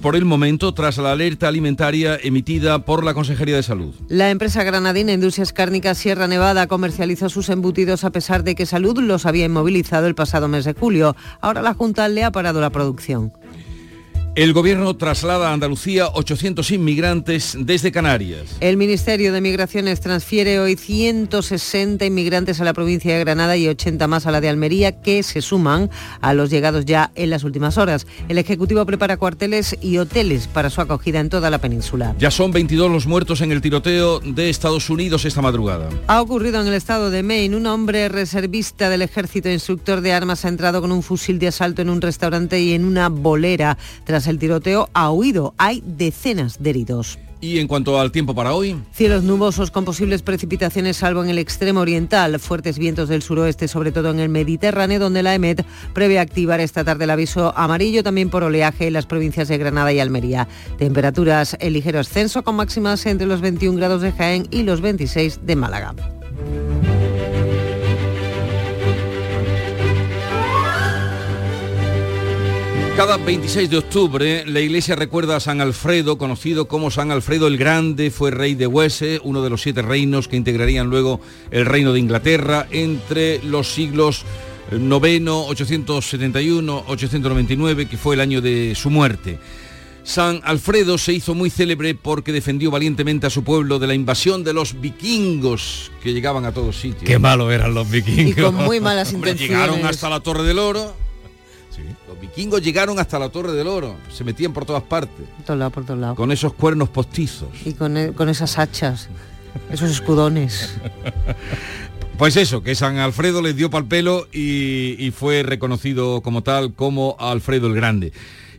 por 0.00 0.16
el 0.16 0.24
momento 0.24 0.74
tras 0.74 0.98
la 0.98 1.12
alerta 1.12 1.46
alimentaria 1.46 2.18
emitida 2.20 2.80
por 2.80 3.04
la 3.04 3.14
Consejería 3.14 3.54
de 3.54 3.62
Salud. 3.62 3.94
La 4.08 4.30
empresa 4.30 4.64
granadina 4.64 5.12
Industrias 5.12 5.52
Cárnicas 5.52 5.96
Sierra 5.96 6.26
Nevada 6.26 6.66
comercializó 6.66 7.28
sus 7.28 7.48
embutidos 7.50 8.02
a 8.02 8.10
pesar 8.10 8.42
de 8.42 8.56
que 8.56 8.66
Salud 8.66 8.98
los 8.98 9.26
había 9.26 9.44
inmovilizado 9.44 10.08
el 10.08 10.16
pasado 10.16 10.48
mes 10.48 10.64
de 10.64 10.72
julio. 10.72 11.14
Ahora 11.40 11.62
la 11.62 11.72
Junta 11.72 12.08
le 12.08 12.24
ha 12.24 12.32
parado 12.32 12.60
la 12.60 12.70
producción. 12.70 13.32
El 14.36 14.52
gobierno 14.52 14.96
traslada 14.96 15.50
a 15.50 15.52
Andalucía 15.52 16.08
800 16.12 16.72
inmigrantes 16.72 17.56
desde 17.56 17.92
Canarias. 17.92 18.56
El 18.58 18.76
Ministerio 18.76 19.32
de 19.32 19.40
Migraciones 19.40 20.00
transfiere 20.00 20.58
hoy 20.58 20.74
160 20.74 22.04
inmigrantes 22.04 22.60
a 22.60 22.64
la 22.64 22.72
provincia 22.72 23.14
de 23.14 23.20
Granada 23.20 23.56
y 23.56 23.68
80 23.68 24.08
más 24.08 24.26
a 24.26 24.32
la 24.32 24.40
de 24.40 24.48
Almería 24.48 25.00
que 25.02 25.22
se 25.22 25.40
suman 25.40 25.88
a 26.20 26.34
los 26.34 26.50
llegados 26.50 26.84
ya 26.84 27.12
en 27.14 27.30
las 27.30 27.44
últimas 27.44 27.78
horas. 27.78 28.08
El 28.28 28.38
Ejecutivo 28.38 28.84
prepara 28.84 29.18
cuarteles 29.18 29.76
y 29.80 29.98
hoteles 29.98 30.48
para 30.48 30.68
su 30.68 30.80
acogida 30.80 31.20
en 31.20 31.28
toda 31.28 31.48
la 31.48 31.60
península. 31.60 32.16
Ya 32.18 32.32
son 32.32 32.50
22 32.50 32.90
los 32.90 33.06
muertos 33.06 33.40
en 33.40 33.52
el 33.52 33.60
tiroteo 33.60 34.18
de 34.18 34.50
Estados 34.50 34.90
Unidos 34.90 35.24
esta 35.26 35.42
madrugada. 35.42 35.88
Ha 36.08 36.20
ocurrido 36.20 36.60
en 36.60 36.66
el 36.66 36.74
estado 36.74 37.10
de 37.10 37.22
Maine. 37.22 37.56
Un 37.56 37.66
hombre 37.66 38.08
reservista 38.08 38.88
del 38.88 39.02
ejército 39.02 39.48
instructor 39.48 40.00
de 40.00 40.12
armas 40.12 40.44
ha 40.44 40.48
entrado 40.48 40.80
con 40.80 40.90
un 40.90 41.04
fusil 41.04 41.38
de 41.38 41.46
asalto 41.46 41.82
en 41.82 41.88
un 41.88 42.00
restaurante 42.00 42.60
y 42.60 42.72
en 42.72 42.84
una 42.84 43.08
bolera. 43.08 43.78
Tras 44.02 44.23
el 44.26 44.38
tiroteo 44.38 44.88
ha 44.94 45.10
huido. 45.10 45.54
Hay 45.58 45.82
decenas 45.86 46.62
de 46.62 46.70
heridos. 46.70 47.18
Y 47.44 47.58
en 47.58 47.68
cuanto 47.68 48.00
al 48.00 48.10
tiempo 48.10 48.34
para 48.34 48.54
hoy, 48.54 48.74
Cielos 48.94 49.22
nubosos 49.22 49.70
con 49.70 49.84
posibles 49.84 50.22
precipitaciones 50.22 50.96
salvo 50.96 51.22
en 51.22 51.28
el 51.28 51.38
extremo 51.38 51.80
oriental, 51.80 52.40
fuertes 52.40 52.78
vientos 52.78 53.10
del 53.10 53.20
suroeste, 53.20 53.68
sobre 53.68 53.92
todo 53.92 54.12
en 54.12 54.18
el 54.18 54.30
Mediterráneo, 54.30 54.98
donde 54.98 55.22
la 55.22 55.34
EMET 55.34 55.62
prevé 55.92 56.18
activar 56.18 56.60
esta 56.60 56.84
tarde 56.84 57.04
el 57.04 57.10
aviso 57.10 57.52
amarillo 57.54 58.02
también 58.02 58.30
por 58.30 58.44
oleaje 58.44 58.86
en 58.86 58.94
las 58.94 59.04
provincias 59.04 59.48
de 59.48 59.58
Granada 59.58 59.92
y 59.92 60.00
Almería. 60.00 60.48
Temperaturas 60.78 61.54
en 61.60 61.74
ligero 61.74 62.00
ascenso 62.00 62.44
con 62.44 62.56
máximas 62.56 63.04
entre 63.04 63.26
los 63.26 63.42
21 63.42 63.76
grados 63.76 64.00
de 64.00 64.12
Jaén 64.12 64.48
y 64.50 64.62
los 64.62 64.80
26 64.80 65.40
de 65.44 65.56
Málaga. 65.56 65.94
Cada 72.96 73.16
26 73.16 73.70
de 73.70 73.78
octubre 73.78 74.44
la 74.46 74.60
iglesia 74.60 74.94
recuerda 74.94 75.36
a 75.36 75.40
San 75.40 75.60
Alfredo, 75.60 76.16
conocido 76.16 76.68
como 76.68 76.92
San 76.92 77.10
Alfredo 77.10 77.48
el 77.48 77.58
Grande, 77.58 78.12
fue 78.12 78.30
rey 78.30 78.54
de 78.54 78.68
Huese, 78.68 79.20
uno 79.24 79.42
de 79.42 79.50
los 79.50 79.62
siete 79.62 79.82
reinos 79.82 80.28
que 80.28 80.36
integrarían 80.36 80.88
luego 80.88 81.20
el 81.50 81.66
reino 81.66 81.92
de 81.92 81.98
Inglaterra 81.98 82.68
entre 82.70 83.42
los 83.42 83.72
siglos 83.72 84.24
noveno, 84.70 85.44
871, 85.46 86.84
899, 86.86 87.86
que 87.86 87.96
fue 87.96 88.14
el 88.14 88.20
año 88.20 88.40
de 88.40 88.74
su 88.76 88.90
muerte. 88.90 89.40
San 90.04 90.40
Alfredo 90.44 90.96
se 90.96 91.14
hizo 91.14 91.34
muy 91.34 91.50
célebre 91.50 91.96
porque 91.96 92.30
defendió 92.30 92.70
valientemente 92.70 93.26
a 93.26 93.30
su 93.30 93.42
pueblo 93.42 93.80
de 93.80 93.88
la 93.88 93.94
invasión 93.94 94.44
de 94.44 94.52
los 94.52 94.80
vikingos 94.80 95.90
que 96.00 96.12
llegaban 96.12 96.44
a 96.44 96.52
todos 96.52 96.76
sitios. 96.76 97.04
Qué 97.04 97.18
malo 97.18 97.50
eran 97.50 97.74
los 97.74 97.90
vikingos. 97.90 98.38
Y 98.38 98.40
con 98.40 98.54
muy 98.54 98.80
malas 98.80 99.08
Hombre, 99.14 99.32
intenciones. 99.32 99.66
llegaron 99.66 99.84
hasta 99.84 100.08
la 100.08 100.20
Torre 100.20 100.44
del 100.44 100.60
Oro. 100.60 101.03
Los 102.08 102.20
vikingos 102.20 102.62
llegaron 102.62 102.98
hasta 102.98 103.18
la 103.18 103.28
Torre 103.28 103.52
del 103.52 103.66
Oro, 103.66 103.96
se 104.12 104.24
metían 104.24 104.52
por 104.52 104.64
todas 104.64 104.82
partes, 104.82 105.26
Por 105.36 105.44
todos 105.46 105.58
lados, 105.58 105.72
por 105.72 105.84
todos 105.84 106.00
lados. 106.00 106.16
con 106.16 106.30
esos 106.32 106.52
cuernos 106.54 106.88
postizos. 106.88 107.48
Y 107.64 107.72
con, 107.72 107.96
e- 107.96 108.12
con 108.12 108.28
esas 108.28 108.58
hachas, 108.58 109.08
esos 109.70 109.90
escudones. 109.90 110.74
Pues 112.16 112.36
eso, 112.36 112.62
que 112.62 112.76
San 112.76 112.98
Alfredo 112.98 113.42
les 113.42 113.56
dio 113.56 113.70
pal 113.70 113.86
pelo 113.86 114.28
y, 114.32 114.94
y 115.04 115.10
fue 115.10 115.42
reconocido 115.42 116.20
como 116.20 116.44
tal, 116.44 116.72
como 116.72 117.16
Alfredo 117.18 117.66
el 117.66 117.74
Grande. 117.74 118.12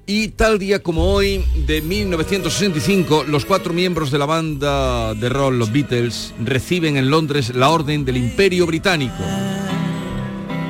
Y 0.05 0.27
tal 0.27 0.59
día 0.59 0.83
como 0.83 1.05
hoy, 1.13 1.41
de 1.65 1.81
1965, 1.81 3.23
los 3.29 3.45
cuatro 3.45 3.71
miembros 3.71 4.11
de 4.11 4.19
la 4.19 4.25
banda 4.25 5.13
de 5.13 5.29
rock, 5.29 5.53
los 5.53 5.71
Beatles, 5.71 6.33
reciben 6.43 6.97
en 6.97 7.09
Londres 7.09 7.55
la 7.55 7.69
Orden 7.69 8.03
del 8.03 8.17
Imperio 8.17 8.65
Británico. 8.67 9.23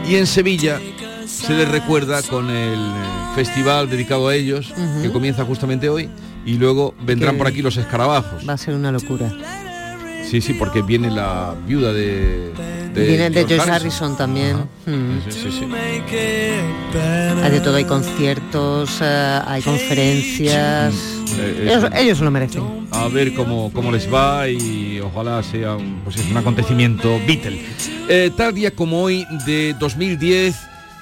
Y 0.08 0.16
en 0.18 0.28
Sevilla 0.28 0.80
se 1.26 1.54
les 1.54 1.68
recuerda 1.70 2.22
con 2.24 2.50
el 2.50 2.80
eh, 2.80 2.92
festival 3.36 3.90
dedicado 3.90 4.28
a 4.28 4.36
ellos, 4.36 4.74
que 5.02 5.12
comienza 5.12 5.44
justamente 5.46 5.90
hoy, 5.90 6.10
y 6.46 6.54
luego 6.54 6.94
vendrán 7.06 7.34
Que- 7.36 7.38
por 7.40 7.48
aquí 7.48 7.62
los 7.62 7.78
escarabajos. 7.78 8.48
Va 8.48 8.54
a 8.54 8.58
ser 8.58 8.76
una 8.76 8.92
locura. 8.92 9.32
Sí, 10.30 10.42
sí, 10.42 10.54
porque 10.54 10.82
viene 10.82 11.12
la 11.12 11.54
viuda 11.68 11.94
de... 11.94 12.52
de 12.96 13.06
Viene 13.08 13.30
de 13.30 13.46
George 13.46 13.70
Harrison, 13.70 14.18
también. 14.18 14.58
Mm. 14.88 15.20
Sí, 15.30 15.40
sí, 15.44 15.52
sí. 15.52 15.66
Hay 17.44 17.52
de 17.52 17.60
todo, 17.60 17.76
hay 17.76 17.84
conciertos, 17.86 19.00
eh, 19.02 19.40
hay 19.46 19.62
conferencias. 19.62 20.94
Eh, 21.38 21.70
Ellos, 21.96 22.20
eh, 22.20 22.24
lo 22.24 22.32
merecen. 22.32 22.64
a 22.92 23.08
ver 23.08 23.34
cómo, 23.36 23.72
cómo 23.72 23.92
les 23.92 24.12
va 24.12 24.48
y 24.50 25.00
ojalá 25.00 25.44
sea 25.44 25.76
un, 25.76 26.00
pues 26.04 26.16
es 26.18 26.26
un 26.32 26.38
acontecimiento 26.38 27.20
Beatle. 27.28 27.62
Eh, 28.10 28.32
tal 28.36 28.54
día 28.56 28.72
como 28.72 29.02
hoy 29.04 29.26
de 29.46 29.76
2010 29.80 30.56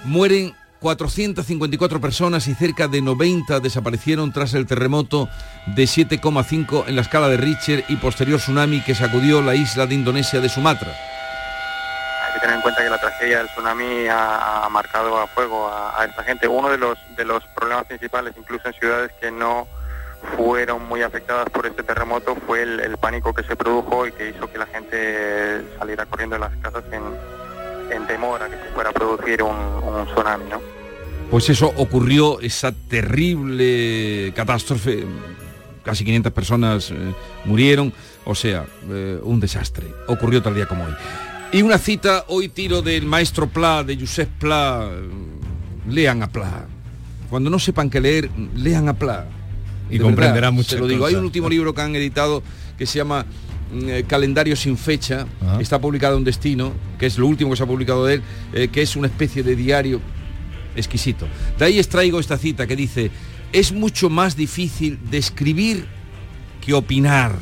mueren 0.03 0.55
454 0.83 2.01
personas 2.01 2.47
y 2.47 2.55
cerca 2.55 2.87
de 2.89 3.01
90 3.01 3.61
desaparecieron 3.61 4.33
tras 4.33 4.53
el 4.53 4.67
terremoto 4.67 5.29
de 5.65 5.83
7,5 5.83 6.83
en 6.87 6.95
la 6.97 7.01
escala 7.01 7.29
de 7.29 7.37
Richter 7.37 7.85
y 7.87 7.95
posterior 7.95 8.37
tsunami 8.37 8.81
que 8.81 8.93
sacudió 8.93 9.41
la 9.41 9.55
isla 9.55 9.85
de 9.85 9.95
Indonesia 9.95 10.41
de 10.41 10.49
Sumatra. 10.49 10.91
Hay 12.25 12.33
que 12.33 12.39
tener 12.41 12.57
en 12.57 12.61
cuenta 12.61 12.83
que 12.83 12.89
la 12.89 12.99
tragedia 12.99 13.37
del 13.37 13.47
tsunami 13.47 14.07
ha, 14.09 14.67
marcado 14.69 15.17
a 15.17 15.27
fuego 15.27 15.69
a, 15.69 16.01
a 16.01 16.05
esta 16.05 16.23
gente. 16.23 16.47
Uno 16.49 16.69
de 16.69 16.77
los, 16.77 16.97
de 17.15 17.23
los 17.23 17.43
problemas 17.55 17.85
principales, 17.85 18.33
incluso 18.37 18.67
en 18.67 18.73
ciudades 18.73 19.11
que 19.21 19.31
no 19.31 19.67
fueron 20.35 20.85
muy 20.87 21.01
afectadas 21.01 21.49
por 21.49 21.65
este 21.65 21.83
terremoto, 21.83 22.35
fue 22.45 22.63
el, 22.63 22.81
el 22.81 22.97
pánico 22.97 23.33
que 23.33 23.43
se 23.43 23.55
produjo 23.55 24.05
y 24.05 24.11
que 24.11 24.29
hizo 24.29 24.51
que 24.51 24.57
la 24.57 24.65
gente 24.65 25.61
saliera 25.77 26.05
corriendo 26.05 26.35
de 26.35 26.41
las 26.41 26.55
casas 26.57 26.83
en, 26.91 27.03
en 27.91 28.07
temor 28.07 28.41
a 28.43 28.49
que 28.49 28.57
se 28.57 28.73
fuera 28.73 28.89
a 28.89 28.93
producir 28.93 29.41
un, 29.43 29.55
un 29.55 30.05
tsunami. 30.05 30.45
¿no? 30.49 30.61
Pues 31.33 31.49
eso 31.49 31.73
ocurrió, 31.77 32.39
esa 32.41 32.71
terrible 32.71 34.31
catástrofe, 34.35 35.03
casi 35.83 36.05
500 36.05 36.31
personas 36.31 36.91
eh, 36.91 36.95
murieron, 37.45 37.91
o 38.25 38.35
sea, 38.35 38.65
eh, 38.89 39.19
un 39.23 39.39
desastre. 39.39 39.87
Ocurrió 40.07 40.43
tal 40.43 40.53
día 40.53 40.67
como 40.67 40.85
hoy. 40.85 40.93
Y 41.51 41.61
una 41.61 41.77
cita, 41.77 42.25
hoy 42.27 42.49
tiro 42.49 42.83
del 42.83 43.05
maestro 43.05 43.47
Pla, 43.47 43.83
de 43.83 43.99
Josep 43.99 44.29
Pla, 44.39 44.89
lean 45.89 46.23
a 46.23 46.31
Pla. 46.31 46.67
Cuando 47.31 47.49
no 47.49 47.57
sepan 47.57 47.89
qué 47.89 47.99
leer, 47.99 48.29
lean 48.55 48.87
a 48.89 48.93
Pla. 48.93 49.25
Y 49.89 49.97
De 49.97 50.03
comprenderán 50.03 50.35
verdad, 50.35 50.51
muchas 50.51 50.73
Se 50.73 50.79
lo 50.79 50.87
digo, 50.87 51.05
hay 51.05 51.15
un 51.15 51.25
último 51.25 51.49
libro 51.49 51.73
que 51.73 51.81
han 51.81 51.95
editado 51.95 52.43
que 52.77 52.85
se 52.85 52.97
llama 52.99 53.25
eh, 53.73 54.03
Calendario 54.07 54.55
sin 54.55 54.77
fecha, 54.77 55.25
está 55.59 55.79
publicado 55.79 56.17
en 56.17 56.23
Destino, 56.23 56.73
que 56.99 57.05
es 57.05 57.17
lo 57.17 57.27
último 57.27 57.51
que 57.51 57.57
se 57.57 57.63
ha 57.63 57.67
publicado 57.67 58.05
de 58.05 58.15
él, 58.15 58.23
eh, 58.53 58.67
que 58.67 58.81
es 58.81 58.95
una 58.95 59.07
especie 59.07 59.43
de 59.43 59.55
diario 59.55 60.01
exquisito. 60.75 61.27
De 61.57 61.65
ahí 61.65 61.79
extraigo 61.79 62.19
esta 62.19 62.37
cita 62.37 62.67
que 62.67 62.75
dice, 62.75 63.11
es 63.51 63.71
mucho 63.71 64.09
más 64.09 64.35
difícil 64.35 64.99
describir 65.09 65.85
que 66.61 66.73
opinar. 66.73 67.35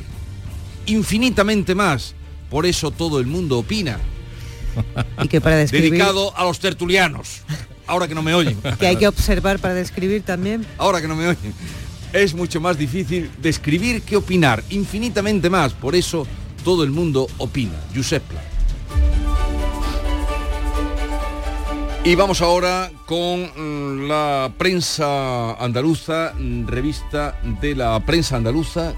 Infinitamente 0.85 1.75
más. 1.75 2.15
Por 2.49 2.65
eso 2.65 2.91
todo 2.91 3.19
el 3.19 3.27
mundo 3.27 3.59
opina. 3.59 3.97
Y 5.23 5.27
que 5.27 5.39
para 5.39 5.57
describir... 5.57 5.91
Dedicado 5.91 6.35
a 6.35 6.43
los 6.43 6.59
tertulianos. 6.59 7.41
Ahora 7.87 8.07
que 8.07 8.15
no 8.15 8.21
me 8.21 8.33
oyen. 8.33 8.57
Que 8.79 8.87
hay 8.87 8.95
que 8.95 9.07
observar 9.07 9.59
para 9.59 9.73
describir 9.73 10.23
también. 10.23 10.65
Ahora 10.77 11.01
que 11.01 11.07
no 11.07 11.15
me 11.15 11.27
oyen. 11.27 11.53
Es 12.13 12.33
mucho 12.33 12.59
más 12.59 12.77
difícil 12.77 13.31
describir 13.41 14.01
que 14.01 14.17
opinar. 14.17 14.63
Infinitamente 14.69 15.49
más. 15.49 15.73
Por 15.73 15.95
eso 15.95 16.27
todo 16.63 16.83
el 16.83 16.91
mundo 16.91 17.27
opina. 17.37 17.79
Josep. 17.95 18.23
Y 22.03 22.15
vamos 22.15 22.41
ahora 22.41 22.91
con 23.05 23.43
mm, 23.43 24.07
la 24.07 24.51
prensa 24.57 25.53
andaluza, 25.53 26.33
revista 26.65 27.39
de 27.61 27.75
la 27.75 27.99
prensa 28.03 28.37
andaluza 28.37 28.93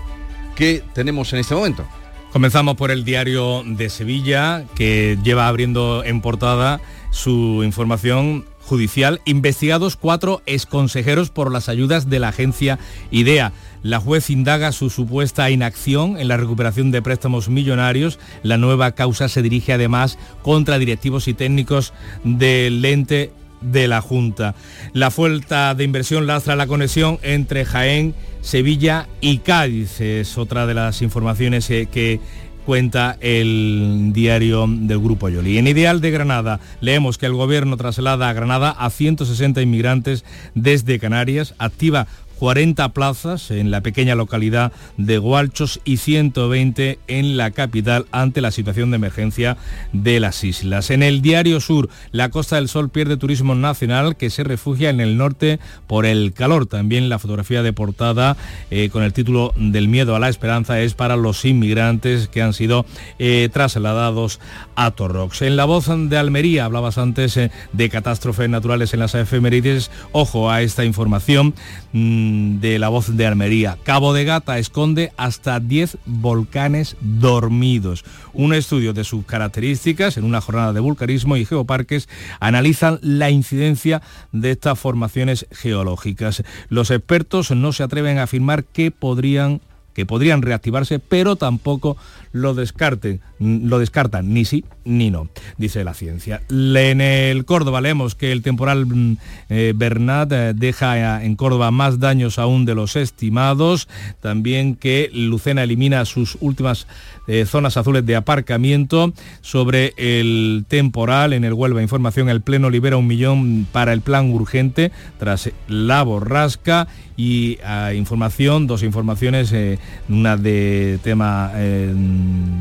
que 0.56 0.84
tenemos 0.94 1.34
en 1.34 1.40
este 1.40 1.54
momento. 1.54 1.86
Comenzamos 2.32 2.76
por 2.76 2.92
el 2.92 3.04
diario 3.04 3.62
de 3.66 3.90
Sevilla, 3.90 4.66
que 4.74 5.20
lleva 5.22 5.48
abriendo 5.48 6.04
en 6.04 6.22
portada 6.22 6.80
su 7.12 7.62
información 7.64 8.46
judicial. 8.64 9.22
Investigados 9.26 9.96
cuatro 9.96 10.42
exconsejeros 10.46 11.30
por 11.30 11.52
las 11.52 11.70
ayudas 11.70 12.10
de 12.10 12.20
la 12.20 12.30
agencia 12.30 12.80
IDEA. 13.12 13.54
La 13.84 14.00
juez 14.00 14.30
indaga 14.30 14.72
su 14.72 14.90
supuesta 14.90 15.50
inacción 15.50 16.18
en 16.18 16.30
la 16.30 16.38
recuperación 16.38 16.92
de 16.92 17.02
préstamos 17.02 17.50
millonarios. 17.50 18.18
La 18.42 18.58
nueva 18.58 18.94
causa 18.94 19.28
se 19.28 19.42
dirige 19.42 19.74
además 19.74 20.18
contra 20.42 20.80
directivos 20.80 21.28
y 21.28 21.34
técnicos 21.34 21.94
del 22.24 22.84
ente 22.86 23.32
de 23.64 23.88
la 23.88 24.02
Junta. 24.02 24.56
La 24.94 25.12
falta 25.12 25.74
de 25.76 25.84
inversión 25.84 26.28
lastra 26.28 26.56
la 26.56 26.68
conexión 26.68 27.20
entre 27.22 27.66
Jaén, 27.66 28.14
Sevilla 28.42 29.08
y 29.22 29.40
Cádiz. 29.40 30.02
Es 30.02 30.38
otra 30.38 30.66
de 30.66 30.74
las 30.74 31.02
informaciones 31.02 31.70
eh, 31.70 31.88
que 31.92 32.20
cuenta 32.64 33.18
el 33.22 34.12
diario 34.14 34.66
del 34.68 35.00
Grupo 35.00 35.30
Yoli. 35.30 35.58
En 35.58 35.68
Ideal 35.68 36.02
de 36.02 36.12
Granada 36.12 36.60
leemos 36.82 37.18
que 37.18 37.26
el 37.26 37.34
gobierno 37.34 37.78
traslada 37.78 38.30
a 38.30 38.34
Granada 38.34 38.72
a 38.72 38.90
160 38.90 39.62
inmigrantes 39.62 40.26
desde 40.56 41.00
Canarias, 41.00 41.56
activa 41.58 42.08
40 42.44 42.90
plazas 42.90 43.52
en 43.52 43.72
la 43.72 43.80
pequeña 43.80 44.16
localidad 44.16 44.74
de 44.98 45.18
Gualchos 45.18 45.80
y 45.86 45.96
120 45.96 47.00
en 47.08 47.38
la 47.38 47.52
capital 47.52 48.06
ante 48.12 48.42
la 48.42 48.52
situación 48.52 48.92
de 48.92 48.98
emergencia 48.98 49.56
de 49.94 50.20
las 50.20 50.44
islas. 50.44 50.90
En 50.90 51.04
el 51.04 51.22
diario 51.22 51.62
Sur, 51.62 51.88
la 52.12 52.32
Costa 52.32 52.58
del 52.58 52.68
Sol 52.68 52.90
pierde 52.90 53.16
turismo 53.16 53.56
nacional 53.56 54.18
que 54.18 54.30
se 54.30 54.44
refugia 54.44 54.90
en 54.90 55.00
el 55.00 55.16
norte 55.16 55.62
por 55.88 56.06
el 56.06 56.34
calor. 56.34 56.66
También 56.66 57.08
la 57.08 57.18
fotografía 57.18 57.64
de 57.64 57.72
portada 57.72 58.36
eh, 58.72 58.90
con 58.90 59.04
el 59.04 59.14
título 59.14 59.54
del 59.56 59.88
miedo 59.88 60.14
a 60.14 60.20
la 60.20 60.28
esperanza 60.28 60.82
es 60.82 60.96
para 60.96 61.16
los 61.16 61.46
inmigrantes 61.46 62.28
que 62.28 62.42
han 62.42 62.52
sido 62.52 62.86
eh, 63.20 63.48
trasladados 63.54 64.42
a 64.76 64.92
Torrox. 64.92 65.42
En 65.42 65.56
la 65.56 65.66
voz 65.66 65.88
de 65.88 66.18
Almería, 66.18 66.66
hablabas 66.66 66.98
antes 66.98 67.38
eh, 67.38 67.52
de 67.74 67.90
catástrofes 67.90 68.50
naturales 68.50 68.94
en 68.94 69.00
las 69.00 69.16
efemérides. 69.16 69.92
Ojo 70.12 70.50
a 70.50 70.62
esta 70.62 70.86
información. 70.86 71.54
mm, 71.92 72.60
de 72.60 72.80
la 72.80 72.90
voz 72.90 73.16
de 73.16 73.26
Almería. 73.26 73.78
Cabo 73.84 74.14
de 74.14 74.26
Gata 74.26 74.58
esconde 74.60 75.12
hasta 75.18 75.60
10 75.60 75.98
volcanes 76.06 76.96
dormidos. 77.02 78.04
Un 78.34 78.54
estudio 78.54 78.94
de 78.94 79.04
sus 79.04 79.26
características 79.26 80.18
en 80.18 80.26
una 80.26 80.42
jornada 80.42 80.74
de 80.74 80.80
vulcanismo 80.80 81.38
y 81.38 81.46
geoparques 81.46 82.10
analizan 82.40 83.00
la 83.02 83.30
incidencia 83.30 84.02
de 84.32 84.52
estas 84.52 84.80
formaciones 84.80 85.48
geológicas. 85.52 86.44
Los 86.70 86.92
expertos 86.92 87.52
no 87.52 87.74
se 87.74 87.84
atreven 87.84 88.18
a 88.18 88.24
afirmar 88.24 88.64
que 88.64 88.92
podrían 88.92 89.62
que 89.94 90.06
podrían 90.06 90.42
reactivarse, 90.42 91.00
pero 91.00 91.36
tampoco 91.36 91.98
lo 92.32 92.54
descarten, 92.54 93.22
lo 93.40 93.80
descartan 93.80 94.34
ni 94.34 94.44
sí 94.46 94.66
ni 94.86 95.12
no, 95.12 95.30
dice 95.58 95.84
la 95.84 95.94
ciencia. 95.94 96.42
En 96.50 97.00
el 97.00 97.46
Córdoba 97.46 97.80
leemos 97.80 98.16
que 98.16 98.32
el 98.32 98.42
temporal 98.42 98.86
mm, 98.86 99.18
eh, 99.50 99.74
Bernat 99.76 100.32
eh, 100.32 100.54
deja 100.54 101.20
eh, 101.22 101.26
en 101.26 101.36
Córdoba 101.36 101.72
más 101.72 102.00
daños 102.00 102.40
aún 102.40 102.66
de 102.66 102.76
los 102.76 102.96
estimados, 102.96 103.88
también 104.20 104.76
que 104.76 105.10
Lucena 105.14 105.64
elimina 105.64 106.06
sus 106.06 106.38
últimas 106.42 106.88
eh, 107.26 107.46
zonas 107.46 107.78
azules 107.78 108.06
de 108.06 108.18
aparcamiento 108.18 109.14
sobre 109.40 109.94
el 109.96 110.66
temporal 110.68 111.32
en 111.32 111.46
el 111.46 111.54
Huelva. 111.54 111.82
Información, 111.82 112.28
el 112.28 112.42
Pleno 112.42 112.70
libera 112.70 112.98
un 112.98 113.08
millón 113.08 113.66
para 113.72 113.94
el 113.94 114.02
plan 114.02 114.30
urgente 114.32 114.92
tras 115.20 115.50
la 115.70 116.04
borrasca 116.04 116.90
y 117.16 117.60
información, 117.96 118.68
dos 118.68 118.84
informaciones, 118.84 119.52
eh, 119.54 119.80
una 120.10 120.38
de 120.38 121.00
tema 121.04 121.52
eh, 121.56 121.94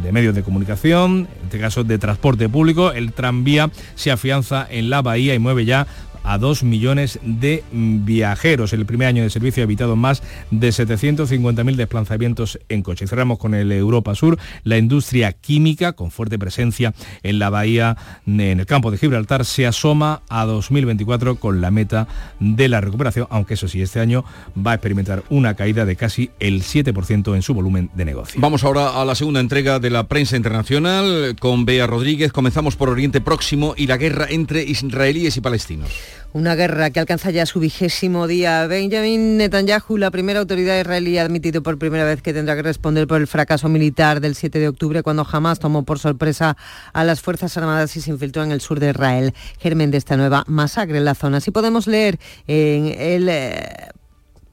de 0.03 0.13
medios 0.13 0.35
de 0.35 0.43
comunicación, 0.43 1.29
en 1.41 1.45
este 1.45 1.59
caso 1.59 1.85
de 1.85 1.99
transporte 1.99 2.49
público, 2.49 2.93
el 2.93 3.13
tranvía 3.13 3.71
se 3.95 4.11
afianza 4.11 4.67
en 4.69 4.91
la 4.91 5.03
bahía 5.03 5.35
y 5.35 5.39
mueve 5.39 5.65
ya 5.65 5.87
a 6.25 6.39
2 6.39 6.63
millones 6.65 7.19
de 7.23 7.65
viajeros. 7.73 8.73
El 8.73 8.87
primer 8.87 9.09
año 9.09 9.23
de 9.23 9.31
servicio 9.31 9.63
ha 9.63 9.65
evitado 9.65 9.97
más 9.97 10.23
de 10.51 10.69
750.000 10.69 11.77
desplazamientos 11.77 12.59
en 12.69 12.83
coche. 12.83 13.07
Cerramos 13.07 13.39
con 13.39 13.55
el 13.55 13.73
Europa 13.73 14.15
Sur, 14.15 14.39
la 14.65 14.79
industria 14.79 15.33
química 15.33 15.93
con 15.93 16.11
fuerte 16.11 16.39
presencia 16.39 16.95
en 17.23 17.39
la 17.39 17.51
bahía, 17.51 17.97
en 18.27 18.41
el 18.41 18.67
campo 18.67 18.91
de 18.91 18.99
Gibraltar, 18.99 19.45
se 19.45 19.67
asoma 19.67 20.23
a 20.29 20.45
2024 20.45 21.37
con 21.37 21.61
la 21.61 21.71
meta 21.71 22.09
de 22.41 22.69
la 22.69 22.81
recuperación, 22.81 23.27
aunque 23.31 23.55
eso 23.55 23.69
sí, 23.69 23.83
este 23.83 24.01
año 24.01 24.25
va 24.55 24.73
a 24.73 24.75
experimentar 24.75 25.23
una 25.31 25.55
caída 25.55 25.85
de 25.85 25.97
casi 25.97 26.31
el 26.41 26.63
7% 26.63 27.35
en 27.35 27.43
su 27.43 27.55
volumen 27.55 27.91
de 27.95 28.05
negocio. 28.05 28.41
Vamos 28.41 28.65
ahora 28.65 29.01
a 29.01 29.05
la 29.05 29.15
segunda 29.15 29.41
entrega 29.41 29.79
de 29.79 29.91
la 29.91 30.09
prensa 30.09 30.37
internacional 30.37 31.37
con 31.39 31.65
Bea 31.65 31.87
Rodríguez. 31.87 32.33
Comenzamos 32.33 32.77
por 32.77 32.89
Oriente 32.89 33.21
Próximo 33.21 33.75
y 33.77 33.87
la 33.87 33.97
guerra 33.97 34.27
entre 34.29 34.63
israelíes 34.63 35.37
y 35.37 35.41
palestinos. 35.41 35.91
Una 36.33 36.55
guerra 36.55 36.91
que 36.91 37.01
alcanza 37.01 37.31
ya 37.31 37.47
su 37.47 37.61
vigésimo 37.61 38.27
día. 38.27 38.67
Benjamin 38.67 39.37
Netanyahu, 39.37 39.99
la 39.99 40.11
primera 40.11 40.41
autoridad 40.41 40.81
israelí, 40.81 41.19
ha 41.19 41.23
admitido 41.23 41.63
por 41.63 41.79
primera 41.79 42.05
vez 42.05 42.23
que 42.23 42.33
tendrá 42.33 42.57
que 42.57 42.63
responder 42.63 43.07
por 43.07 43.21
el 43.21 43.27
fracaso 43.27 43.69
militar 43.69 44.21
del 44.21 44.35
7 44.35 44.59
de 44.59 44.69
octubre, 44.69 45.03
cuando 45.03 45.27
Hamas 45.31 45.59
tomó 45.59 45.85
por 45.85 45.99
sorpresa 45.99 46.57
a 46.93 47.05
las 47.05 47.21
Fuerzas 47.21 47.57
Armadas 47.57 47.97
y 47.97 48.01
se 48.01 48.11
infiltró 48.11 48.43
en 48.43 48.53
el 48.53 48.61
sur 48.61 48.81
de 48.81 48.91
Israel, 48.91 49.35
germen 49.59 49.91
de 49.91 49.99
esta 49.99 50.17
nueva 50.17 50.45
masacre 50.47 50.99
en 50.99 51.05
la 51.05 51.15
zona. 51.15 51.41
Si 51.41 51.51
podemos 51.51 51.87
leer 51.87 52.19
en 52.47 52.87
el... 52.99 53.31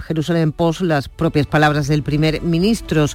eh, 0.09 0.19
Jerusalén 0.19 0.51
Post 0.51 0.81
las 0.81 1.07
propias 1.07 1.47
palabras 1.47 1.87
del 1.87 2.03
primer 2.03 2.41
ministro. 2.41 3.05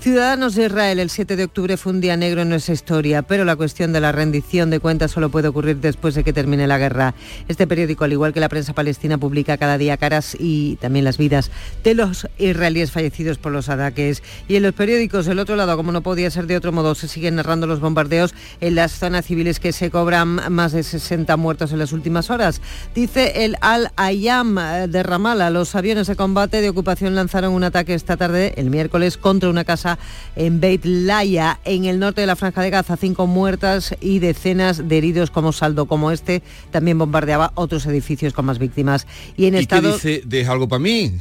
Ciudadanos 0.00 0.54
de 0.54 0.66
Israel, 0.66 0.98
el 0.98 1.10
7 1.10 1.36
de 1.36 1.44
octubre 1.44 1.76
fue 1.76 1.92
un 1.92 2.00
día 2.00 2.16
negro 2.16 2.42
en 2.42 2.48
nuestra 2.48 2.74
historia, 2.74 3.22
pero 3.22 3.44
la 3.44 3.56
cuestión 3.56 3.92
de 3.92 4.00
la 4.00 4.12
rendición 4.12 4.68
de 4.68 4.80
cuentas 4.80 5.12
solo 5.12 5.30
puede 5.30 5.48
ocurrir 5.48 5.78
después 5.78 6.14
de 6.14 6.24
que 6.24 6.32
termine 6.32 6.66
la 6.66 6.78
guerra. 6.78 7.14
Este 7.48 7.66
periódico, 7.66 8.04
al 8.04 8.12
igual 8.12 8.32
que 8.32 8.40
la 8.40 8.48
prensa 8.48 8.74
palestina, 8.74 9.16
publica 9.16 9.56
cada 9.56 9.78
día 9.78 9.96
caras 9.96 10.36
y 10.38 10.76
también 10.76 11.04
las 11.04 11.18
vidas 11.18 11.50
de 11.84 11.94
los 11.94 12.26
israelíes 12.38 12.90
fallecidos 12.90 13.38
por 13.38 13.52
los 13.52 13.68
ataques. 13.68 14.22
Y 14.48 14.56
en 14.56 14.64
los 14.64 14.74
periódicos, 14.74 15.26
del 15.26 15.38
otro 15.38 15.56
lado, 15.56 15.76
como 15.76 15.92
no 15.92 16.02
podía 16.02 16.30
ser 16.30 16.46
de 16.46 16.56
otro 16.56 16.72
modo, 16.72 16.94
se 16.94 17.08
siguen 17.08 17.36
narrando 17.36 17.66
los 17.66 17.80
bombardeos 17.80 18.34
en 18.60 18.74
las 18.74 18.92
zonas 18.92 19.24
civiles 19.26 19.60
que 19.60 19.72
se 19.72 19.90
cobran 19.90 20.52
más 20.52 20.72
de 20.72 20.82
60 20.82 21.36
muertos 21.36 21.72
en 21.72 21.78
las 21.78 21.92
últimas 21.92 22.30
horas. 22.30 22.60
Dice 22.94 23.44
el 23.44 23.56
Al-Ayam 23.60 24.56
de 24.88 25.02
Ramallah, 25.02 25.50
los 25.50 25.74
aviones 25.74 26.08
de 26.08 26.16
combate 26.16 26.41
de 26.50 26.68
ocupación 26.68 27.14
lanzaron 27.14 27.52
un 27.52 27.64
ataque 27.64 27.94
esta 27.94 28.16
tarde, 28.16 28.54
el 28.56 28.68
miércoles, 28.70 29.16
contra 29.16 29.48
una 29.48 29.64
casa 29.64 29.98
en 30.36 30.60
Beit 30.60 30.84
Laya, 30.84 31.60
en 31.64 31.84
el 31.84 31.98
norte 31.98 32.20
de 32.22 32.26
la 32.26 32.36
Franja 32.36 32.62
de 32.62 32.70
Gaza. 32.70 32.96
Cinco 32.96 33.26
muertas 33.26 33.94
y 34.00 34.18
decenas 34.18 34.88
de 34.88 34.98
heridos 34.98 35.30
como 35.30 35.52
saldo. 35.52 35.86
Como 35.86 36.10
este, 36.10 36.42
también 36.70 36.98
bombardeaba 36.98 37.52
otros 37.54 37.86
edificios 37.86 38.32
con 38.32 38.44
más 38.46 38.58
víctimas. 38.58 39.06
Y 39.36 39.46
en 39.46 39.54
¿Y 39.54 39.58
estado... 39.58 39.82
qué 40.00 40.08
dice? 40.08 40.22
¿Deja 40.26 40.52
algo 40.52 40.68
para 40.68 40.80
mí? 40.80 41.12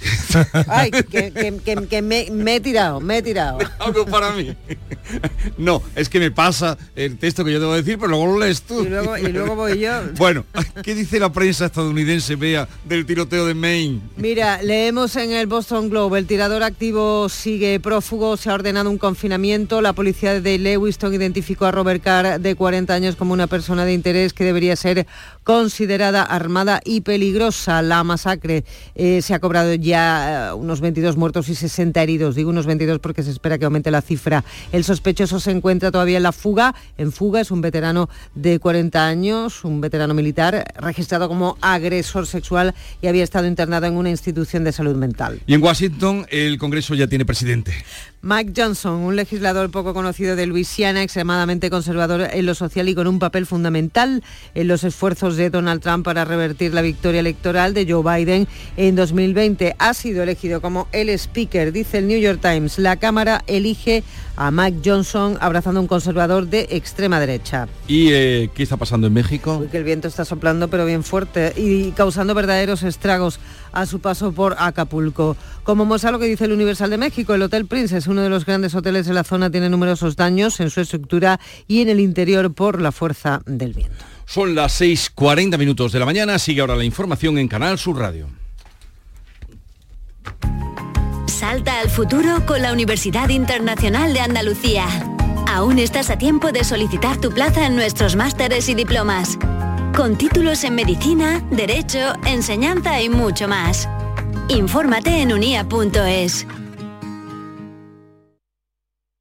Ay, 0.68 0.92
que, 0.92 1.32
que- 1.32 1.60
que- 1.64 1.88
que 1.88 2.02
me, 2.02 2.28
me 2.32 2.56
he 2.56 2.60
tirado, 2.60 3.00
me 3.00 3.18
he 3.18 3.22
tirado. 3.22 3.60
algo 3.80 4.06
para 4.06 4.32
mí. 4.32 4.56
No, 5.58 5.82
es 5.96 6.10
que 6.10 6.20
me 6.20 6.32
pasa 6.32 6.78
el 6.96 7.18
texto 7.18 7.44
que 7.46 7.52
yo 7.52 7.60
debo 7.60 7.74
decir, 7.74 7.98
pero 7.98 8.10
luego 8.10 8.28
lo 8.28 8.40
lees 8.40 8.62
tú. 8.64 8.84
Y 8.84 8.90
luego, 8.90 9.18
y 9.18 9.32
luego 9.32 9.56
voy 9.56 9.80
yo. 9.80 9.92
Bueno, 10.18 10.46
¿qué 10.84 10.96
dice 10.96 11.20
la 11.20 11.32
prensa 11.32 11.66
estadounidense, 11.66 12.36
vea, 12.36 12.68
del 12.86 13.06
tiroteo 13.06 13.46
de 13.46 13.54
Maine? 13.54 14.02
Mira, 14.18 14.62
leemos 14.62 15.16
en 15.16 15.32
el 15.32 15.48
Boston 15.48 15.90
Globe, 15.90 16.20
el 16.20 16.28
tirador 16.28 16.64
activo 16.64 17.30
sigue 17.30 17.80
prófugo, 17.80 18.38
se 18.38 18.50
ha 18.50 18.54
ordenado 18.54 18.90
un 18.90 18.98
confinamiento. 18.98 19.82
La 19.82 19.94
policía 19.94 20.40
de 20.40 20.58
Lewiston 20.58 21.14
identificó 21.14 21.66
a 21.66 21.72
Robert 21.72 22.04
Carr, 22.04 22.40
de 22.40 22.56
40 22.56 22.94
años, 22.94 23.16
como 23.16 23.34
una 23.34 23.48
persona 23.48 23.86
de 23.86 23.94
interés 23.94 24.34
que 24.34 24.44
debería 24.44 24.76
ser 24.76 25.08
considerada 25.44 26.24
armada 26.24 26.82
y 26.84 27.02
peligrosa. 27.02 27.82
La 27.82 28.04
masacre 28.04 28.64
eh, 28.96 29.22
se 29.22 29.34
ha 29.34 29.40
cobrado 29.40 29.74
ya 29.74 30.50
eh, 30.50 30.54
unos 30.54 30.82
22 30.82 31.18
muertos 31.18 31.50
y 31.50 31.56
60 31.56 32.02
heridos. 32.02 32.36
Digo 32.36 32.50
unos 32.50 32.66
22 32.66 33.00
porque 33.00 33.24
se 33.24 33.32
espera 33.32 33.58
que 33.58 33.66
aumente 33.66 33.92
la 33.92 34.02
cifra. 34.02 34.44
El 34.72 34.84
sospechoso 34.92 35.40
se 35.40 35.52
encuentra 35.52 35.90
todavía 35.90 36.18
en 36.18 36.24
la 36.24 36.34
fuga. 36.34 36.76
En 36.98 37.14
fuga 37.14 37.40
es 37.40 37.50
un 37.50 37.62
veterano 37.62 38.10
de 38.36 38.60
40 38.60 39.08
años, 39.08 39.64
un 39.64 39.80
veterano 39.80 40.14
militar, 40.14 40.66
registrado 40.76 41.30
como 41.30 41.58
agresor 41.62 42.28
sexual 42.28 42.76
y 43.02 43.08
había 43.08 43.24
estado 43.24 43.48
internado 43.48 43.88
en 43.88 43.96
una 43.96 44.10
institución 44.10 44.66
de 44.66 44.74
salud 44.74 44.96
mental. 44.96 45.40
Y 45.48 45.54
en 45.54 45.64
Washington 45.64 46.26
el 46.30 46.58
Congreso 46.58 46.94
ya 46.94 47.08
tiene 47.08 47.26
presidente. 47.26 47.74
Mike 48.24 48.54
Johnson, 48.56 48.98
un 48.98 49.16
legislador 49.16 49.72
poco 49.72 49.96
conocido 49.96 50.36
de 50.36 50.46
Luisiana, 50.46 51.02
extremadamente 51.02 51.72
conservador 51.72 52.28
en 52.32 52.46
lo 52.46 52.54
social 52.54 52.88
y 52.88 52.94
con 52.94 53.08
un 53.08 53.18
papel 53.18 53.48
fundamental 53.48 54.24
en 54.54 54.68
los 54.68 54.84
esfuerzos 54.84 55.38
de 55.38 55.50
Donald 55.50 55.82
Trump 55.82 56.06
para 56.06 56.24
revertir 56.24 56.72
la 56.76 56.84
victoria 56.84 57.20
electoral 57.20 57.74
de 57.74 57.92
Joe 57.92 58.04
Biden 58.04 58.48
en 58.78 58.96
2020. 58.96 59.76
Ha 59.80 59.94
sido 59.96 60.22
elegido 60.22 60.62
como 60.62 60.88
el 60.92 61.10
speaker, 61.10 61.72
dice 61.72 61.98
el 61.98 62.08
New 62.08 62.20
York 62.20 62.40
Times. 62.42 62.78
La 62.78 62.98
Cámara 62.98 63.42
elige 63.48 64.04
a 64.36 64.52
Mike 64.52 64.82
Johnson 64.86 65.40
abrazando 65.42 65.80
a 65.80 65.82
un 65.82 65.88
conservador 65.88 66.46
de 66.46 66.68
extrema 66.70 67.20
derecha. 67.20 67.68
¿Y 67.88 68.10
eh, 68.12 68.52
qué 68.54 68.62
está 68.62 68.78
pasando 68.78 69.08
en 69.08 69.14
México? 69.14 69.58
Uy, 69.62 69.68
que 69.68 69.78
el 69.78 69.84
viento 69.84 70.08
está 70.08 70.26
soplando 70.26 70.68
pero 70.68 70.86
bien 70.86 71.04
fuerte 71.04 71.54
y 71.58 71.90
causando 71.92 72.36
verdaderos 72.36 72.84
estragos 72.84 73.40
a 73.72 73.86
su 73.86 74.00
paso 74.00 74.32
por 74.32 74.56
Acapulco. 74.60 75.36
Como 75.64 75.86
muestra 75.86 76.12
lo 76.12 76.20
que 76.20 76.26
dice 76.26 76.46
el 76.46 76.54
Universal 76.54 76.90
de 76.90 76.98
México, 76.98 77.34
el 77.34 77.42
Hotel 77.42 77.66
Princess, 77.66 78.08
uno 78.08 78.22
de 78.22 78.30
los 78.30 78.46
grandes 78.46 78.76
hoteles 78.76 79.06
de 79.06 79.14
la 79.14 79.24
zona, 79.24 79.50
tiene 79.50 79.70
numerosos 79.70 80.16
daños 80.16 80.60
en 80.60 80.70
su 80.70 80.82
estructura 80.82 81.40
y 81.68 81.82
en 81.82 81.90
el 81.90 82.00
interior 82.00 82.54
por 82.54 82.82
la 82.82 82.92
fuerza 82.92 83.42
del 83.46 83.74
viento. 83.74 84.04
Son 84.26 84.56
las 84.56 84.80
6.40 84.80 85.58
minutos 85.58 85.92
de 85.92 86.00
la 86.00 86.06
mañana, 86.06 86.40
sigue 86.40 86.62
ahora 86.62 86.76
la 86.76 86.86
información 86.86 87.38
en 87.38 87.48
Canal 87.48 87.78
Sur 87.78 87.98
Radio. 87.98 88.28
Salta 91.28 91.80
al 91.80 91.90
futuro 91.90 92.46
con 92.46 92.62
la 92.62 92.72
Universidad 92.72 93.30
Internacional 93.30 94.14
de 94.14 94.20
Andalucía. 94.20 94.86
Aún 95.48 95.80
estás 95.80 96.10
a 96.10 96.18
tiempo 96.18 96.52
de 96.52 96.64
solicitar 96.64 97.20
tu 97.20 97.32
plaza 97.32 97.66
en 97.66 97.76
nuestros 97.76 98.16
másteres 98.16 98.70
y 98.70 98.76
diplomas. 98.76 99.38
Con 99.96 100.18
títulos 100.18 100.64
en 100.64 100.76
medicina, 100.76 101.46
derecho, 101.52 102.14
enseñanza 102.26 103.02
y 103.02 103.10
mucho 103.10 103.48
más. 103.48 103.90
Infórmate 104.48 105.22
en 105.22 105.34
unia.es. 105.34 106.48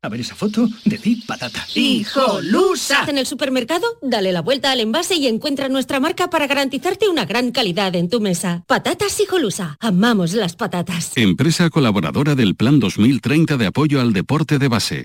A 0.03 0.09
ver 0.09 0.21
esa 0.21 0.35
foto, 0.35 0.67
decid 0.85 1.25
patata. 1.27 1.67
¡Hijolusa! 1.75 3.05
En 3.09 3.19
el 3.19 3.27
supermercado, 3.27 3.87
dale 4.01 4.33
la 4.33 4.41
vuelta 4.41 4.71
al 4.71 4.81
envase 4.81 5.17
y 5.17 5.27
encuentra 5.27 5.69
nuestra 5.69 6.01
marca 6.01 6.31
para 6.31 6.47
garantizarte 6.47 7.09
una 7.09 7.27
gran 7.27 7.51
calidad 7.51 7.95
en 7.97 8.09
tu 8.09 8.21
mesa. 8.21 8.65
Patatas 8.67 9.21
Hijolusa. 9.21 9.77
Amamos 9.81 10.33
las 10.33 10.57
patatas. 10.57 11.13
Empresa 11.17 11.69
colaboradora 11.69 12.35
del 12.35 12.55
Plan 12.55 12.81
2030 12.81 13.59
de 13.59 13.67
apoyo 13.67 14.01
al 14.01 14.13
deporte 14.15 14.59
de 14.59 14.69
base. 14.69 15.05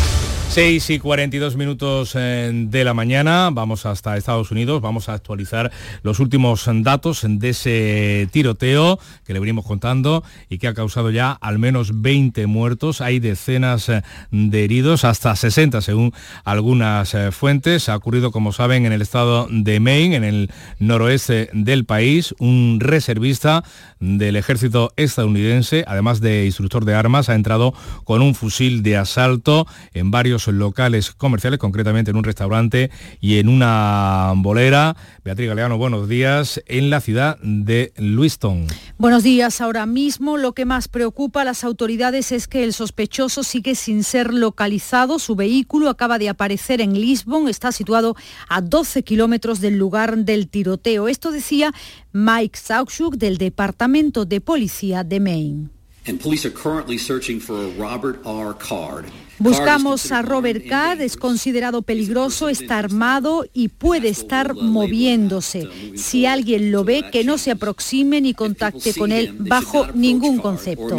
6 0.51 0.89
y 0.89 0.99
42 0.99 1.55
minutos 1.55 2.11
eh, 2.13 2.51
de 2.53 2.83
la 2.83 2.93
mañana, 2.93 3.47
vamos 3.53 3.85
hasta 3.85 4.17
Estados 4.17 4.51
Unidos, 4.51 4.81
vamos 4.81 5.07
a 5.07 5.13
actualizar 5.13 5.71
los 6.03 6.19
últimos 6.19 6.69
datos 6.69 7.21
de 7.25 7.49
ese 7.49 8.27
tiroteo 8.33 8.99
que 9.25 9.31
le 9.31 9.39
venimos 9.39 9.65
contando 9.65 10.25
y 10.49 10.57
que 10.57 10.67
ha 10.67 10.73
causado 10.73 11.09
ya 11.09 11.31
al 11.31 11.57
menos 11.57 12.01
20 12.01 12.47
muertos, 12.47 12.99
hay 12.99 13.19
decenas 13.19 13.87
eh, 13.87 14.01
de 14.31 14.65
heridos, 14.65 15.05
hasta 15.05 15.33
60 15.37 15.79
según 15.79 16.13
algunas 16.43 17.13
eh, 17.13 17.31
fuentes. 17.31 17.87
Ha 17.87 17.95
ocurrido, 17.95 18.31
como 18.31 18.51
saben, 18.51 18.85
en 18.85 18.91
el 18.91 19.01
estado 19.01 19.47
de 19.49 19.79
Maine, 19.79 20.17
en 20.17 20.25
el 20.25 20.51
noroeste 20.79 21.49
del 21.53 21.85
país, 21.85 22.35
un 22.39 22.79
reservista 22.81 23.63
del 24.01 24.35
ejército 24.35 24.91
estadounidense, 24.97 25.85
además 25.87 26.19
de 26.19 26.45
instructor 26.45 26.83
de 26.83 26.95
armas, 26.95 27.29
ha 27.29 27.35
entrado 27.35 27.73
con 28.03 28.21
un 28.21 28.35
fusil 28.35 28.83
de 28.83 28.97
asalto 28.97 29.65
en 29.93 30.11
varios 30.11 30.40
locales 30.47 31.11
comerciales, 31.11 31.59
concretamente 31.59 32.11
en 32.11 32.17
un 32.17 32.23
restaurante 32.23 32.91
y 33.19 33.39
en 33.39 33.49
una 33.49 34.33
bolera. 34.35 34.95
Beatriz 35.23 35.49
Galeano, 35.49 35.77
buenos 35.77 36.07
días, 36.07 36.61
en 36.65 36.89
la 36.89 37.01
ciudad 37.01 37.37
de 37.41 37.93
Lewiston. 37.97 38.67
Buenos 38.97 39.23
días. 39.23 39.61
Ahora 39.61 39.85
mismo 39.85 40.37
lo 40.37 40.53
que 40.53 40.65
más 40.65 40.87
preocupa 40.87 41.41
a 41.41 41.45
las 41.45 41.63
autoridades 41.63 42.31
es 42.31 42.47
que 42.47 42.63
el 42.63 42.73
sospechoso 42.73 43.43
sigue 43.43 43.75
sin 43.75 44.03
ser 44.03 44.33
localizado. 44.33 45.19
Su 45.19 45.35
vehículo 45.35 45.89
acaba 45.89 46.17
de 46.19 46.29
aparecer 46.29 46.81
en 46.81 46.93
Lisbon, 46.93 47.47
está 47.47 47.71
situado 47.71 48.15
a 48.49 48.61
12 48.61 49.03
kilómetros 49.03 49.61
del 49.61 49.77
lugar 49.77 50.17
del 50.17 50.47
tiroteo. 50.47 51.07
Esto 51.07 51.31
decía 51.31 51.73
Mike 52.13 52.57
Saukshuk 52.57 53.15
del 53.15 53.37
Departamento 53.37 54.25
de 54.25 54.41
Policía 54.41 55.03
de 55.03 55.19
Maine. 55.19 55.80
And 56.07 56.19
police 56.19 56.45
are 56.47 56.53
currently 56.53 56.97
searching 56.97 57.39
for 57.39 57.55
a 57.55 57.67
Robert 57.77 58.25
R. 58.25 58.53
Card. 58.55 59.05
Buscamos 59.37 60.11
a 60.11 60.21
Robert 60.21 60.67
Card, 60.67 61.01
es 61.01 61.17
considerado 61.17 61.81
peligroso, 61.81 62.47
está 62.47 62.77
armado 62.77 63.45
y 63.53 63.69
puede 63.69 64.09
estar 64.09 64.53
moviéndose. 64.53 65.67
Si 65.95 66.27
alguien 66.27 66.71
lo 66.71 66.83
ve, 66.83 67.05
que 67.11 67.23
no 67.23 67.39
se 67.39 67.49
aproxime 67.49 68.21
ni 68.21 68.35
contacte 68.35 68.93
con 68.93 69.11
él 69.11 69.33
bajo 69.39 69.87
ningún 69.93 70.37
concepto. 70.37 70.95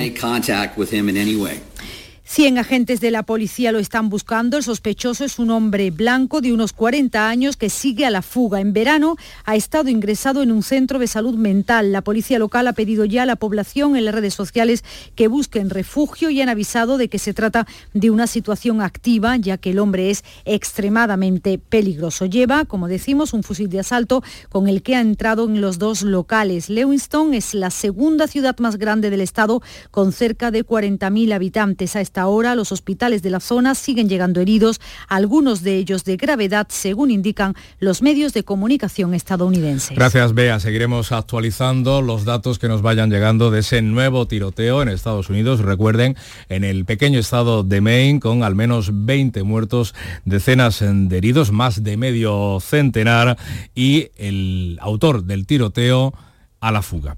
Make 2.35 2.45
contact 2.45 2.53
with 2.53 2.53
him 2.53 2.53
in 2.53 2.53
any 2.53 2.53
way. 2.53 2.53
100 2.53 2.57
agentes 2.57 3.01
de 3.01 3.11
la 3.11 3.25
policía 3.25 3.73
lo 3.73 3.79
están 3.79 4.09
buscando. 4.09 4.57
El 4.57 4.63
sospechoso 4.63 5.23
es 5.23 5.39
un 5.39 5.51
hombre 5.51 5.91
blanco 5.91 6.41
de 6.41 6.53
unos 6.55 6.73
40 6.73 7.29
años 7.29 7.59
que 7.59 7.69
sigue 7.69 8.07
a 8.07 8.11
la 8.11 8.23
fuga. 8.23 8.61
En 8.61 8.73
verano 8.73 9.17
ha 9.45 9.55
estado 9.55 9.91
ingresado 9.91 10.43
en 10.43 10.51
un 10.51 10.63
centro 10.63 10.99
de 10.99 11.09
salud 11.09 11.35
mental. 11.35 11.93
La 11.93 12.01
policía 12.01 12.39
local 12.39 12.69
ha 12.69 12.73
pedido 12.73 13.05
ya 13.05 13.25
a 13.25 13.27
la 13.27 13.37
población 13.37 13.97
en 13.97 14.07
las 14.07 14.15
redes 14.15 14.33
sociales 14.33 14.83
que 15.15 15.29
busquen 15.29 15.69
refugio 15.69 16.31
y 16.31 16.41
han 16.41 16.49
avisado 16.49 16.97
de 16.97 17.09
que 17.09 17.19
se 17.19 17.35
trata 17.35 17.67
de 17.93 18.11
una 18.11 18.27
situación 18.27 18.81
activa, 18.81 19.37
ya 19.37 19.59
que 19.59 19.73
el 19.73 19.79
hombre 19.79 20.09
es 20.09 20.25
extremadamente 20.47 21.59
peligroso. 21.59 22.25
Lleva, 22.25 22.65
como 22.65 22.89
decimos, 22.89 23.35
un 23.35 23.43
fusil 23.43 23.69
de 23.69 23.81
asalto 23.81 24.23
con 24.49 24.69
el 24.69 24.83
que 24.83 24.97
ha 24.97 25.03
entrado 25.03 25.45
en 25.45 25.61
los 25.61 25.79
dos 25.79 26.03
locales. 26.03 26.71
Lewiston 26.71 27.35
es 27.35 27.53
la 27.53 27.71
segunda 27.71 28.27
ciudad 28.27 28.59
más 28.59 28.79
grande 28.79 29.11
del 29.11 29.21
estado 29.21 29.61
con 29.91 30.13
cerca 30.13 30.51
de 30.51 30.65
40.000 30.65 31.35
habitantes. 31.35 31.95
Ahora 32.23 32.55
los 32.55 32.73
hospitales 32.73 33.23
de 33.23 33.31
la 33.31 33.41
zona 33.41 33.75
siguen 33.75 34.09
llegando 34.09 34.41
heridos, 34.41 34.81
algunos 35.09 35.63
de 35.63 35.77
ellos 35.77 36.05
de 36.05 36.17
gravedad, 36.17 36.67
según 36.71 37.11
indican 37.11 37.55
los 37.79 38.03
medios 38.03 38.33
de 38.33 38.45
comunicación 38.45 39.15
estadounidenses. 39.15 39.97
Gracias, 39.97 40.35
Bea. 40.35 40.59
Seguiremos 40.61 41.13
actualizando 41.13 42.01
los 42.03 42.25
datos 42.25 42.59
que 42.59 42.69
nos 42.69 42.83
vayan 42.83 43.11
llegando 43.11 43.51
de 43.51 43.61
ese 43.61 43.83
nuevo 43.83 44.27
tiroteo 44.27 44.83
en 44.83 44.89
Estados 44.89 45.29
Unidos. 45.29 45.61
Recuerden, 45.61 46.17
en 46.49 46.65
el 46.65 46.85
pequeño 46.85 47.19
estado 47.19 47.63
de 47.63 47.81
Maine, 47.81 48.21
con 48.21 48.43
al 48.43 48.55
menos 48.55 48.91
20 48.93 49.43
muertos, 49.43 49.95
decenas 50.25 50.81
de 50.81 51.17
heridos, 51.17 51.53
más 51.53 51.83
de 51.83 51.97
medio 51.97 52.59
centenar, 52.61 53.37
y 53.75 54.09
el 54.17 54.79
autor 54.81 55.25
del 55.25 55.47
tiroteo 55.47 56.15
a 56.61 56.71
la 56.71 56.83
fuga. 56.83 57.17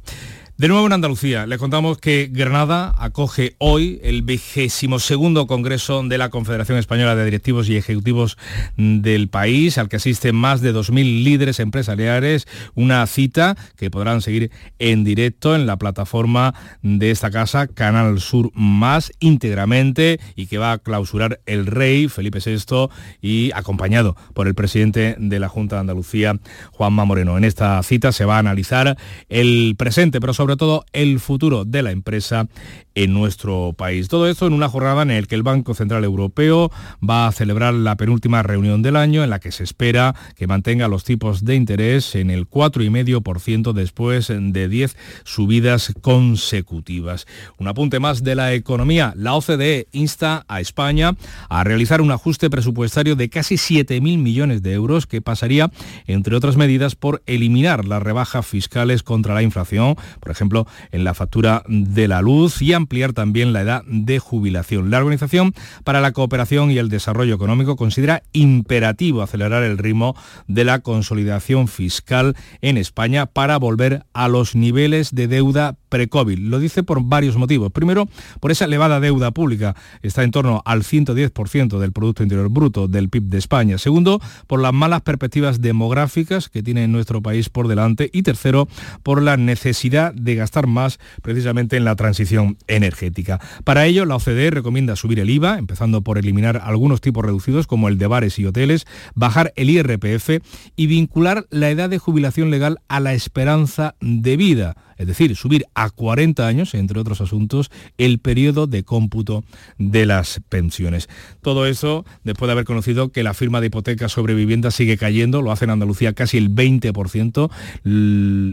De 0.56 0.68
nuevo 0.68 0.86
en 0.86 0.92
Andalucía, 0.92 1.46
les 1.46 1.58
contamos 1.58 1.98
que 1.98 2.30
Granada 2.30 2.94
acoge 3.00 3.56
hoy 3.58 3.98
el 4.04 4.22
vigésimo 4.22 5.00
segundo 5.00 5.48
Congreso 5.48 6.04
de 6.04 6.16
la 6.16 6.28
Confederación 6.28 6.78
Española 6.78 7.16
de 7.16 7.24
Directivos 7.24 7.68
y 7.68 7.76
Ejecutivos 7.76 8.38
del 8.76 9.26
país, 9.26 9.78
al 9.78 9.88
que 9.88 9.96
asisten 9.96 10.36
más 10.36 10.60
de 10.60 10.72
2.000 10.72 11.24
líderes 11.24 11.58
empresariales, 11.58 12.46
una 12.76 13.04
cita 13.08 13.56
que 13.76 13.90
podrán 13.90 14.22
seguir 14.22 14.52
en 14.78 15.02
directo 15.02 15.56
en 15.56 15.66
la 15.66 15.76
plataforma 15.76 16.54
de 16.82 17.10
esta 17.10 17.32
casa, 17.32 17.66
Canal 17.66 18.20
Sur 18.20 18.52
Más, 18.54 19.10
íntegramente, 19.18 20.20
y 20.36 20.46
que 20.46 20.58
va 20.58 20.70
a 20.70 20.78
clausurar 20.78 21.40
el 21.46 21.66
rey 21.66 22.06
Felipe 22.06 22.38
VI 22.38 22.90
y 23.20 23.50
acompañado 23.56 24.16
por 24.34 24.46
el 24.46 24.54
presidente 24.54 25.16
de 25.18 25.40
la 25.40 25.48
Junta 25.48 25.74
de 25.74 25.80
Andalucía, 25.80 26.38
Juanma 26.70 27.04
Moreno. 27.04 27.36
En 27.36 27.42
esta 27.42 27.82
cita 27.82 28.12
se 28.12 28.24
va 28.24 28.36
a 28.36 28.38
analizar 28.38 28.96
el 29.28 29.74
presente, 29.76 30.20
pero 30.20 30.32
sobre 30.44 30.53
todo 30.56 30.84
el 30.92 31.20
futuro 31.20 31.64
de 31.64 31.82
la 31.82 31.90
empresa 31.90 32.48
en 32.94 33.12
nuestro 33.12 33.74
país. 33.76 34.08
Todo 34.08 34.28
esto 34.28 34.46
en 34.46 34.52
una 34.52 34.68
jornada 34.68 35.02
en 35.02 35.08
la 35.08 35.22
que 35.22 35.34
el 35.34 35.42
Banco 35.42 35.74
Central 35.74 36.04
Europeo 36.04 36.70
va 37.08 37.26
a 37.26 37.32
celebrar 37.32 37.74
la 37.74 37.96
penúltima 37.96 38.42
reunión 38.42 38.82
del 38.82 38.96
año 38.96 39.24
en 39.24 39.30
la 39.30 39.40
que 39.40 39.52
se 39.52 39.64
espera 39.64 40.14
que 40.36 40.46
mantenga 40.46 40.88
los 40.88 41.04
tipos 41.04 41.44
de 41.44 41.54
interés 41.54 42.14
en 42.14 42.30
el 42.30 42.48
4,5% 42.48 43.72
después 43.72 44.28
de 44.28 44.68
10 44.68 44.96
subidas 45.24 45.92
consecutivas. 46.00 47.26
Un 47.58 47.68
apunte 47.68 48.00
más 48.00 48.22
de 48.22 48.34
la 48.34 48.52
economía. 48.52 49.12
La 49.16 49.34
OCDE 49.34 49.88
insta 49.92 50.44
a 50.48 50.60
España 50.60 51.16
a 51.48 51.64
realizar 51.64 52.00
un 52.00 52.10
ajuste 52.10 52.50
presupuestario 52.50 53.16
de 53.16 53.28
casi 53.28 53.56
7.000 53.56 54.18
millones 54.18 54.62
de 54.62 54.72
euros 54.72 55.06
que 55.06 55.22
pasaría, 55.22 55.70
entre 56.06 56.36
otras 56.36 56.56
medidas, 56.56 56.94
por 56.94 57.22
eliminar 57.26 57.84
las 57.84 58.02
rebajas 58.02 58.46
fiscales 58.46 59.02
contra 59.02 59.34
la 59.34 59.42
inflación, 59.42 59.96
por 60.20 60.30
ejemplo, 60.30 60.66
en 60.92 61.04
la 61.04 61.14
factura 61.14 61.62
de 61.68 62.08
la 62.08 62.22
luz 62.22 62.62
y 62.62 62.72
ampliar 62.84 63.14
también 63.14 63.54
la 63.54 63.62
edad 63.62 63.82
de 63.86 64.18
jubilación. 64.18 64.90
La 64.90 64.98
Organización 64.98 65.54
para 65.84 66.02
la 66.02 66.12
Cooperación 66.12 66.70
y 66.70 66.76
el 66.76 66.90
Desarrollo 66.90 67.34
Económico 67.34 67.76
considera 67.76 68.22
imperativo 68.34 69.22
acelerar 69.22 69.62
el 69.62 69.78
ritmo 69.78 70.14
de 70.48 70.64
la 70.64 70.80
consolidación 70.80 71.66
fiscal 71.66 72.36
en 72.60 72.76
España 72.76 73.24
para 73.24 73.56
volver 73.56 74.04
a 74.12 74.28
los 74.28 74.54
niveles 74.54 75.14
de 75.14 75.28
deuda 75.28 75.76
pre-COVID. 75.88 76.38
Lo 76.38 76.58
dice 76.58 76.82
por 76.82 77.02
varios 77.02 77.36
motivos. 77.36 77.72
Primero, 77.72 78.06
por 78.40 78.50
esa 78.50 78.66
elevada 78.66 79.00
deuda 79.00 79.30
pública, 79.30 79.74
está 80.02 80.22
en 80.24 80.30
torno 80.30 80.60
al 80.66 80.82
110% 80.82 81.78
del 81.78 81.92
Producto 81.92 82.22
Interior 82.22 82.50
Bruto 82.50 82.86
del 82.86 83.08
PIB 83.08 83.24
de 83.24 83.38
España. 83.38 83.78
Segundo, 83.78 84.20
por 84.46 84.60
las 84.60 84.74
malas 84.74 85.00
perspectivas 85.00 85.62
demográficas 85.62 86.50
que 86.50 86.62
tiene 86.62 86.86
nuestro 86.88 87.22
país 87.22 87.48
por 87.48 87.68
delante. 87.68 88.10
Y 88.12 88.24
tercero, 88.24 88.68
por 89.02 89.22
la 89.22 89.38
necesidad 89.38 90.12
de 90.12 90.34
gastar 90.34 90.66
más 90.66 90.98
precisamente 91.22 91.76
en 91.76 91.84
la 91.84 91.96
transición 91.96 92.58
energética. 92.76 93.40
Para 93.64 93.86
ello, 93.86 94.04
la 94.04 94.16
OCDE 94.16 94.50
recomienda 94.50 94.96
subir 94.96 95.20
el 95.20 95.30
IVA, 95.30 95.58
empezando 95.58 96.02
por 96.02 96.18
eliminar 96.18 96.60
algunos 96.62 97.00
tipos 97.00 97.24
reducidos 97.24 97.66
como 97.66 97.88
el 97.88 97.98
de 97.98 98.06
bares 98.06 98.38
y 98.38 98.46
hoteles, 98.46 98.86
bajar 99.14 99.52
el 99.56 99.70
IRPF 99.70 100.40
y 100.76 100.86
vincular 100.86 101.46
la 101.50 101.70
edad 101.70 101.90
de 101.90 101.98
jubilación 101.98 102.50
legal 102.50 102.80
a 102.88 103.00
la 103.00 103.14
esperanza 103.14 103.94
de 104.00 104.36
vida 104.36 104.76
es 104.98 105.06
decir, 105.06 105.34
subir 105.36 105.64
a 105.74 105.90
40 105.90 106.46
años, 106.46 106.74
entre 106.74 107.00
otros 107.00 107.20
asuntos, 107.20 107.70
el 107.98 108.18
periodo 108.18 108.66
de 108.66 108.84
cómputo 108.84 109.44
de 109.78 110.06
las 110.06 110.40
pensiones. 110.48 111.08
Todo 111.42 111.66
eso 111.66 112.04
después 112.22 112.48
de 112.48 112.52
haber 112.52 112.64
conocido 112.64 113.10
que 113.10 113.22
la 113.22 113.34
firma 113.34 113.60
de 113.60 113.68
hipotecas 113.68 114.12
sobre 114.12 114.34
vivienda 114.34 114.70
sigue 114.70 114.96
cayendo, 114.96 115.42
lo 115.42 115.52
hace 115.52 115.64
en 115.64 115.70
Andalucía 115.70 116.12
casi 116.12 116.38
el 116.38 116.50
20% 116.50 117.50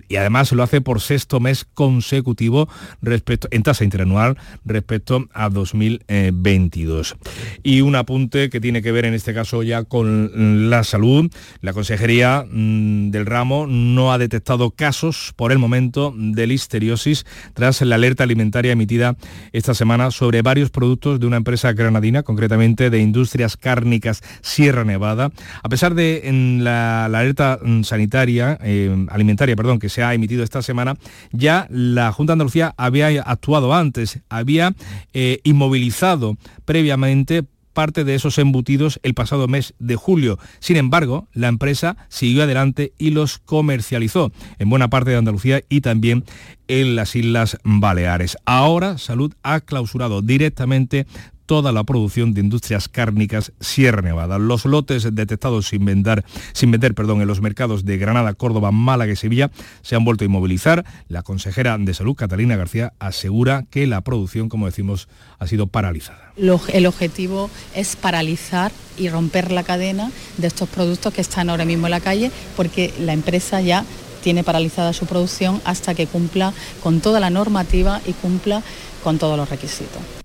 y 0.08 0.16
además 0.16 0.52
lo 0.52 0.64
hace 0.64 0.82
por 0.82 1.02
sexto 1.02 1.40
mes 1.40 1.66
consecutivo 1.74 2.68
respecto, 3.02 3.48
en 3.52 3.64
tasa 3.64 3.84
interanual 3.84 4.38
respecto 4.66 5.28
a 5.34 5.50
2022. 5.50 7.16
Y 7.64 7.82
un 7.82 7.96
apunte 7.96 8.50
que 8.50 8.62
tiene 8.62 8.82
que 8.82 8.92
ver 8.92 9.06
en 9.06 9.14
este 9.14 9.34
caso 9.34 9.64
ya 9.64 9.84
con 9.84 10.70
la 10.70 10.84
salud. 10.84 11.32
La 11.62 11.74
Consejería 11.74 12.46
mm, 12.50 13.12
del 13.12 13.26
ramo 13.26 13.68
no 13.68 14.12
ha 14.12 14.18
detectado 14.18 14.72
casos 14.72 15.34
por 15.36 15.52
el 15.52 15.60
momento 15.60 16.14
de 16.34 16.48
listeriosis 16.48 17.26
tras 17.54 17.82
la 17.82 17.96
alerta 17.96 18.24
alimentaria 18.24 18.72
emitida 18.72 19.16
esta 19.52 19.74
semana 19.74 20.12
sobre 20.12 20.42
varios 20.42 20.70
productos 20.70 21.20
de 21.20 21.28
una 21.28 21.38
empresa 21.38 21.74
granadina, 21.74 22.24
concretamente 22.24 22.90
de 22.90 23.00
Industrias 23.00 23.58
Cárnicas 23.58 24.22
Sierra 24.42 24.84
Nevada. 24.84 25.32
A 25.64 25.70
pesar 25.70 25.96
de 25.96 26.22
en 26.26 26.64
la, 26.64 27.06
alerta 27.06 27.60
mm, 27.62 27.84
sanitaria, 27.84 28.58
eh, 28.64 29.06
alimentaria, 29.10 29.56
perdón, 29.56 29.80
que 29.80 29.90
se 29.90 30.04
ha 30.04 30.14
emitido 30.14 30.44
esta 30.44 30.62
semana, 30.62 30.96
ya 31.32 31.68
la 31.70 32.12
Junta 32.12 32.32
de 32.32 32.34
Andalucía 32.36 32.74
había 32.78 33.22
actuado 33.22 33.74
antes, 33.74 34.20
había 34.30 34.74
eh, 35.14 35.40
inmovilizado 35.44 36.38
previamente 36.66 37.44
parte 37.74 38.04
de 38.04 38.16
esos 38.16 38.38
embutidos 38.38 39.00
el 39.04 39.14
pasado 39.14 39.48
mes 39.48 39.74
de 39.80 39.96
julio. 39.96 40.38
Sin 40.60 40.78
embargo, 40.78 41.28
la 41.34 41.48
empresa 41.48 41.98
siguió 42.10 42.44
adelante 42.44 42.94
y 42.98 43.12
los 43.12 43.40
comercializó 43.40 44.32
en 44.60 44.70
buena 44.70 44.90
parte 44.90 45.12
de 45.12 45.18
Andalucía 45.18 45.62
y 45.70 45.82
también 45.82 46.24
en 46.68 46.96
las 46.96 47.16
Islas 47.16 47.58
Baleares. 47.64 48.38
Ahora 48.46 48.98
Salud 48.98 49.34
ha 49.44 49.60
clausurado 49.60 50.22
directamente 50.22 51.06
toda 51.52 51.74
la 51.74 51.84
producción 51.84 52.34
de 52.34 52.40
industrias 52.40 52.88
cárnicas 52.88 53.52
Sierra 53.60 54.02
Nevada. 54.02 54.40
Los 54.40 54.64
lotes 54.64 55.14
detectados 55.14 55.68
sin 55.68 55.84
vender, 55.84 56.24
sin 56.54 56.72
vender 56.72 56.96
perdón, 56.96 57.20
en 57.20 57.28
los 57.28 57.42
mercados 57.42 57.84
de 57.84 57.98
Granada, 57.98 58.34
Córdoba, 58.36 58.72
Málaga 58.72 59.12
y 59.12 59.18
Sevilla 59.18 59.52
se 59.82 59.98
han 59.98 60.06
vuelto 60.06 60.24
a 60.24 60.28
inmovilizar. 60.28 60.86
La 61.10 61.24
consejera 61.24 61.78
de 61.78 61.94
Salud, 61.94 62.16
Catalina 62.16 62.56
García, 62.56 62.94
asegura 63.00 63.66
que 63.70 63.86
la 63.86 64.00
producción, 64.00 64.48
como 64.48 64.66
decimos, 64.66 65.10
ha 65.40 65.48
sido 65.48 65.68
paralizada. 65.68 66.32
El 66.38 66.86
objetivo 66.86 67.50
es 67.76 67.98
paralizar 67.98 68.72
y 68.98 69.10
romper 69.10 69.52
la 69.52 69.64
cadena 69.64 70.10
de 70.38 70.48
estos 70.48 70.70
productos 70.70 71.14
que 71.14 71.20
están 71.20 71.50
ahora 71.50 71.66
mismo 71.66 71.88
en 71.88 71.92
la 71.92 72.00
calle 72.00 72.32
porque 72.56 72.94
la 72.98 73.12
empresa 73.12 73.60
ya 73.60 73.84
tiene 74.24 74.46
paralizada 74.46 74.94
su 74.94 75.06
producción 75.06 75.62
hasta 75.66 75.96
que 75.96 76.08
cumpla 76.08 76.54
con 76.82 77.02
toda 77.02 77.20
la 77.20 77.30
normativa 77.30 78.00
y 78.06 78.14
cumpla 78.14 78.64
con 79.04 79.18
todos 79.18 79.36
los 79.36 79.50
requisitos. 79.50 80.21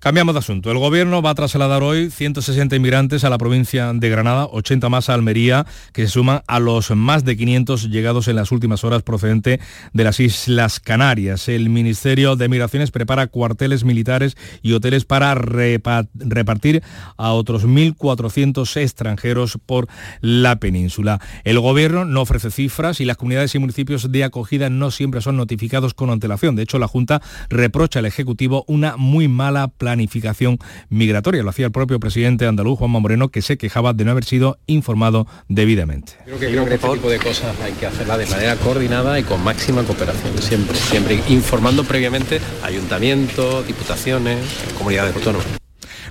Cambiamos 0.00 0.32
de 0.36 0.38
asunto. 0.38 0.70
El 0.70 0.78
gobierno 0.78 1.22
va 1.22 1.30
a 1.30 1.34
trasladar 1.34 1.82
hoy 1.82 2.08
160 2.08 2.76
inmigrantes 2.76 3.24
a 3.24 3.30
la 3.30 3.36
provincia 3.36 3.92
de 3.92 4.08
Granada, 4.08 4.46
80 4.46 4.88
más 4.88 5.08
a 5.08 5.14
Almería, 5.14 5.66
que 5.92 6.02
se 6.02 6.12
suman 6.12 6.42
a 6.46 6.60
los 6.60 6.92
más 6.92 7.24
de 7.24 7.36
500 7.36 7.90
llegados 7.90 8.28
en 8.28 8.36
las 8.36 8.52
últimas 8.52 8.84
horas 8.84 9.02
procedente 9.02 9.58
de 9.92 10.04
las 10.04 10.20
Islas 10.20 10.78
Canarias. 10.78 11.48
El 11.48 11.68
Ministerio 11.68 12.36
de 12.36 12.48
Migraciones 12.48 12.92
prepara 12.92 13.26
cuarteles 13.26 13.82
militares 13.82 14.36
y 14.62 14.72
hoteles 14.72 15.04
para 15.04 15.34
repartir 15.34 16.84
a 17.16 17.32
otros 17.32 17.66
1.400 17.66 18.80
extranjeros 18.80 19.58
por 19.66 19.88
la 20.20 20.60
península. 20.60 21.20
El 21.42 21.58
gobierno 21.58 22.04
no 22.04 22.20
ofrece 22.20 22.52
cifras 22.52 23.00
y 23.00 23.04
las 23.04 23.16
comunidades 23.16 23.52
y 23.56 23.58
municipios 23.58 24.12
de 24.12 24.22
acogida 24.22 24.70
no 24.70 24.92
siempre 24.92 25.22
son 25.22 25.36
notificados 25.36 25.92
con 25.92 26.10
antelación. 26.10 26.54
De 26.54 26.62
hecho, 26.62 26.78
la 26.78 26.86
Junta 26.86 27.20
reprocha 27.48 27.98
al 27.98 28.06
Ejecutivo 28.06 28.64
una 28.68 28.96
muy 28.96 29.26
mala 29.26 29.66
planificación 29.66 29.87
planificación 29.88 30.58
migratoria. 30.90 31.42
Lo 31.42 31.48
hacía 31.48 31.64
el 31.64 31.72
propio 31.72 31.98
presidente 31.98 32.46
andaluz, 32.46 32.78
Juanma 32.78 33.00
Moreno, 33.00 33.30
que 33.30 33.40
se 33.40 33.56
quejaba 33.56 33.94
de 33.94 34.04
no 34.04 34.10
haber 34.10 34.24
sido 34.24 34.58
informado 34.66 35.26
debidamente. 35.48 36.12
Creo 36.24 36.38
que, 36.38 36.48
creo 36.48 36.64
que 36.66 36.74
este 36.74 36.88
tipo 36.90 37.08
de 37.08 37.18
cosas 37.18 37.58
hay 37.62 37.72
que 37.72 37.86
hacerla 37.86 38.18
de 38.18 38.26
manera 38.26 38.56
coordinada 38.56 39.18
y 39.18 39.22
con 39.22 39.42
máxima 39.42 39.82
cooperación, 39.84 40.36
siempre, 40.42 40.76
siempre 40.76 41.20
informando 41.30 41.84
previamente 41.84 42.38
ayuntamientos, 42.62 43.66
diputaciones, 43.66 44.38
comunidades 44.76 45.16
autónomas. 45.16 45.46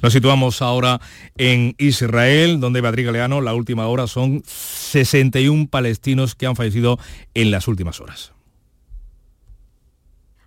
Nos 0.01 0.13
situamos 0.13 0.63
ahora 0.63 0.99
en 1.37 1.75
Israel, 1.77 2.59
donde 2.59 2.81
Beatriz 2.81 3.05
Galeano, 3.05 3.41
la 3.41 3.53
última 3.53 3.87
hora 3.87 4.07
son 4.07 4.41
61 4.45 5.67
palestinos 5.69 6.33
que 6.33 6.47
han 6.47 6.55
fallecido 6.55 6.97
en 7.35 7.51
las 7.51 7.67
últimas 7.67 8.01
horas. 8.01 8.31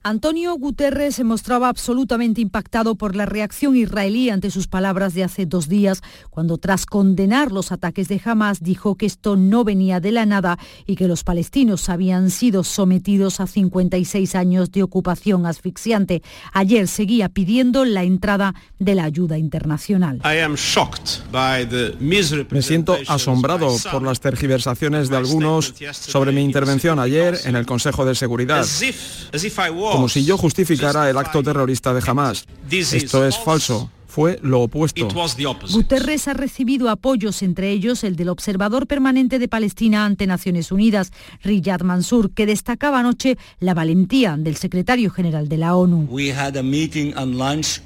Antonio 0.02 0.54
Guterres 0.54 1.16
se 1.16 1.24
mostraba 1.24 1.68
absolutamente 1.68 2.40
impactado 2.40 2.94
por 2.94 3.14
la 3.14 3.26
reacción 3.26 3.76
israelí 3.76 4.30
ante 4.30 4.50
sus 4.50 4.66
palabras 4.66 5.12
de 5.12 5.24
hace 5.24 5.44
dos 5.44 5.68
días, 5.68 6.00
cuando 6.30 6.56
tras 6.56 6.86
condenar 6.86 7.52
los 7.52 7.70
ataques 7.70 8.08
de 8.08 8.18
Hamas 8.24 8.62
dijo 8.62 8.94
que 8.94 9.04
esto 9.04 9.36
no 9.36 9.62
venía 9.62 10.00
de 10.00 10.12
la 10.12 10.24
nada 10.24 10.58
y 10.86 10.96
que 10.96 11.06
los 11.06 11.22
palestinos 11.22 11.90
habían 11.90 12.30
sido 12.30 12.64
sometidos 12.64 13.40
a 13.40 13.46
56 13.46 14.34
años 14.36 14.72
de 14.72 14.82
ocupación 14.82 15.44
asfixiante. 15.44 16.22
Ayer 16.54 16.88
seguía 16.88 17.28
pidiendo 17.28 17.84
la 17.84 18.02
entrada 18.02 18.54
de 18.78 18.94
la 18.94 19.04
ayuda 19.04 19.36
internacional. 19.36 20.22
Me 22.00 22.62
siento 22.62 22.96
asombrado 23.06 23.76
por 23.92 24.02
las 24.02 24.20
tergiversaciones 24.20 25.10
de 25.10 25.16
algunos 25.18 25.74
sobre 25.92 26.32
mi 26.32 26.42
intervención 26.42 26.98
ayer 26.98 27.38
en 27.44 27.54
el 27.54 27.66
Consejo 27.66 28.06
de 28.06 28.14
Seguridad 28.14 28.64
como 29.90 30.08
si 30.08 30.24
yo 30.24 30.38
justificara 30.38 31.08
el 31.10 31.18
acto 31.18 31.42
terrorista 31.42 31.92
de 31.92 32.02
Hamas. 32.06 32.46
Esto 32.70 33.26
es 33.26 33.38
falso 33.38 33.90
fue 34.10 34.40
lo 34.42 34.62
opuesto. 34.62 35.08
Guterres 35.70 36.26
ha 36.26 36.34
recibido 36.34 36.90
apoyos, 36.90 37.42
entre 37.42 37.70
ellos 37.70 38.02
el 38.02 38.16
del 38.16 38.28
observador 38.28 38.88
permanente 38.88 39.38
de 39.38 39.46
Palestina 39.46 40.04
ante 40.04 40.26
Naciones 40.26 40.72
Unidas, 40.72 41.12
Riyad 41.44 41.82
Mansour, 41.82 42.32
que 42.32 42.44
destacaba 42.44 42.98
anoche 42.98 43.38
la 43.60 43.72
valentía 43.72 44.36
del 44.36 44.56
secretario 44.56 45.10
general 45.10 45.48
de 45.48 45.56
la 45.58 45.76
ONU. 45.76 46.08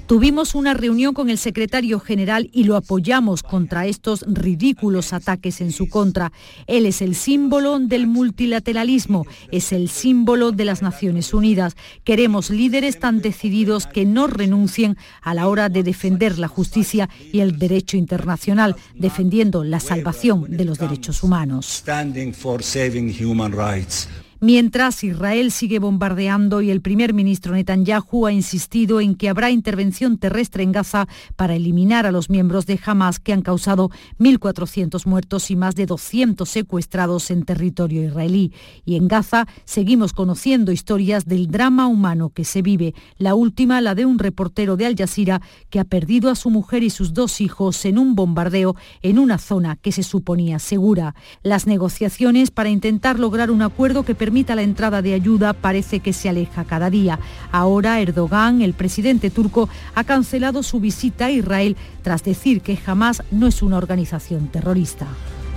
Tuvimos 0.07 0.55
una 0.55 0.73
reunión 0.73 1.13
con 1.13 1.29
el 1.29 1.37
secretario 1.37 2.01
general 2.01 2.49
y 2.53 2.65
lo 2.65 2.77
apoyamos 2.77 3.43
contra 3.43 3.87
estos 3.87 4.25
ridículos 4.27 5.13
ataques 5.13 5.61
en 5.61 5.73
su 5.73 5.91
contra. 5.91 6.33
Él 6.67 6.87
es 6.87 7.03
el 7.03 7.17
símbolo 7.17 7.79
del 7.79 8.07
multilateralismo, 8.07 9.27
es 9.53 9.73
el 9.73 9.91
símbolo 9.91 10.53
de 10.53 10.65
las 10.65 10.81
Naciones 10.81 11.35
Unidas. 11.35 11.77
Queremos 12.03 12.49
líderes 12.49 12.99
tan 12.99 13.21
decididos 13.21 13.87
que 13.87 14.07
no 14.07 14.27
renuncien 14.27 14.97
a 15.21 15.35
la 15.35 15.49
hora 15.49 15.69
de 15.69 15.83
defender 15.83 16.14
la 16.39 16.49
justicia 16.49 17.09
y 17.33 17.41
el 17.41 17.59
derecho 17.59 17.97
internacional, 17.97 18.77
defendiendo 18.95 19.65
la 19.65 19.81
salvación 19.81 20.47
de 20.57 20.65
los 20.65 20.79
derechos 20.79 21.23
humanos. 21.23 21.83
Mientras 24.47 25.03
Israel 25.03 25.51
sigue 25.51 25.79
bombardeando 25.79 26.61
y 26.61 26.71
el 26.71 26.83
primer 26.83 27.15
ministro 27.15 27.55
Netanyahu 27.55 28.27
ha 28.27 28.33
insistido 28.33 29.01
en 29.01 29.15
que 29.15 29.31
habrá 29.31 29.51
intervención 29.51 30.19
terrestre 30.19 30.63
en 30.63 30.71
Gaza 30.71 31.09
para 31.35 31.55
eliminar 31.55 32.05
a 32.05 32.13
los 32.13 32.29
miembros 32.29 32.67
de 32.67 32.79
Hamas 32.85 33.21
que 33.21 33.33
han 33.33 33.41
causado 33.41 33.91
1.400 34.19 35.07
muertos 35.07 35.51
y 35.51 35.57
más 35.57 35.77
de 35.77 35.87
200 35.87 36.47
secuestrados 36.47 37.31
en 37.31 37.47
territorio 37.47 38.05
israelí. 38.05 38.53
Y 38.85 38.97
en 38.97 39.09
Gaza 39.09 39.47
seguimos 39.65 40.13
conociendo 40.13 40.73
historias 40.73 41.25
del 41.25 41.47
drama 41.47 41.87
humano 41.87 42.29
que 42.29 42.45
se 42.45 42.61
vive. 42.61 42.93
La 43.17 43.35
última, 43.35 43.81
la 43.81 43.95
de 43.95 44.05
un 44.05 44.19
reportero 44.19 44.77
de 44.77 44.85
Al 44.85 44.95
Jazeera 44.95 45.41
que 45.71 45.81
ha 45.81 45.85
perdido 45.85 46.29
a 46.29 46.35
su 46.35 46.51
mujer 46.51 46.83
y 46.83 46.91
sus 46.91 47.15
dos 47.15 47.41
hijos 47.41 47.83
en 47.87 47.99
un 47.99 48.15
bombardeo 48.15 48.77
en 49.01 49.19
una 49.19 49.39
zona 49.39 49.77
que 49.77 49.91
se 49.91 50.03
suponía 50.03 50.59
segura. 50.59 51.15
Las 51.43 51.67
negociaciones 51.67 52.51
para 52.51 52.69
intentar 52.69 53.19
lograr 53.19 53.51
un 53.51 53.63
acuerdo 53.63 54.03
que 54.03 54.15
permita 54.15 54.34
la 54.35 54.63
entrada 54.63 55.01
de 55.01 55.15
ayuda 55.15 55.53
parece 55.53 56.01
que 56.01 56.13
se 56.13 56.29
aleja 56.29 56.65
cada 56.65 56.91
día. 56.91 57.21
Ahora 57.53 58.01
Erdogan, 58.01 58.63
el 58.63 58.75
presidente 58.75 59.31
turco, 59.31 59.69
ha 59.95 60.03
cancelado 60.03 60.63
su 60.63 60.81
visita 60.81 61.27
a 61.27 61.31
Israel 61.31 61.77
tras 62.03 62.25
decir 62.25 62.61
que 62.61 62.77
jamás 62.77 63.23
no 63.31 63.47
es 63.47 63.63
una 63.63 63.77
organización 63.77 64.49
terrorista. 64.49 65.07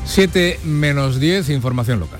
7 0.05 0.59
menos 0.63 1.19
10, 1.19 1.49
información 1.49 1.99
local. 1.99 2.19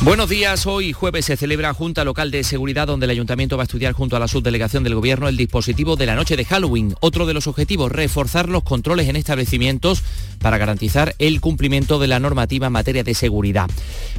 Buenos 0.00 0.28
días, 0.28 0.64
hoy 0.68 0.92
jueves 0.92 1.24
se 1.24 1.36
celebra 1.36 1.74
Junta 1.74 2.04
Local 2.04 2.30
de 2.30 2.44
Seguridad 2.44 2.86
donde 2.86 3.06
el 3.06 3.10
Ayuntamiento 3.10 3.56
va 3.56 3.64
a 3.64 3.66
estudiar 3.66 3.94
junto 3.94 4.14
a 4.14 4.20
la 4.20 4.28
subdelegación 4.28 4.84
del 4.84 4.94
Gobierno 4.94 5.26
el 5.26 5.36
dispositivo 5.36 5.96
de 5.96 6.06
la 6.06 6.14
noche 6.14 6.36
de 6.36 6.44
Halloween. 6.44 6.94
Otro 7.00 7.26
de 7.26 7.34
los 7.34 7.48
objetivos, 7.48 7.90
reforzar 7.90 8.48
los 8.48 8.62
controles 8.62 9.08
en 9.08 9.16
establecimientos 9.16 10.04
para 10.38 10.56
garantizar 10.56 11.16
el 11.18 11.40
cumplimiento 11.40 11.98
de 11.98 12.06
la 12.06 12.20
normativa 12.20 12.68
en 12.68 12.74
materia 12.74 13.02
de 13.02 13.12
seguridad. 13.12 13.68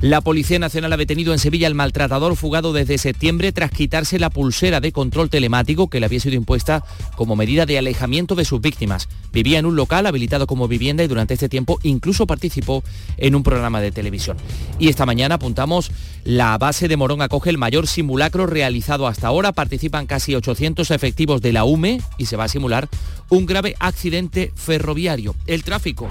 La 0.02 0.20
Policía 0.20 0.60
Nacional 0.60 0.92
ha 0.92 0.98
detenido 0.98 1.32
en 1.32 1.40
Sevilla 1.40 1.68
al 1.68 1.76
maltratador 1.76 2.36
fugado 2.36 2.74
desde 2.74 2.98
septiembre 2.98 3.54
tras 3.54 3.72
quitarse 3.72 4.20
la 4.20 4.30
pulsera 4.30 4.82
de 4.82 4.92
control 4.92 5.30
telemático 5.30 5.90
que 5.90 6.02
le 6.02 6.08
había 6.08 6.20
sido 6.20 6.36
impuesta 6.36 6.84
como 7.16 7.38
medida 7.38 7.66
de 7.66 7.78
alejamiento 7.78 8.36
de 8.36 8.44
sus 8.44 8.60
víctimas. 8.60 9.08
Vivía 9.32 9.60
en 9.60 9.66
un 9.66 9.78
local 9.78 10.08
habilitado 10.08 10.46
como 10.46 10.68
vivienda 10.68 11.06
y 11.06 11.08
durante 11.08 11.36
este 11.36 11.48
tiempo 11.48 11.80
incluso 11.84 12.28
participó 12.28 12.84
en 13.16 13.34
un 13.34 13.44
programa 13.44 13.80
de 13.80 13.94
televisión. 13.94 14.36
Y 14.78 14.90
esta 14.90 15.06
mañana 15.06 15.36
apuntamos 15.36 15.69
la 16.24 16.58
base 16.58 16.88
de 16.88 16.98
Morón 16.98 17.22
acoge 17.22 17.50
el 17.50 17.58
mayor 17.58 17.88
simulacro 17.88 18.48
realizado 18.48 19.08
hasta 19.08 19.28
ahora. 19.28 19.52
Participan 19.52 20.08
casi 20.08 20.36
800 20.36 20.92
efectivos 20.92 21.42
de 21.42 21.54
la 21.54 21.64
UME 21.64 22.02
y 22.18 22.26
se 22.26 22.36
va 22.36 22.46
a 22.46 22.50
simular 22.50 22.90
un 23.30 23.46
grave 23.46 23.76
accidente 23.80 24.52
ferroviario. 24.56 25.36
El 25.48 25.64
tráfico. 25.64 26.10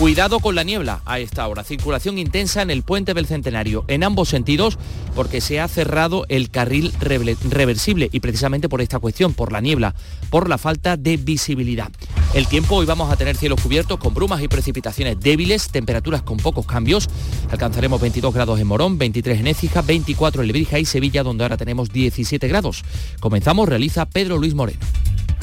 Cuidado 0.00 0.40
con 0.40 0.54
la 0.54 0.62
niebla 0.62 1.02
a 1.04 1.18
esta 1.18 1.46
hora. 1.46 1.62
Circulación 1.62 2.16
intensa 2.16 2.62
en 2.62 2.70
el 2.70 2.82
puente 2.84 3.12
del 3.12 3.26
Centenario 3.26 3.84
en 3.86 4.02
ambos 4.02 4.30
sentidos 4.30 4.78
porque 5.14 5.42
se 5.42 5.60
ha 5.60 5.68
cerrado 5.68 6.24
el 6.30 6.48
carril 6.48 6.90
reversible 7.00 8.08
y 8.10 8.20
precisamente 8.20 8.70
por 8.70 8.80
esta 8.80 8.98
cuestión, 8.98 9.34
por 9.34 9.52
la 9.52 9.60
niebla, 9.60 9.94
por 10.30 10.48
la 10.48 10.56
falta 10.56 10.96
de 10.96 11.18
visibilidad. 11.18 11.90
El 12.32 12.46
tiempo 12.46 12.76
hoy 12.76 12.86
vamos 12.86 13.12
a 13.12 13.16
tener 13.16 13.36
cielos 13.36 13.60
cubiertos 13.60 13.98
con 13.98 14.14
brumas 14.14 14.40
y 14.40 14.48
precipitaciones 14.48 15.20
débiles, 15.20 15.68
temperaturas 15.68 16.22
con 16.22 16.38
pocos 16.38 16.64
cambios. 16.64 17.10
Alcanzaremos 17.50 18.00
22 18.00 18.32
grados 18.32 18.58
en 18.58 18.68
Morón, 18.68 18.96
23 18.96 19.40
en 19.40 19.48
Écija, 19.48 19.82
24 19.82 20.40
en 20.40 20.46
Lebrija 20.46 20.78
y 20.78 20.86
Sevilla 20.86 21.22
donde 21.22 21.44
ahora 21.44 21.58
tenemos 21.58 21.90
17 21.90 22.48
grados. 22.48 22.84
Comenzamos, 23.20 23.68
realiza 23.68 24.06
Pedro 24.06 24.38
Luis 24.38 24.54
Moreno. 24.54 24.80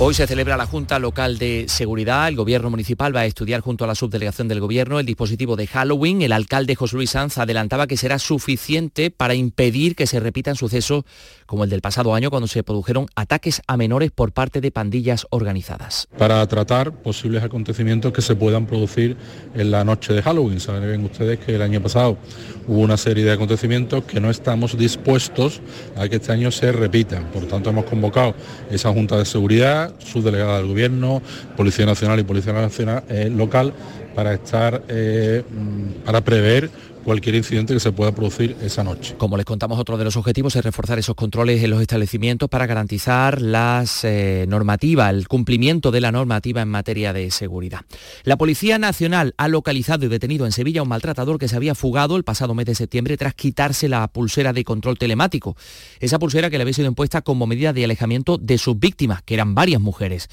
Hoy 0.00 0.12
se 0.12 0.26
celebra 0.26 0.56
la 0.56 0.66
Junta 0.66 0.98
Local 0.98 1.38
de 1.38 1.66
Seguridad. 1.68 2.26
El 2.26 2.34
Gobierno 2.34 2.68
Municipal 2.68 3.14
va 3.14 3.20
a 3.20 3.26
estudiar 3.26 3.60
junto 3.60 3.84
a 3.84 3.86
la 3.86 3.94
subdelegación 3.94 4.48
del 4.48 4.58
Gobierno 4.58 4.98
el 4.98 5.06
dispositivo 5.06 5.54
de 5.54 5.68
Halloween. 5.68 6.20
El 6.22 6.32
alcalde 6.32 6.74
José 6.74 6.96
Luis 6.96 7.10
Sanz 7.10 7.38
adelantaba 7.38 7.86
que 7.86 7.96
será 7.96 8.18
suficiente 8.18 9.12
para 9.12 9.36
impedir 9.36 9.94
que 9.94 10.08
se 10.08 10.18
repitan 10.18 10.56
sucesos 10.56 11.04
como 11.46 11.62
el 11.62 11.70
del 11.70 11.80
pasado 11.80 12.12
año 12.12 12.30
cuando 12.30 12.48
se 12.48 12.64
produjeron 12.64 13.06
ataques 13.14 13.62
a 13.68 13.76
menores 13.76 14.10
por 14.10 14.32
parte 14.32 14.60
de 14.60 14.72
pandillas 14.72 15.28
organizadas. 15.30 16.08
Para 16.18 16.44
tratar 16.48 16.90
posibles 16.90 17.44
acontecimientos 17.44 18.12
que 18.12 18.20
se 18.20 18.34
puedan 18.34 18.66
producir 18.66 19.16
en 19.54 19.70
la 19.70 19.84
noche 19.84 20.12
de 20.12 20.22
Halloween. 20.22 20.58
Saben 20.58 21.04
ustedes 21.04 21.38
que 21.38 21.54
el 21.54 21.62
año 21.62 21.80
pasado 21.80 22.18
hubo 22.66 22.80
una 22.80 22.96
serie 22.96 23.24
de 23.24 23.30
acontecimientos 23.30 24.02
que 24.02 24.18
no 24.18 24.28
estamos 24.28 24.76
dispuestos 24.76 25.60
a 25.96 26.08
que 26.08 26.16
este 26.16 26.32
año 26.32 26.50
se 26.50 26.72
repitan. 26.72 27.30
Por 27.30 27.46
tanto, 27.46 27.70
hemos 27.70 27.84
convocado 27.84 28.34
esa 28.72 28.92
Junta 28.92 29.16
de 29.18 29.24
Seguridad 29.24 29.83
subdelegada 29.98 30.58
del 30.58 30.68
Gobierno, 30.68 31.22
Policía 31.56 31.86
Nacional 31.86 32.20
y 32.20 32.24
Policía 32.24 32.52
Nacional 32.52 33.04
eh, 33.08 33.30
local 33.34 33.72
para 34.14 34.34
estar, 34.34 34.82
eh, 34.88 35.42
mm, 35.48 36.04
para 36.04 36.20
prever 36.22 36.70
cualquier 37.04 37.34
incidente 37.36 37.74
que 37.74 37.80
se 37.80 37.92
pueda 37.92 38.12
producir 38.12 38.56
esa 38.62 38.82
noche. 38.82 39.14
Como 39.16 39.36
les 39.36 39.46
contamos, 39.46 39.78
otro 39.78 39.96
de 39.96 40.04
los 40.04 40.16
objetivos 40.16 40.56
es 40.56 40.64
reforzar 40.64 40.98
esos 40.98 41.14
controles 41.14 41.62
en 41.62 41.70
los 41.70 41.80
establecimientos 41.80 42.48
para 42.48 42.66
garantizar 42.66 43.40
las 43.40 44.04
eh, 44.04 44.46
normativas, 44.48 45.10
el 45.10 45.28
cumplimiento 45.28 45.90
de 45.90 46.00
la 46.00 46.10
normativa 46.10 46.62
en 46.62 46.68
materia 46.68 47.12
de 47.12 47.30
seguridad. 47.30 47.82
La 48.24 48.36
Policía 48.36 48.78
Nacional 48.78 49.34
ha 49.36 49.48
localizado 49.48 50.06
y 50.06 50.08
detenido 50.08 50.46
en 50.46 50.52
Sevilla 50.52 50.80
a 50.80 50.82
un 50.82 50.88
maltratador 50.88 51.38
que 51.38 51.48
se 51.48 51.56
había 51.56 51.74
fugado 51.74 52.16
el 52.16 52.24
pasado 52.24 52.54
mes 52.54 52.66
de 52.66 52.74
septiembre 52.74 53.16
tras 53.16 53.34
quitarse 53.34 53.88
la 53.88 54.08
pulsera 54.08 54.52
de 54.52 54.64
control 54.64 54.98
telemático. 54.98 55.56
Esa 56.00 56.18
pulsera 56.18 56.50
que 56.50 56.58
le 56.58 56.62
había 56.62 56.74
sido 56.74 56.88
impuesta 56.88 57.22
como 57.22 57.46
medida 57.46 57.72
de 57.72 57.84
alejamiento 57.84 58.38
de 58.38 58.58
sus 58.58 58.78
víctimas, 58.78 59.22
que 59.22 59.34
eran 59.34 59.54
varias 59.54 59.80
mujeres. 59.80 60.28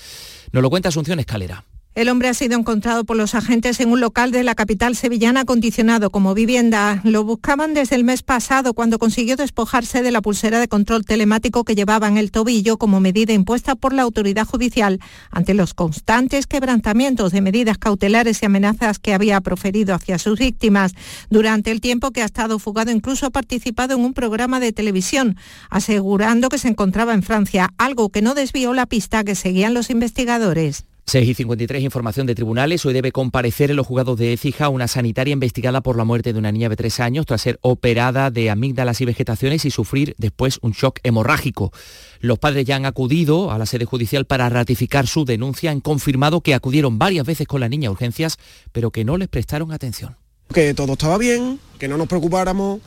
Nos 0.51 0.63
lo 0.63 0.69
cuenta 0.69 0.89
Asunción 0.89 1.19
Escalera. 1.19 1.65
El 1.93 2.07
hombre 2.07 2.29
ha 2.29 2.33
sido 2.33 2.57
encontrado 2.57 3.03
por 3.03 3.17
los 3.17 3.35
agentes 3.35 3.81
en 3.81 3.91
un 3.91 3.99
local 3.99 4.31
de 4.31 4.45
la 4.45 4.55
capital 4.55 4.95
sevillana 4.95 5.41
acondicionado 5.41 6.09
como 6.09 6.33
vivienda. 6.33 7.01
Lo 7.03 7.25
buscaban 7.25 7.73
desde 7.73 7.97
el 7.97 8.05
mes 8.05 8.23
pasado 8.23 8.73
cuando 8.73 8.97
consiguió 8.97 9.35
despojarse 9.35 10.01
de 10.01 10.11
la 10.11 10.21
pulsera 10.21 10.61
de 10.61 10.69
control 10.69 11.03
telemático 11.03 11.65
que 11.65 11.75
llevaba 11.75 12.07
en 12.07 12.15
el 12.15 12.31
tobillo 12.31 12.77
como 12.77 13.01
medida 13.01 13.33
impuesta 13.33 13.75
por 13.75 13.91
la 13.91 14.03
autoridad 14.03 14.47
judicial 14.47 15.01
ante 15.31 15.53
los 15.53 15.73
constantes 15.73 16.47
quebrantamientos 16.47 17.33
de 17.33 17.41
medidas 17.41 17.77
cautelares 17.77 18.41
y 18.41 18.45
amenazas 18.45 18.97
que 18.97 19.13
había 19.13 19.41
proferido 19.41 19.93
hacia 19.93 20.17
sus 20.17 20.39
víctimas. 20.39 20.93
Durante 21.29 21.71
el 21.71 21.81
tiempo 21.81 22.11
que 22.11 22.21
ha 22.21 22.25
estado 22.25 22.57
fugado 22.57 22.91
incluso 22.91 23.25
ha 23.25 23.31
participado 23.31 23.95
en 23.95 24.05
un 24.05 24.13
programa 24.13 24.61
de 24.61 24.71
televisión 24.71 25.35
asegurando 25.69 26.47
que 26.47 26.57
se 26.57 26.69
encontraba 26.69 27.13
en 27.13 27.23
Francia, 27.23 27.73
algo 27.77 28.07
que 28.07 28.21
no 28.21 28.33
desvió 28.33 28.73
la 28.73 28.85
pista 28.85 29.25
que 29.25 29.35
seguían 29.35 29.73
los 29.73 29.89
investigadores. 29.89 30.85
6 31.05 31.27
y 31.27 31.33
53, 31.33 31.83
información 31.83 32.27
de 32.27 32.35
tribunales. 32.35 32.85
Hoy 32.85 32.93
debe 32.93 33.11
comparecer 33.11 33.69
en 33.69 33.75
los 33.75 33.87
juzgados 33.87 34.17
de 34.17 34.33
Écija 34.33 34.69
una 34.69 34.87
sanitaria 34.87 35.33
investigada 35.33 35.81
por 35.81 35.97
la 35.97 36.03
muerte 36.03 36.31
de 36.31 36.39
una 36.39 36.51
niña 36.51 36.69
de 36.69 36.75
tres 36.75 36.99
años 36.99 37.25
tras 37.25 37.41
ser 37.41 37.59
operada 37.61 38.31
de 38.31 38.49
amígdalas 38.49 39.01
y 39.01 39.05
vegetaciones 39.05 39.65
y 39.65 39.71
sufrir 39.71 40.15
después 40.17 40.59
un 40.61 40.71
shock 40.71 40.99
hemorrágico. 41.03 41.71
Los 42.19 42.39
padres 42.39 42.65
ya 42.65 42.75
han 42.75 42.85
acudido 42.85 43.51
a 43.51 43.57
la 43.57 43.65
sede 43.65 43.85
judicial 43.85 44.25
para 44.25 44.47
ratificar 44.49 45.07
su 45.07 45.25
denuncia. 45.25 45.71
Han 45.71 45.81
confirmado 45.81 46.41
que 46.41 46.53
acudieron 46.53 46.97
varias 46.97 47.25
veces 47.25 47.47
con 47.47 47.59
la 47.61 47.69
niña 47.69 47.89
a 47.89 47.91
urgencias, 47.91 48.37
pero 48.71 48.91
que 48.91 49.03
no 49.03 49.17
les 49.17 49.27
prestaron 49.27 49.71
atención. 49.71 50.15
Que 50.53 50.73
todo 50.73 50.93
estaba 50.93 51.17
bien, 51.17 51.59
que 51.79 51.87
no 51.87 51.97
nos 51.97 52.07
preocupáramos, 52.07 52.79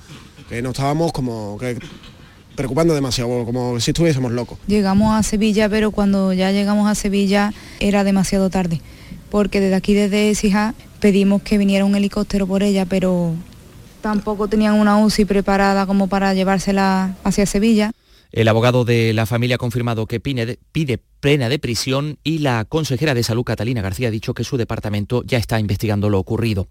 que 0.48 0.62
no 0.62 0.70
estábamos 0.70 1.12
como 1.12 1.58
que 1.58 1.78
preocupando 2.55 2.94
demasiado, 2.94 3.44
como 3.44 3.80
si 3.80 3.90
estuviésemos 3.90 4.32
locos. 4.32 4.59
Llegamos 4.66 5.14
a 5.14 5.22
Sevilla, 5.22 5.68
pero 5.68 5.90
cuando 5.90 6.32
ya 6.32 6.52
llegamos 6.52 6.88
a 6.88 6.94
Sevilla 6.94 7.52
era 7.80 8.05
demasiado 8.05 8.50
tarde, 8.50 8.80
porque 9.30 9.61
desde 9.61 9.74
aquí, 9.74 9.94
desde 9.94 10.34
Sija, 10.34 10.74
pedimos 11.00 11.42
que 11.42 11.59
viniera 11.59 11.84
un 11.84 11.94
helicóptero 11.94 12.46
por 12.46 12.62
ella, 12.62 12.86
pero 12.86 13.34
tampoco 14.00 14.48
tenían 14.48 14.74
una 14.74 14.98
UCI 14.98 15.24
preparada 15.24 15.86
como 15.86 16.09
para 16.09 16.34
llevársela 16.34 17.16
hacia 17.24 17.46
Sevilla. 17.46 17.90
El 18.32 18.48
abogado 18.48 18.84
de 18.84 19.12
la 19.12 19.26
familia 19.26 19.57
ha 19.57 19.59
confirmado 19.59 20.07
que 20.07 20.20
pide, 20.20 20.59
pide 20.72 20.98
pena 21.24 21.48
de 21.48 21.58
prisión 21.58 22.18
y 22.22 22.40
la 22.40 22.66
consejera 22.66 23.14
de 23.14 23.22
salud 23.22 23.44
Catalina 23.44 23.80
García 23.80 24.08
ha 24.08 24.10
dicho 24.10 24.34
que 24.34 24.44
su 24.44 24.58
departamento 24.58 25.22
ya 25.24 25.38
está 25.38 25.58
investigando 25.58 26.10
lo 26.10 26.18
ocurrido. 26.18 26.68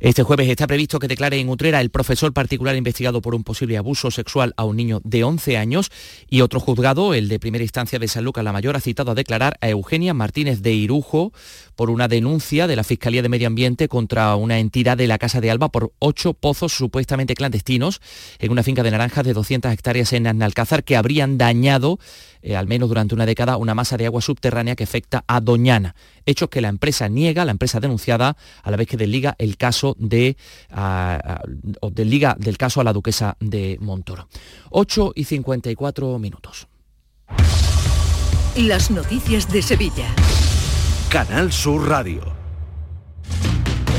Este 0.00 0.24
jueves 0.24 0.48
está 0.48 0.66
previsto 0.66 0.98
que 0.98 1.06
declare 1.06 1.38
en 1.38 1.48
Utrera 1.48 1.80
el 1.80 1.90
profesor 1.90 2.32
particular 2.32 2.74
investigado 2.74 3.22
por 3.22 3.36
un 3.36 3.44
posible 3.44 3.76
abuso 3.76 4.10
sexual 4.10 4.52
a 4.56 4.64
un 4.64 4.74
niño 4.74 5.00
de 5.04 5.22
11 5.22 5.58
años 5.58 5.92
y 6.28 6.40
otro 6.40 6.58
juzgado, 6.58 7.14
el 7.14 7.28
de 7.28 7.38
primera 7.38 7.62
instancia 7.62 8.00
de 8.00 8.08
San 8.08 8.24
Lucas 8.24 8.42
la 8.42 8.52
Mayor, 8.52 8.74
ha 8.74 8.80
citado 8.80 9.12
a 9.12 9.14
declarar 9.14 9.58
a 9.60 9.68
Eugenia 9.68 10.12
Martínez 10.12 10.60
de 10.60 10.72
Irujo 10.72 11.32
por 11.76 11.88
una 11.88 12.08
denuncia 12.08 12.66
de 12.66 12.74
la 12.74 12.82
Fiscalía 12.82 13.22
de 13.22 13.28
Medio 13.28 13.46
Ambiente 13.46 13.86
contra 13.86 14.34
una 14.34 14.58
entidad 14.58 14.96
de 14.96 15.06
la 15.06 15.18
Casa 15.18 15.40
de 15.40 15.52
Alba 15.52 15.68
por 15.68 15.92
ocho 16.00 16.34
pozos 16.34 16.72
supuestamente 16.72 17.34
clandestinos 17.36 18.00
en 18.40 18.50
una 18.50 18.64
finca 18.64 18.82
de 18.82 18.90
naranjas 18.90 19.24
de 19.24 19.34
200 19.34 19.72
hectáreas 19.72 20.12
en 20.14 20.26
Analcázar 20.26 20.82
que 20.82 20.96
habrían 20.96 21.38
dañado 21.38 22.00
eh, 22.44 22.56
al 22.56 22.66
menos 22.66 22.90
durante 22.90 23.14
una 23.14 23.24
década, 23.24 23.56
una 23.56 23.74
masa 23.74 23.96
de 23.96 24.04
agua 24.04 24.20
subterránea 24.20 24.76
que 24.76 24.84
afecta 24.84 25.24
a 25.26 25.40
Doñana. 25.40 25.94
Hechos 26.26 26.50
que 26.50 26.60
la 26.60 26.68
empresa 26.68 27.08
niega, 27.08 27.46
la 27.46 27.52
empresa 27.52 27.80
denunciada, 27.80 28.36
a 28.62 28.70
la 28.70 28.76
vez 28.76 28.86
que 28.86 28.98
desliga 28.98 29.34
el 29.38 29.56
caso 29.56 29.96
de, 29.98 30.36
del 30.68 32.58
caso 32.58 32.80
a 32.82 32.84
la 32.84 32.92
duquesa 32.92 33.38
de 33.40 33.78
Montoro. 33.80 34.28
8 34.70 35.12
y 35.14 35.24
54 35.24 36.18
minutos. 36.18 36.68
Las 38.56 38.90
noticias 38.90 39.50
de 39.50 39.62
Sevilla. 39.62 40.14
Canal 41.08 41.50
Sur 41.50 41.88
Radio. 41.88 42.33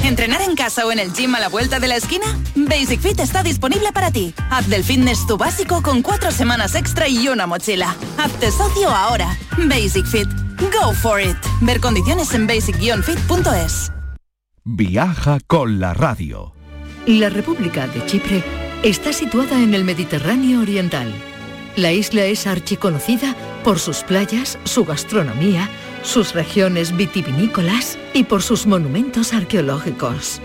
¿Entrenar 0.05 0.43
en 0.43 0.55
casa 0.55 0.85
o 0.85 0.91
en 0.91 0.99
el 0.99 1.11
gym 1.13 1.33
a 1.33 1.39
la 1.39 1.49
vuelta 1.49 1.79
de 1.79 1.87
la 1.87 1.95
esquina? 1.95 2.25
Basic 2.53 3.01
Fit 3.01 3.19
está 3.19 3.41
disponible 3.41 3.91
para 3.91 4.11
ti. 4.11 4.35
Haz 4.51 4.69
del 4.69 4.83
fitness 4.83 5.25
tu 5.25 5.35
básico 5.35 5.81
con 5.81 6.03
cuatro 6.03 6.29
semanas 6.31 6.75
extra 6.75 7.07
y 7.07 7.27
una 7.27 7.47
mochila. 7.47 7.95
Hazte 8.19 8.51
socio 8.51 8.87
ahora. 8.89 9.35
Basic 9.57 10.05
Fit. 10.05 10.27
Go 10.59 10.93
for 10.93 11.19
it. 11.19 11.35
Ver 11.61 11.81
condiciones 11.81 12.35
en 12.35 12.45
basic-fit.es. 12.47 13.91
Viaja 14.63 15.39
con 15.47 15.79
la 15.79 15.95
radio. 15.95 16.53
La 17.07 17.29
República 17.29 17.87
de 17.87 18.05
Chipre 18.05 18.43
está 18.83 19.11
situada 19.11 19.59
en 19.59 19.73
el 19.73 19.83
Mediterráneo 19.83 20.61
Oriental. 20.61 21.11
La 21.75 21.91
isla 21.91 22.25
es 22.25 22.45
archiconocida 22.45 23.35
por 23.63 23.79
sus 23.79 24.03
playas, 24.03 24.59
su 24.65 24.85
gastronomía, 24.85 25.67
sus 26.05 26.33
regiones 26.33 26.95
vitivinícolas 26.95 27.97
y 28.13 28.23
por 28.23 28.41
sus 28.41 28.65
monumentos 28.65 29.33
arqueológicos. 29.33 30.41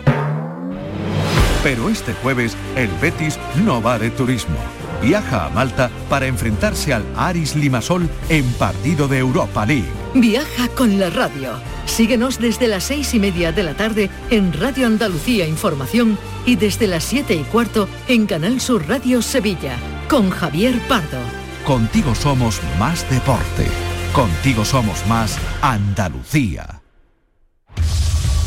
Pero 1.63 1.91
este 1.91 2.15
jueves 2.15 2.57
el 2.75 2.89
Betis 3.01 3.39
no 3.65 3.83
va 3.83 3.99
de 3.99 4.11
turismo. 4.11 4.57
Viaja 5.03 5.47
a 5.47 5.51
Malta 5.51 5.91
para 6.09 6.27
enfrentarse 6.27 6.93
al 6.93 7.05
Aris 7.17 7.55
Limasol 7.55 8.09
en 8.29 8.45
partido 8.55 9.09
de 9.09 9.19
Europa 9.19 9.67
League. 9.67 9.89
Viaja 10.15 10.69
con 10.69 10.99
la 10.99 11.11
radio. 11.11 11.53
Síguenos 11.87 12.39
desde 12.39 12.69
las 12.69 12.85
seis 12.85 13.15
y 13.15 13.19
media 13.19 13.53
de 13.53 13.63
la 13.63 13.75
tarde 13.75 14.11
en 14.31 14.53
Radio 14.53 14.87
Andalucía 14.87 15.47
Información 15.47 16.19
y 16.47 16.57
desde 16.57 16.87
las 16.87 17.05
siete 17.05 17.35
y 17.35 17.43
cuarto 17.45 17.89
en 18.09 18.27
Canal 18.27 18.61
Sur 18.61 18.87
Radio 18.89 19.23
Sevilla 19.23 19.77
con 20.09 20.31
Javier 20.31 20.79
Pardo. 20.89 21.19
Contigo 21.65 22.15
somos 22.15 22.61
más 22.79 23.09
deporte. 23.11 23.90
Contigo 24.15 24.65
somos 24.65 25.07
más 25.07 25.39
Andalucía. 25.63 26.83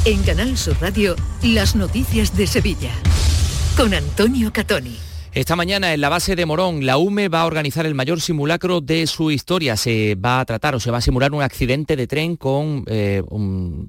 En 0.03 0.22
Canal 0.24 0.57
Sur 0.57 0.76
Radio, 0.82 1.16
las 1.41 1.78
noticias 1.78 2.36
de 2.36 2.47
Sevilla. 2.47 2.91
Con 3.78 3.93
Antonio 3.93 4.51
Catoni. 4.51 4.97
Esta 5.32 5.55
mañana 5.55 5.93
en 5.93 6.01
la 6.01 6.09
base 6.09 6.36
de 6.36 6.45
Morón, 6.45 6.86
la 6.86 6.97
UME 6.97 7.30
va 7.30 7.41
a 7.41 7.45
organizar 7.45 7.86
el 7.86 7.95
mayor 7.95 8.20
simulacro 8.20 8.82
de 8.82 9.07
su 9.07 9.32
historia. 9.32 9.78
Se 9.78 10.16
va 10.16 10.41
a 10.41 10.45
tratar 10.45 10.76
o 10.76 10.82
se 10.82 10.91
va 10.91 10.97
a 10.97 11.01
simular 11.01 11.32
un 11.32 11.41
accidente 11.41 11.95
de 11.95 12.07
tren 12.07 12.36
con 12.36 12.84
eh, 12.88 13.24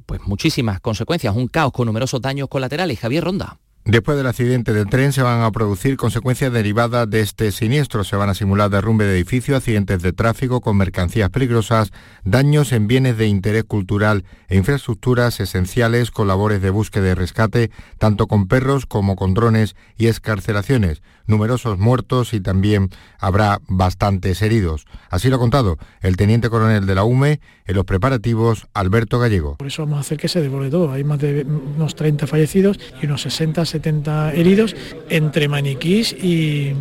pues 0.07 0.21
muchísimas 0.27 0.81
consecuencias, 0.81 1.35
un 1.35 1.49
caos 1.49 1.73
con 1.73 1.87
numerosos 1.87 2.23
daños 2.23 2.49
colaterales. 2.49 3.01
Javier 3.01 3.25
Ronda. 3.25 3.59
Después 3.87 4.17
del 4.17 4.27
accidente 4.27 4.73
del 4.73 4.87
tren 4.87 5.13
se 5.13 5.21
van 5.21 5.43
a 5.43 5.51
producir 5.51 5.99
consecuencias 5.99 6.51
derivadas 6.51 7.09
de 7.11 7.21
este 7.21 7.53
siniestro. 7.53 8.03
Se 8.03 8.17
van 8.17 8.31
a 8.31 8.35
simular 8.35 8.71
derrumbe 8.71 9.05
de 9.05 9.15
edificios, 9.15 9.59
accidentes 9.59 10.01
de 10.01 10.15
tráfico 10.15 10.63
con 10.63 10.79
mercancías 10.79 11.29
peligrosas, 11.29 11.93
daños 12.25 12.73
en 12.73 12.87
bienes 12.87 13.19
de 13.19 13.27
interés 13.27 13.65
cultural 13.65 14.25
e 14.49 14.57
infraestructuras 14.57 15.39
esenciales 15.39 16.11
con 16.11 16.29
labores 16.29 16.63
de 16.63 16.71
búsqueda 16.71 17.11
y 17.11 17.15
rescate, 17.15 17.71
tanto 17.99 18.27
con 18.27 18.49
perros 18.49 18.87
como 18.87 19.17
con 19.17 19.35
drones 19.35 19.77
y 19.99 20.07
escarcelaciones. 20.07 21.03
Numerosos 21.27 21.79
muertos 21.79 22.33
y 22.33 22.41
también 22.41 22.89
habrá 23.19 23.61
bastantes 23.69 24.41
heridos. 24.41 24.87
Así 25.11 25.29
lo 25.29 25.37
ha 25.37 25.39
contado 25.39 25.77
el 26.01 26.17
teniente 26.17 26.49
coronel 26.49 26.87
de 26.87 26.95
la 26.95 27.05
UME 27.05 27.41
en 27.67 27.75
los 27.77 27.85
preparativos, 27.85 28.67
Alberto 28.73 29.19
Gallego. 29.19 29.57
Por 29.57 29.67
eso 29.67 29.83
vamos 29.83 29.99
a 29.99 30.01
hacer 30.01 30.17
que 30.17 30.29
se 30.29 30.41
devore 30.41 30.71
todo. 30.71 30.91
Hay 30.91 31.05
más 31.05 31.19
de 31.19 31.45
unos 31.45 31.95
30 31.95 32.27
fallecidos 32.27 32.79
y 33.03 33.07
unos 33.07 33.23
60 33.23 33.65
70 33.75 34.35
heridos 34.35 34.77
entre 35.09 35.49
maniquís 35.49 36.13
y, 36.13 36.73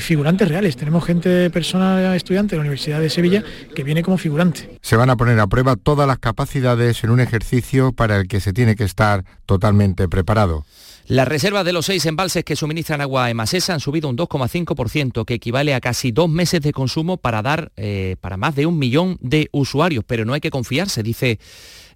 figurantes 0.00 0.48
reales. 0.48 0.76
Tenemos 0.76 1.04
gente, 1.04 1.48
persona 1.48 2.14
estudiante 2.14 2.50
de 2.50 2.56
la 2.56 2.62
Universidad 2.62 3.00
de 3.00 3.08
Sevilla 3.08 3.42
que 3.74 3.84
viene 3.84 4.02
como 4.02 4.18
figurante. 4.18 4.78
Se 4.82 4.96
van 4.96 5.08
a 5.08 5.16
poner 5.16 5.38
a 5.40 5.46
prueba 5.46 5.76
todas 5.76 6.06
las 6.06 6.18
capacidades 6.18 7.02
en 7.04 7.10
un 7.10 7.20
ejercicio 7.20 7.92
para 7.92 8.16
el 8.16 8.28
que 8.28 8.40
se 8.40 8.52
tiene 8.52 8.74
que 8.74 8.84
estar 8.84 9.24
totalmente 9.46 10.08
preparado. 10.08 10.66
Las 11.06 11.28
reservas 11.28 11.64
de 11.64 11.72
los 11.72 11.86
seis 11.86 12.04
embalses 12.04 12.44
que 12.44 12.56
suministran 12.56 13.00
agua 13.00 13.26
a 13.26 13.30
Emasesa 13.30 13.74
han 13.74 13.80
subido 13.80 14.08
un 14.10 14.16
2,5%, 14.18 15.24
que 15.24 15.34
equivale 15.34 15.72
a 15.72 15.80
casi 15.80 16.10
dos 16.10 16.28
meses 16.28 16.60
de 16.60 16.72
consumo 16.72 17.16
para 17.16 17.42
dar 17.42 17.70
eh, 17.76 18.16
para 18.20 18.36
más 18.36 18.56
de 18.56 18.66
un 18.66 18.78
millón 18.78 19.16
de 19.20 19.48
usuarios. 19.52 20.04
Pero 20.04 20.24
no 20.24 20.34
hay 20.34 20.40
que 20.40 20.50
confiarse, 20.50 21.04
dice 21.04 21.38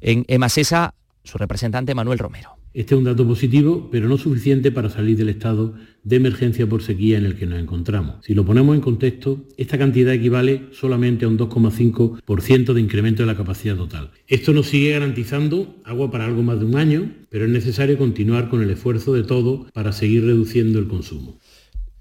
en 0.01 0.24
Emasesa 0.28 0.95
su 1.24 1.38
representante 1.38 1.95
Manuel 1.95 2.20
Romero. 2.20 2.59
Este 2.72 2.94
es 2.94 2.98
un 2.98 3.04
dato 3.04 3.26
positivo, 3.26 3.88
pero 3.90 4.08
no 4.08 4.16
suficiente 4.16 4.70
para 4.70 4.90
salir 4.90 5.16
del 5.16 5.28
estado 5.28 5.74
de 6.04 6.14
emergencia 6.14 6.68
por 6.68 6.82
sequía 6.84 7.18
en 7.18 7.24
el 7.24 7.34
que 7.34 7.44
nos 7.44 7.58
encontramos. 7.58 8.24
Si 8.24 8.32
lo 8.32 8.44
ponemos 8.44 8.76
en 8.76 8.80
contexto, 8.80 9.44
esta 9.56 9.76
cantidad 9.76 10.14
equivale 10.14 10.68
solamente 10.70 11.24
a 11.24 11.28
un 11.28 11.36
2,5% 11.36 12.72
de 12.72 12.80
incremento 12.80 13.24
de 13.24 13.26
la 13.26 13.36
capacidad 13.36 13.76
total. 13.76 14.12
Esto 14.28 14.52
nos 14.52 14.68
sigue 14.68 14.92
garantizando 14.92 15.80
agua 15.84 16.12
para 16.12 16.26
algo 16.26 16.44
más 16.44 16.60
de 16.60 16.66
un 16.66 16.76
año, 16.76 17.10
pero 17.28 17.44
es 17.44 17.50
necesario 17.50 17.98
continuar 17.98 18.48
con 18.48 18.62
el 18.62 18.70
esfuerzo 18.70 19.14
de 19.14 19.24
todo 19.24 19.66
para 19.72 19.90
seguir 19.90 20.24
reduciendo 20.24 20.78
el 20.78 20.86
consumo. 20.86 21.39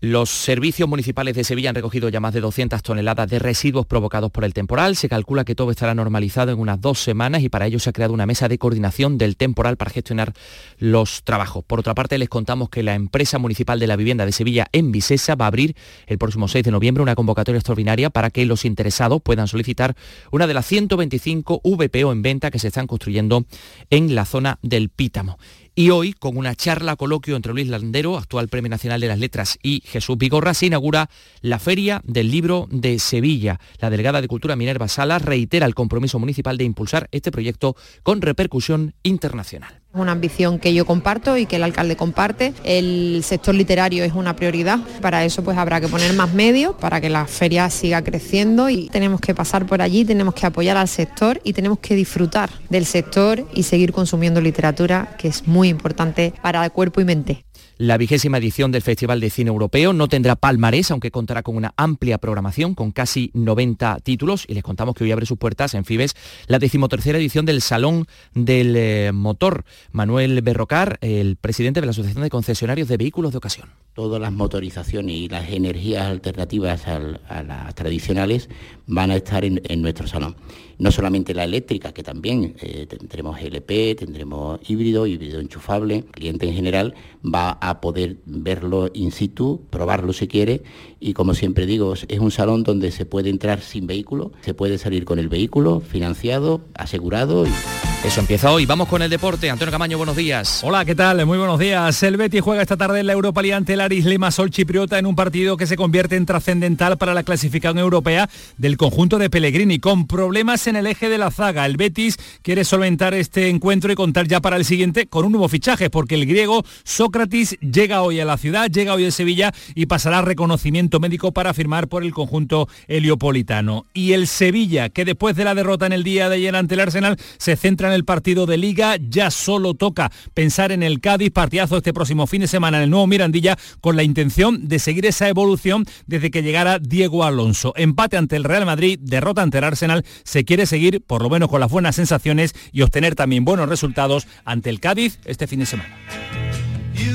Los 0.01 0.29
servicios 0.29 0.87
municipales 0.87 1.35
de 1.35 1.43
Sevilla 1.43 1.71
han 1.71 1.75
recogido 1.75 2.07
ya 2.07 2.21
más 2.21 2.33
de 2.33 2.39
200 2.39 2.81
toneladas 2.83 3.29
de 3.29 3.37
residuos 3.37 3.85
provocados 3.85 4.31
por 4.31 4.45
el 4.45 4.53
temporal. 4.53 4.95
Se 4.95 5.09
calcula 5.09 5.43
que 5.43 5.55
todo 5.55 5.71
estará 5.71 5.93
normalizado 5.93 6.53
en 6.53 6.59
unas 6.59 6.79
dos 6.79 6.99
semanas 7.03 7.43
y 7.43 7.49
para 7.49 7.65
ello 7.65 7.79
se 7.79 7.89
ha 7.89 7.93
creado 7.93 8.13
una 8.13 8.25
mesa 8.25 8.47
de 8.47 8.57
coordinación 8.57 9.17
del 9.17 9.35
temporal 9.35 9.75
para 9.75 9.91
gestionar 9.91 10.31
los 10.77 11.25
trabajos. 11.25 11.65
Por 11.65 11.81
otra 11.81 11.95
parte, 11.95 12.17
les 12.17 12.29
contamos 12.29 12.69
que 12.69 12.81
la 12.81 12.95
empresa 12.95 13.39
municipal 13.39 13.77
de 13.77 13.87
la 13.87 13.97
vivienda 13.97 14.25
de 14.25 14.31
Sevilla, 14.31 14.67
en 14.71 14.93
Visesa, 14.93 15.35
va 15.35 15.43
a 15.43 15.49
abrir 15.49 15.75
el 16.07 16.17
próximo 16.17 16.47
6 16.47 16.63
de 16.63 16.71
noviembre 16.71 17.03
una 17.03 17.15
convocatoria 17.15 17.59
extraordinaria 17.59 18.09
para 18.09 18.29
que 18.29 18.45
los 18.45 18.63
interesados 18.63 19.21
puedan 19.21 19.49
solicitar 19.49 19.97
una 20.31 20.47
de 20.47 20.53
las 20.53 20.65
125 20.65 21.59
VPO 21.61 22.13
en 22.13 22.21
venta 22.21 22.51
que 22.51 22.59
se 22.59 22.67
están 22.69 22.87
construyendo 22.87 23.43
en 23.89 24.15
la 24.15 24.23
zona 24.23 24.59
del 24.61 24.87
Pítamo. 24.87 25.37
Y 25.79 25.91
hoy, 25.91 26.11
con 26.11 26.35
una 26.35 26.55
charla 26.55 26.97
coloquio 26.97 27.37
entre 27.37 27.53
Luis 27.53 27.69
Landero, 27.69 28.17
actual 28.17 28.49
Premio 28.49 28.69
Nacional 28.69 28.99
de 28.99 29.07
las 29.07 29.17
Letras, 29.17 29.57
y 29.63 29.81
Jesús 29.85 30.17
Vigorra, 30.17 30.53
se 30.53 30.65
inaugura 30.65 31.09
la 31.39 31.57
Feria 31.57 32.01
del 32.03 32.29
Libro 32.29 32.67
de 32.69 32.99
Sevilla. 32.99 33.61
La 33.79 33.89
delegada 33.89 34.19
de 34.19 34.27
Cultura 34.27 34.57
Minerva 34.57 34.89
Sala 34.89 35.19
reitera 35.19 35.65
el 35.65 35.75
compromiso 35.75 36.19
municipal 36.19 36.57
de 36.57 36.65
impulsar 36.65 37.07
este 37.13 37.31
proyecto 37.31 37.77
con 38.03 38.21
repercusión 38.21 38.93
internacional. 39.03 39.78
Es 39.91 39.99
una 39.99 40.11
ambición 40.11 40.59
que 40.59 40.71
yo 40.73 40.85
comparto 40.85 41.35
y 41.35 41.47
que 41.47 41.55
el 41.55 41.63
alcalde 41.63 41.95
comparte. 41.95 42.53
El 42.63 43.21
sector 43.23 43.55
literario 43.55 44.03
es 44.03 44.13
una 44.13 44.35
prioridad. 44.35 44.77
Para 45.01 45.25
eso 45.25 45.43
pues 45.43 45.57
habrá 45.57 45.81
que 45.81 45.87
poner 45.87 46.13
más 46.13 46.31
medios 46.31 46.75
para 46.75 47.01
que 47.01 47.09
la 47.09 47.25
feria 47.25 47.67
siga 47.71 48.03
creciendo 48.03 48.69
y 48.69 48.87
tenemos 48.89 49.19
que 49.19 49.33
pasar 49.33 49.65
por 49.65 49.81
allí, 49.81 50.05
tenemos 50.05 50.35
que 50.35 50.45
apoyar 50.45 50.77
al 50.77 50.87
sector 50.87 51.41
y 51.43 51.53
tenemos 51.53 51.79
que 51.79 51.95
disfrutar 51.95 52.51
del 52.69 52.85
sector 52.85 53.43
y 53.51 53.63
seguir 53.63 53.91
consumiendo 53.91 54.41
literatura 54.41 55.15
que 55.17 55.27
es 55.27 55.47
muy 55.47 55.69
importante 55.69 56.33
para 56.43 56.63
el 56.63 56.71
cuerpo 56.71 57.01
y 57.01 57.05
mente. 57.05 57.48
La 57.81 57.97
vigésima 57.97 58.39
edición 58.39 58.73
del 58.73 58.81
Festival 58.81 59.21
de 59.21 59.29
Cine 59.29 59.47
Europeo 59.47 59.93
no 59.93 60.09
tendrá 60.09 60.35
palmarés, 60.35 60.91
aunque 60.91 61.11
contará 61.11 61.43
con 61.43 61.55
una 61.55 61.73
amplia 61.77 62.17
programación 62.17 62.75
con 62.75 62.91
casi 62.91 63.31
90 63.33 63.99
títulos. 64.03 64.43
Y 64.49 64.53
les 64.53 64.63
contamos 64.63 64.95
que 64.95 65.05
hoy 65.05 65.13
abre 65.13 65.25
sus 65.25 65.37
puertas 65.37 65.73
en 65.75 65.85
Fibes 65.85 66.13
la 66.47 66.59
decimotercera 66.59 67.17
edición 67.17 67.45
del 67.45 67.61
Salón 67.61 68.05
del 68.33 68.75
eh, 68.75 69.11
Motor. 69.13 69.63
Manuel 69.93 70.41
Berrocar, 70.41 70.97
el 70.99 71.37
presidente 71.37 71.79
de 71.79 71.85
la 71.85 71.91
Asociación 71.91 72.21
de 72.21 72.29
Concesionarios 72.29 72.89
de 72.89 72.97
Vehículos 72.97 73.31
de 73.31 73.37
Ocasión. 73.37 73.69
Todas 73.93 74.21
las 74.21 74.31
motorizaciones 74.31 75.15
y 75.15 75.27
las 75.27 75.49
energías 75.49 76.07
alternativas 76.07 76.87
a 76.87 77.43
las 77.43 77.75
tradicionales 77.75 78.49
van 78.85 79.11
a 79.11 79.17
estar 79.17 79.43
en, 79.43 79.81
nuestro 79.81 80.07
salón. 80.07 80.35
No 80.77 80.91
solamente 80.91 81.33
la 81.33 81.43
eléctrica, 81.43 81.91
que 81.91 82.03
también 82.03 82.55
eh, 82.61 82.85
tendremos 82.87 83.41
LP, 83.41 83.95
tendremos 83.95 84.59
híbrido, 84.69 85.05
híbrido 85.05 85.41
enchufable. 85.41 85.95
El 85.97 86.11
cliente 86.11 86.47
en 86.47 86.53
general 86.53 86.95
va 87.23 87.57
a 87.59 87.81
poder 87.81 88.17
verlo 88.25 88.89
in 88.93 89.11
situ, 89.11 89.65
probarlo 89.69 90.13
si 90.13 90.27
quiere 90.27 90.63
y 90.99 91.13
como 91.13 91.33
siempre 91.33 91.65
digo, 91.65 91.93
es 91.93 92.19
un 92.19 92.31
salón 92.31 92.63
donde 92.63 92.91
se 92.91 93.05
puede 93.05 93.29
entrar 93.29 93.61
sin 93.61 93.87
vehículo, 93.87 94.31
se 94.41 94.53
puede 94.53 94.77
salir 94.77 95.05
con 95.05 95.19
el 95.19 95.29
vehículo 95.29 95.79
financiado, 95.79 96.61
asegurado. 96.73 97.45
Y... 97.45 97.88
Eso 98.01 98.21
empieza 98.21 98.49
hoy. 98.49 98.65
Vamos 98.65 98.87
con 98.87 99.01
el 99.01 99.09
deporte. 99.09 99.49
Antonio 99.49 99.73
Camaño, 99.73 99.97
buenos 99.97 100.15
días. 100.15 100.61
Hola, 100.63 100.85
¿qué 100.85 100.95
tal? 100.95 101.25
Muy 101.25 101.37
buenos 101.37 101.59
días. 101.59 102.01
El 102.01 102.15
Betis 102.15 102.41
juega 102.41 102.61
esta 102.61 102.77
tarde 102.77 103.01
en 103.01 103.07
la 103.07 103.11
Europa 103.11 103.41
League 103.41 103.53
ante 103.53 103.73
el 103.73 103.81
Aris 103.81 104.05
Chipriota 104.51 104.97
en 104.97 105.05
un 105.05 105.17
partido 105.17 105.57
que 105.57 105.67
se 105.67 105.75
convierte 105.75 106.15
en 106.15 106.25
trascendental 106.25 106.97
para 106.97 107.13
la 107.13 107.23
clasificación 107.23 107.77
europea 107.77 108.29
del 108.57 108.77
conjunto 108.77 109.17
de 109.17 109.29
Pellegrini, 109.29 109.79
con 109.79 110.07
problemas 110.07 110.65
en 110.67 110.77
el 110.77 110.87
eje 110.87 111.09
de 111.09 111.17
la 111.17 111.29
zaga. 111.29 111.65
El 111.65 111.75
Betis 111.75 112.15
quiere 112.41 112.63
solventar 112.63 113.13
este 113.13 113.49
encuentro 113.49 113.91
y 113.91 113.95
contar 113.95 114.29
ya 114.29 114.39
para 114.39 114.55
el 114.55 114.63
siguiente 114.63 115.07
con 115.07 115.25
un 115.25 115.33
nuevo 115.33 115.49
fichaje, 115.49 115.89
porque 115.89 116.15
el 116.15 116.25
griego 116.25 116.63
Sócrates 116.85 117.59
llega 117.59 118.01
hoy 118.01 118.21
a 118.21 118.25
la 118.25 118.37
ciudad, 118.37 118.71
llega 118.71 118.93
hoy 118.93 119.07
a 119.07 119.11
Sevilla 119.11 119.53
y 119.75 119.87
pasará 119.87 120.21
reconocimiento 120.21 121.01
médico 121.01 121.33
para 121.33 121.53
firmar 121.53 121.89
por 121.89 122.03
el 122.03 122.13
conjunto 122.13 122.69
heliopolitano. 122.87 123.87
Y 123.93 124.13
el 124.13 124.27
Sevilla, 124.27 124.87
que 124.87 125.03
después 125.03 125.35
de 125.35 125.43
la 125.43 125.53
derrota 125.53 125.85
en 125.85 125.91
el 125.91 126.03
día 126.03 126.29
de 126.29 126.37
ayer 126.37 126.55
ante 126.55 126.75
el 126.75 126.79
Arsenal, 126.79 127.17
se 127.37 127.57
centra 127.57 127.88
en 127.89 127.95
el 127.95 128.05
partido 128.05 128.45
de 128.45 128.57
liga, 128.57 128.97
ya 128.99 129.31
solo 129.31 129.73
toca 129.73 130.11
pensar 130.33 130.71
en 130.71 130.83
el 130.83 131.01
Cádiz, 131.01 131.31
partidazo 131.31 131.77
este 131.77 131.93
próximo 131.93 132.27
fin 132.27 132.41
de 132.41 132.47
semana 132.47 132.77
en 132.77 132.83
el 132.83 132.89
nuevo 132.89 133.07
Mirandilla, 133.07 133.57
con 133.81 133.95
la 133.95 134.03
intención 134.03 134.67
de 134.67 134.79
seguir 134.79 135.05
esa 135.05 135.27
evolución 135.27 135.85
desde 136.07 136.31
que 136.31 136.43
llegara 136.43 136.79
Diego 136.79 137.23
Alonso. 137.23 137.73
Empate 137.75 138.17
ante 138.17 138.35
el 138.35 138.43
Real 138.43 138.65
Madrid, 138.65 138.99
derrota 139.01 139.41
ante 139.41 139.57
el 139.57 139.63
Arsenal, 139.63 140.05
se 140.23 140.45
quiere 140.45 140.65
seguir 140.65 141.01
por 141.01 141.21
lo 141.21 141.29
menos 141.29 141.49
con 141.49 141.59
las 141.59 141.71
buenas 141.71 141.95
sensaciones 141.95 142.53
y 142.71 142.81
obtener 142.81 143.15
también 143.15 143.45
buenos 143.45 143.69
resultados 143.69 144.27
ante 144.45 144.69
el 144.69 144.79
Cádiz 144.79 145.19
este 145.25 145.47
fin 145.47 145.59
de 145.59 145.65
semana. 145.65 145.89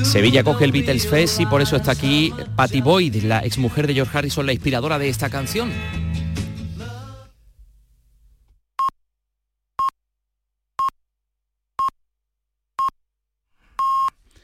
Sevilla 0.03 0.43
coge 0.43 0.65
el 0.65 0.71
Beatles 0.71 1.07
Fest 1.07 1.39
y 1.39 1.45
por 1.45 1.61
eso 1.61 1.75
está 1.75 1.91
aquí 1.91 2.31
Patty 2.55 2.81
Boyd, 2.81 3.23
la 3.23 3.39
exmujer 3.39 3.87
de 3.87 3.95
George 3.95 4.17
Harrison, 4.17 4.45
la 4.45 4.53
inspiradora 4.53 4.99
de 4.99 5.09
esta 5.09 5.29
canción. 5.29 5.71